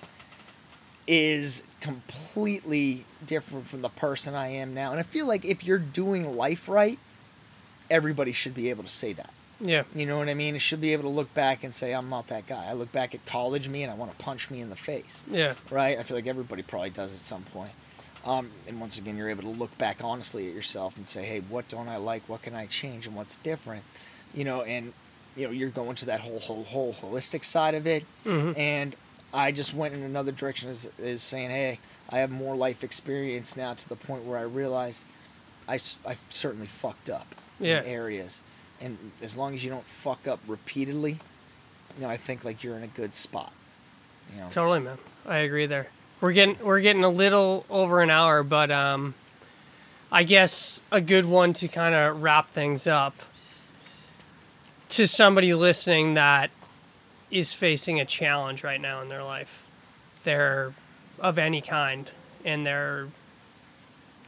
[1.07, 4.91] is completely different from the person I am now.
[4.91, 6.99] And I feel like if you're doing life right,
[7.89, 9.29] everybody should be able to say that.
[9.59, 9.83] Yeah.
[9.95, 10.55] You know what I mean?
[10.55, 12.65] It should be able to look back and say, I'm not that guy.
[12.67, 15.23] I look back at college me and I want to punch me in the face.
[15.31, 15.53] Yeah.
[15.71, 15.97] Right?
[15.97, 17.71] I feel like everybody probably does at some point.
[18.25, 21.39] Um, and once again, you're able to look back honestly at yourself and say, hey,
[21.39, 22.23] what don't I like?
[22.27, 23.07] What can I change?
[23.07, 23.83] And what's different?
[24.33, 24.91] You know, and,
[25.37, 28.03] you know, you're going to that whole, whole, whole holistic side of it.
[28.25, 28.57] Mhm.
[28.57, 28.95] And
[29.33, 31.79] I just went in another direction is, is saying, hey,
[32.09, 35.03] I have more life experience now to the point where I realized
[35.67, 35.75] I,
[36.07, 37.27] I certainly fucked up
[37.59, 37.81] Yeah.
[37.81, 38.39] in areas.
[38.79, 41.13] And as long as you don't fuck up repeatedly,
[41.97, 43.51] you know, I think like you're in a good spot.
[44.33, 44.97] You know, Totally, man.
[45.27, 45.87] I agree there.
[46.21, 49.13] We're getting we're getting a little over an hour, but um,
[50.11, 53.13] I guess a good one to kind of wrap things up.
[54.89, 56.49] To somebody listening that
[57.29, 59.63] is facing a challenge right now in their life,
[60.23, 60.73] they're
[61.19, 62.09] of any kind,
[62.45, 63.07] and they're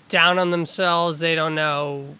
[0.09, 1.19] down on themselves.
[1.19, 2.15] They don't know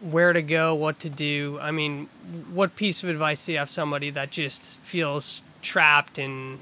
[0.00, 1.58] where to go, what to do.
[1.60, 2.06] I mean,
[2.52, 6.58] what piece of advice do you have somebody that just feels trapped in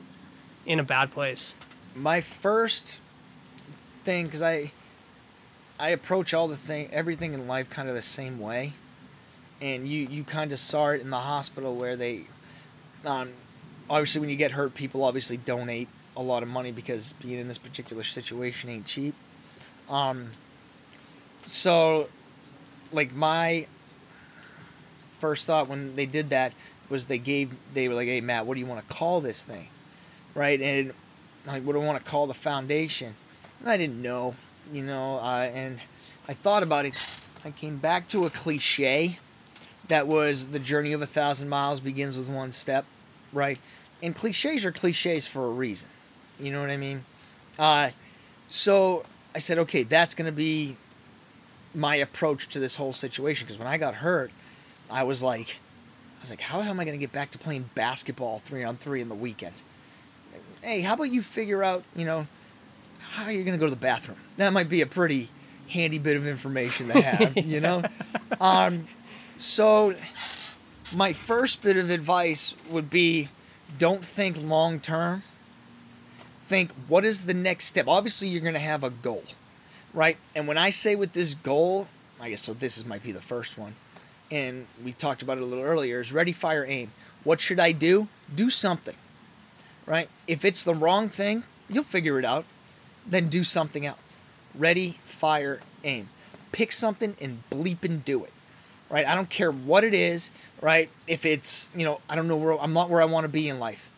[0.64, 1.52] in a bad place?
[1.94, 3.00] my first
[4.02, 4.72] thing, because I,
[5.78, 8.72] I approach all the thing, everything in life kind of the same way,
[9.60, 12.24] and you you kind of saw it in the hospital where they,
[13.04, 13.30] um,
[13.88, 17.48] obviously when you get hurt, people obviously donate a lot of money because being in
[17.48, 19.14] this particular situation ain't cheap.
[19.88, 20.30] Um,
[21.46, 22.08] so,
[22.92, 23.66] like my
[25.18, 26.52] first thought when they did that
[26.90, 29.44] was they gave they were like, "Hey Matt, what do you want to call this
[29.44, 29.68] thing?"
[30.34, 30.92] Right, and
[31.46, 33.14] like, what do I want to call the foundation?
[33.60, 34.34] And I didn't know,
[34.72, 35.78] you know, uh, and
[36.28, 36.94] I thought about it.
[37.44, 39.18] I came back to a cliche
[39.88, 42.84] that was the journey of a thousand miles begins with one step,
[43.32, 43.58] right?
[44.02, 45.88] And cliches are cliches for a reason.
[46.40, 47.04] You know what I mean?
[47.58, 47.90] Uh,
[48.48, 49.04] so
[49.34, 50.76] I said, okay, that's going to be
[51.74, 53.46] my approach to this whole situation.
[53.46, 54.30] Because when I got hurt,
[54.90, 55.58] I was like,
[56.18, 58.40] I was like, how the hell am I going to get back to playing basketball
[58.40, 59.62] three on three in the weekend?
[60.62, 62.26] Hey, how about you figure out, you know,
[63.00, 64.18] how are you going to go to the bathroom?
[64.38, 65.28] That might be a pretty
[65.68, 67.82] handy bit of information to have, you know?
[68.40, 68.88] Um,
[69.38, 69.94] so,
[70.92, 73.28] my first bit of advice would be
[73.78, 75.22] don't think long term.
[76.46, 77.88] Think, what is the next step?
[77.88, 79.24] Obviously, you're going to have a goal,
[79.92, 80.16] right?
[80.36, 81.88] And when I say with this goal,
[82.20, 83.74] I guess so, this is, might be the first one.
[84.30, 86.90] And we talked about it a little earlier is ready, fire, aim.
[87.24, 88.08] What should I do?
[88.32, 88.96] Do something,
[89.86, 90.08] right?
[90.26, 92.44] If it's the wrong thing, you'll figure it out.
[93.06, 94.16] Then do something else.
[94.54, 96.08] Ready, fire, aim.
[96.52, 98.33] Pick something and bleep and do it
[98.94, 99.08] right?
[99.08, 100.30] I don't care what it is,
[100.62, 100.88] right?
[101.08, 103.48] If it's, you know, I don't know where I'm not where I want to be
[103.48, 103.90] in life.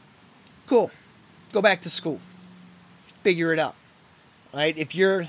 [0.67, 0.91] Cool.
[1.53, 2.19] Go back to school.
[3.23, 3.75] Figure it out.
[4.55, 4.77] Right?
[4.79, 5.29] If you're,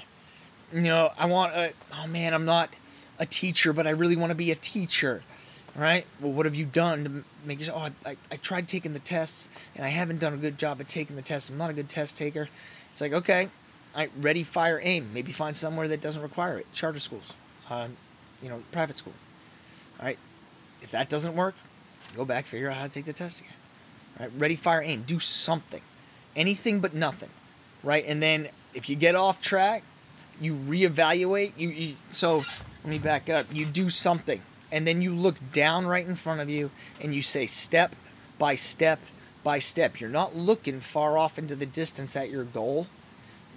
[0.74, 2.70] you know, I want a, oh man, I'm not
[3.20, 5.22] a teacher, but I really want to be a teacher.
[5.76, 6.06] Right?
[6.22, 7.70] Well, what have you done to make you?
[7.74, 10.88] Oh, I, I tried taking the tests and I haven't done a good job at
[10.88, 11.50] taking the tests.
[11.50, 12.48] I'm not a good test taker.
[12.94, 13.50] It's like, okay,
[13.98, 15.10] right, ready, fire, aim.
[15.14, 16.68] Maybe find somewhere that doesn't require it.
[16.74, 17.34] Charter schools,
[17.70, 17.88] uh,
[18.42, 19.18] you know, private schools.
[20.00, 20.18] All right.
[20.82, 21.56] If that doesn't work,
[22.16, 23.54] go back, figure out how to take the test again.
[24.20, 24.36] All right.
[24.38, 25.04] Ready, fire, aim.
[25.06, 25.82] Do something.
[26.36, 27.30] Anything but nothing.
[27.84, 28.06] Right.
[28.08, 29.84] And then if you get off track,
[30.40, 31.54] you reevaluate.
[31.58, 32.38] You, you so
[32.84, 33.48] let me back up.
[33.52, 34.42] You do something,
[34.72, 36.70] and then you look down right in front of you,
[37.02, 37.96] and you say step
[38.38, 39.00] by step
[39.44, 40.00] by step.
[40.00, 42.88] You're not looking far off into the distance at your goal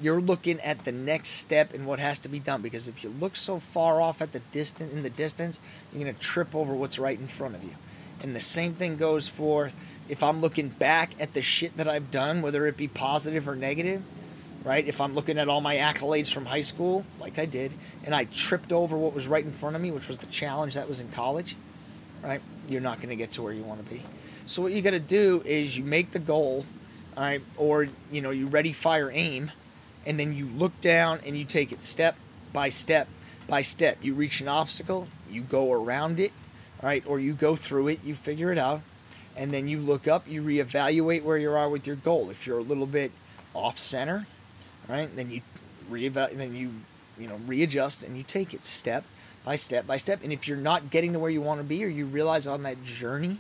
[0.01, 3.11] you're looking at the next step and what has to be done because if you
[3.11, 5.61] look so far off at the distance in the distance
[5.93, 7.75] you're going to trip over what's right in front of you.
[8.23, 9.71] And the same thing goes for
[10.09, 13.57] if i'm looking back at the shit that i've done whether it be positive or
[13.57, 14.03] negative
[14.65, 14.87] right?
[14.87, 17.73] If i'm looking at all my accolades from high school like i did
[18.05, 20.75] and i tripped over what was right in front of me which was the challenge
[20.75, 21.57] that was in college
[22.23, 22.41] right?
[22.69, 24.03] You're not going to get to where you want to be.
[24.47, 26.65] So what you got to do is you make the goal
[27.17, 27.43] all right?
[27.57, 29.51] Or you know you ready fire aim
[30.07, 32.17] and then you look down and you take it step
[32.53, 33.09] by step
[33.49, 33.99] by step.
[34.03, 36.33] You reach an obstacle, you go around it,
[36.83, 37.05] right?
[37.07, 38.81] Or you go through it, you figure it out,
[39.37, 42.31] and then you look up, you reevaluate where you are with your goal.
[42.31, 43.11] If you're a little bit
[43.55, 44.27] off center,
[44.89, 45.15] right?
[45.15, 45.43] Then you
[45.91, 46.71] reevaluate, then you
[47.19, 49.05] you know readjust and you take it step
[49.45, 50.21] by step by step.
[50.23, 52.63] And if you're not getting to where you want to be, or you realize on
[52.63, 53.37] that journey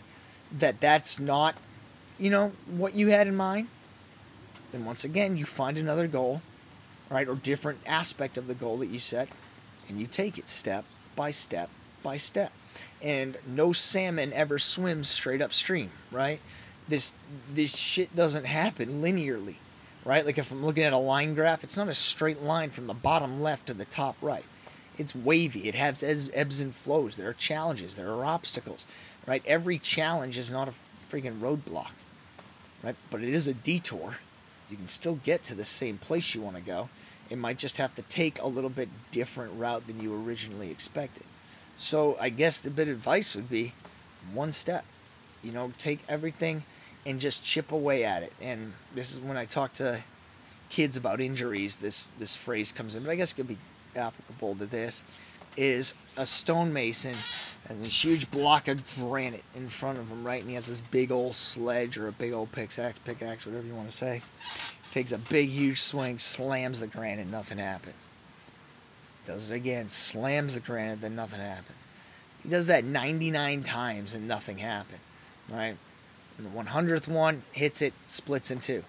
[0.58, 1.54] that that's not
[2.18, 3.68] you know what you had in mind,
[4.72, 6.42] then once again you find another goal
[7.10, 9.28] right, or different aspect of the goal that you set,
[9.88, 10.84] and you take it step
[11.16, 11.68] by step
[12.02, 12.52] by step.
[13.02, 16.40] And no salmon ever swims straight upstream, right?
[16.88, 17.12] This
[17.52, 19.56] this shit doesn't happen linearly,
[20.04, 20.24] right?
[20.24, 22.94] Like if I'm looking at a line graph, it's not a straight line from the
[22.94, 24.44] bottom left to the top right.
[24.98, 25.66] It's wavy.
[25.68, 26.02] It has
[26.34, 27.16] ebbs and flows.
[27.16, 27.96] There are challenges.
[27.96, 28.86] There are obstacles,
[29.26, 29.42] right?
[29.46, 31.92] Every challenge is not a freaking roadblock,
[32.82, 32.96] right?
[33.10, 34.16] But it is a detour.
[34.70, 36.88] You can still get to the same place you want to go
[37.30, 41.22] it might just have to take a little bit different route than you originally expected.
[41.78, 43.72] So I guess the bit of advice would be
[44.34, 44.84] one step.
[45.42, 46.64] You know, take everything
[47.06, 48.32] and just chip away at it.
[48.42, 50.00] And this is when I talk to
[50.68, 53.58] kids about injuries, this this phrase comes in, but I guess it could be
[53.96, 55.02] applicable to this.
[55.56, 57.16] Is a stonemason
[57.68, 60.40] and this huge block of granite in front of him, right?
[60.40, 63.74] And he has this big old sledge or a big old pickaxe, pickaxe, whatever you
[63.74, 64.22] want to say
[64.90, 68.08] takes a big, huge swing, slams the granite, nothing happens.
[69.26, 71.86] Does it again, slams the granite, then nothing happens.
[72.42, 75.00] He does that 99 times and nothing happened,
[75.50, 75.76] right?
[76.38, 78.82] And the 100th one hits it, splits in two.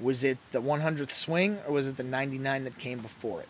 [0.00, 3.48] Was it the 100th swing or was it the 99 that came before it?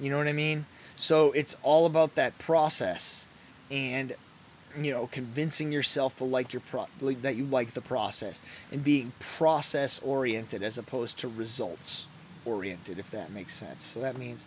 [0.00, 0.66] You know what I mean?
[0.96, 3.26] So it's all about that process
[3.70, 4.14] and
[4.78, 8.40] you know convincing yourself to like your pro- that you like the process
[8.72, 12.06] and being process oriented as opposed to results
[12.44, 13.82] oriented if that makes sense.
[13.82, 14.44] So that means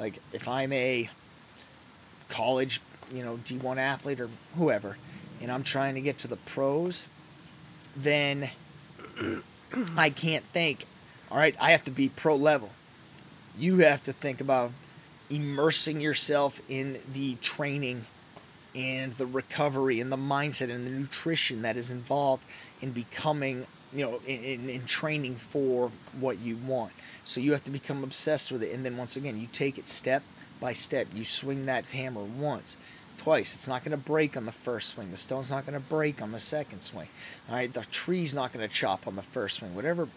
[0.00, 1.08] like if i'm a
[2.28, 2.80] college
[3.12, 4.96] you know d1 athlete or whoever
[5.40, 7.06] and i'm trying to get to the pros
[7.96, 8.50] then
[9.96, 10.86] i can't think
[11.30, 12.70] all right i have to be pro level.
[13.58, 14.70] You have to think about
[15.30, 18.04] immersing yourself in the training
[18.74, 22.44] and the recovery and the mindset and the nutrition that is involved
[22.80, 26.92] in becoming you know in, in, training for what you want.
[27.24, 28.72] So you have to become obsessed with it.
[28.72, 30.22] And then once again you take it step
[30.60, 31.08] by step.
[31.12, 32.76] You swing that hammer once
[33.18, 33.54] twice.
[33.54, 35.10] It's not going to break on the first swing.
[35.10, 37.08] The stone's not going to break on the second swing.
[37.48, 37.72] All right?
[37.72, 39.74] The tree's not going to chop on the first swing.
[39.74, 40.08] Whatever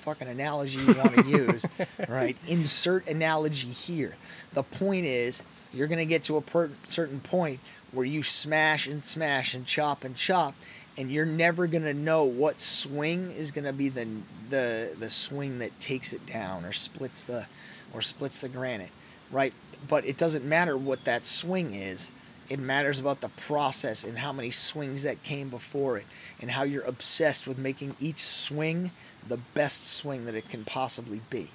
[0.00, 1.66] fucking analogy you want to use,
[2.08, 2.36] right?
[2.48, 4.16] Insert analogy here.
[4.52, 7.60] The point is, you're going to get to a per- certain point
[7.92, 10.54] where you smash and smash and chop and chop,
[10.96, 14.06] and you're never going to know what swing is going to be the,
[14.48, 17.46] the the swing that takes it down or splits the
[17.92, 18.90] or splits the granite,
[19.30, 19.52] right?
[19.88, 22.10] But it doesn't matter what that swing is.
[22.48, 26.06] It matters about the process and how many swings that came before it
[26.40, 28.90] and how you're obsessed with making each swing
[29.28, 31.48] the best swing that it can possibly be.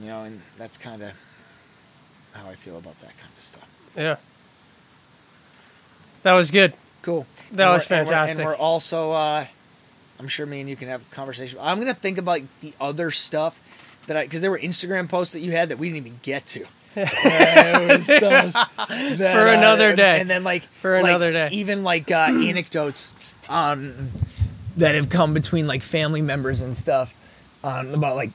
[0.00, 1.12] You know, and that's kind of
[2.34, 3.68] how I feel about that kind of stuff.
[3.96, 4.16] Yeah.
[6.22, 6.72] That was good.
[7.02, 7.26] Cool.
[7.52, 8.38] That And was we're- and we're- fantastic.
[8.38, 9.46] And we're, also, uh,
[10.18, 11.58] I'm sure me and you can have a conversation.
[11.62, 13.60] I'm gonna think about the other stuff
[14.06, 16.46] that I, because there were Instagram posts that you had that we didn't even get
[16.46, 16.66] to.
[16.96, 18.20] There was stuff
[18.88, 20.20] that, For another and- day.
[20.20, 21.48] And then like For like, another day.
[21.52, 23.14] even like uh, anecdotes
[23.48, 24.10] um,
[24.76, 27.14] that have come between like family members and stuff
[27.64, 28.30] um, about like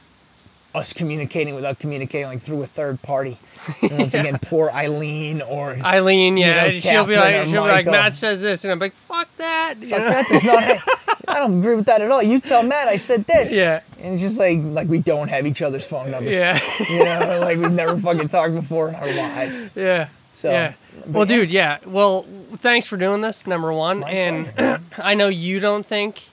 [0.73, 3.37] us communicating without communicating like through a third party.
[3.83, 7.85] And once again, poor Eileen or Eileen, yeah, know, she'll be like, she'll be like,
[7.85, 9.75] Matt says this, and I'm like, fuck that.
[9.79, 10.63] you Fuck that does not.
[11.27, 12.23] I don't agree with that at all.
[12.23, 13.53] You tell Matt I said this.
[13.53, 16.35] Yeah, And it's just like like we don't have each other's phone numbers.
[16.35, 16.59] yeah,
[16.89, 19.69] You know, like we've never fucking talked before in our lives.
[19.75, 20.07] yeah.
[20.31, 20.73] So yeah.
[21.05, 21.37] Well, yeah.
[21.37, 21.77] dude, yeah.
[21.85, 22.23] Well,
[22.57, 23.99] thanks for doing this, number one.
[23.99, 26.23] My and I know you don't think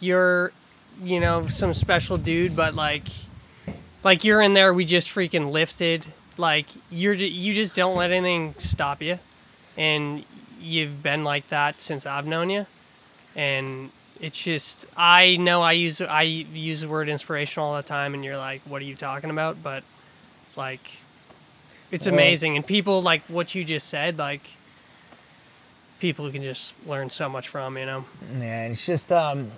[0.00, 0.52] you're,
[1.02, 3.04] you know, some special dude, but like,
[4.02, 4.72] like you're in there.
[4.74, 6.04] We just freaking lifted.
[6.36, 9.18] Like you're, you just don't let anything stop you,
[9.76, 10.24] and
[10.60, 12.66] you've been like that since I've known you.
[13.36, 13.90] And
[14.20, 18.24] it's just, I know I use, I use the word inspirational all the time, and
[18.24, 19.62] you're like, what are you talking about?
[19.62, 19.82] But
[20.56, 20.98] like,
[21.90, 24.42] it's Well- amazing, and people like what you just said, like
[26.00, 28.04] people can just learn so much from, you know.
[28.38, 29.50] Yeah, it's just um,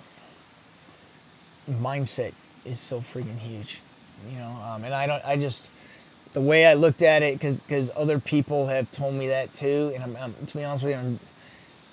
[1.69, 2.33] mindset
[2.65, 3.79] is so freaking huge,
[4.31, 4.55] you know.
[4.67, 5.69] Um, and I don't, I just
[6.33, 9.91] the way I looked at it, because because other people have told me that too.
[9.95, 11.19] And I'm, I'm to be honest with you, I'm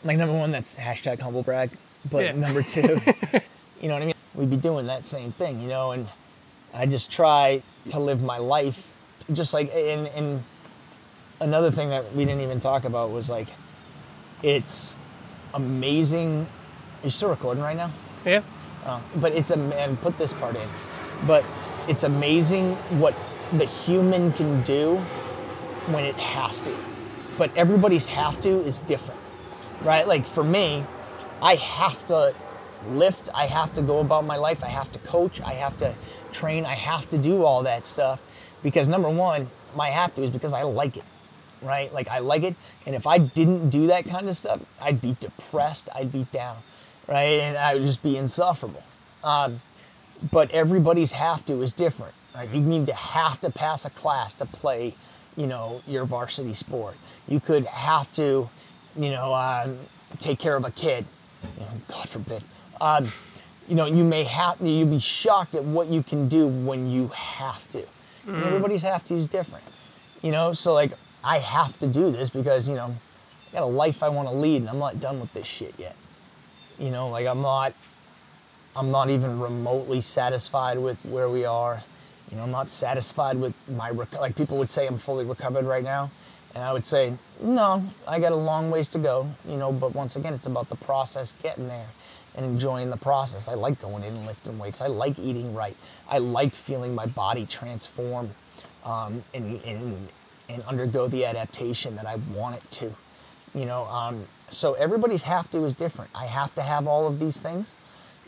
[0.04, 1.70] like number one, that's hashtag humble brag.
[2.10, 2.32] But Yeah.
[2.32, 2.80] number two,
[3.80, 4.14] you know what I mean?
[4.34, 5.92] We'd be doing that same thing, you know.
[5.92, 6.08] And
[6.74, 8.92] I just try to live my life,
[9.32, 10.42] just like and and
[11.40, 13.48] another thing that we didn't even talk about was like,
[14.42, 14.94] it's
[15.54, 16.46] amazing.
[17.02, 17.90] Are you still recording right now?
[18.24, 18.42] Yeah.
[18.84, 20.68] Uh, but it's a and put this part in.
[21.26, 21.44] But
[21.88, 23.14] it's amazing what
[23.52, 24.96] the human can do
[25.86, 26.74] when it has to.
[27.38, 29.20] But everybody's have to is different,
[29.82, 30.06] right?
[30.06, 30.84] Like for me,
[31.42, 32.34] I have to
[32.88, 33.28] lift.
[33.34, 34.62] I have to go about my life.
[34.62, 35.40] I have to coach.
[35.40, 35.94] I have to
[36.32, 36.64] train.
[36.64, 38.20] I have to do all that stuff
[38.62, 41.04] because number one, my have to is because I like it
[41.64, 41.92] right?
[41.92, 42.54] Like I like it,
[42.86, 46.58] and if I didn't do that kind of stuff, I'd be depressed, I'd be down,
[47.08, 47.40] right?
[47.40, 48.82] And I would just be insufferable.
[49.22, 49.60] Um,
[50.32, 52.14] but everybody's have to is different.
[52.34, 52.48] Right?
[52.50, 54.94] You need to have to pass a class to play,
[55.36, 56.96] you know, your varsity sport.
[57.28, 58.48] You could have to,
[58.96, 59.78] you know, um,
[60.18, 61.04] take care of a kid.
[61.58, 62.42] You know, God forbid.
[62.80, 63.12] Um,
[63.68, 67.08] you know, you may have you'll be shocked at what you can do when you
[67.08, 67.82] have to.
[68.26, 69.64] And everybody's have to is different.
[70.22, 72.94] You know, so like I have to do this because, you know,
[73.50, 75.74] I got a life I want to lead and I'm not done with this shit
[75.78, 75.96] yet.
[76.78, 77.74] You know, like I'm not
[78.76, 81.82] I'm not even remotely satisfied with where we are.
[82.30, 85.64] You know, I'm not satisfied with my rec- like people would say I'm fully recovered
[85.64, 86.10] right now,
[86.54, 89.28] and I would say no, I got a long ways to go.
[89.48, 91.86] You know, but once again, it's about the process getting there
[92.36, 93.46] and enjoying the process.
[93.48, 94.80] I like going in and lifting weights.
[94.80, 95.76] I like eating right.
[96.08, 98.30] I like feeling my body transform
[98.84, 100.08] um, and, and
[100.48, 102.92] and undergo the adaptation that I want it to.
[103.54, 104.24] You know, um,
[104.54, 106.10] so everybody's have to is different.
[106.14, 107.74] I have to have all of these things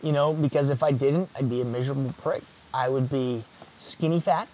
[0.03, 2.43] you know, because if I didn't, I'd be a miserable prick.
[2.73, 3.45] I would be
[3.79, 4.49] skinny fat.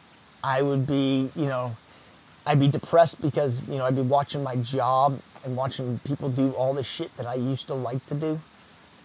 [0.44, 1.76] I would be, you know,
[2.46, 6.50] I'd be depressed because, you know, I'd be watching my job and watching people do
[6.52, 8.40] all the shit that I used to like to do.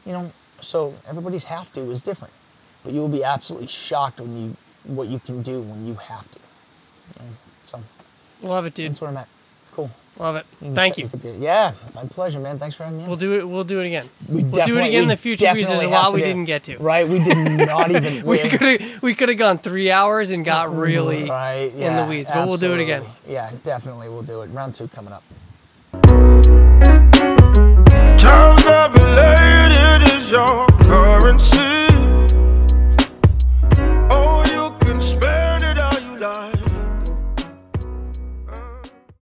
[0.06, 0.32] You know,
[0.62, 2.34] so everybody's have to is different.
[2.84, 6.32] But you will be absolutely shocked when you what you can do when you have
[6.32, 6.40] to.
[7.20, 7.36] You know,
[7.66, 7.80] so
[8.42, 8.92] Love it, dude.
[8.92, 9.28] that's where I'm at.
[9.74, 9.92] Cool.
[10.20, 10.46] Love it.
[10.64, 10.74] Mm.
[10.74, 11.10] Thank you.
[11.38, 12.58] Yeah, my pleasure, man.
[12.58, 13.08] Thanks for having me.
[13.08, 13.48] We'll do it.
[13.48, 14.10] We'll do it again.
[14.28, 16.64] We will do it again in the future because there's a lot we didn't get
[16.64, 16.78] to.
[16.78, 18.26] Right, we did not even.
[18.26, 21.96] we could have we could have gone three hours and got really right, yeah, in
[22.04, 22.68] the weeds, but absolutely.
[22.68, 23.04] we'll do it again.
[23.28, 24.48] Yeah, definitely, we'll do it.
[24.48, 25.24] Round two coming up.
[28.18, 31.87] Times related is your currency.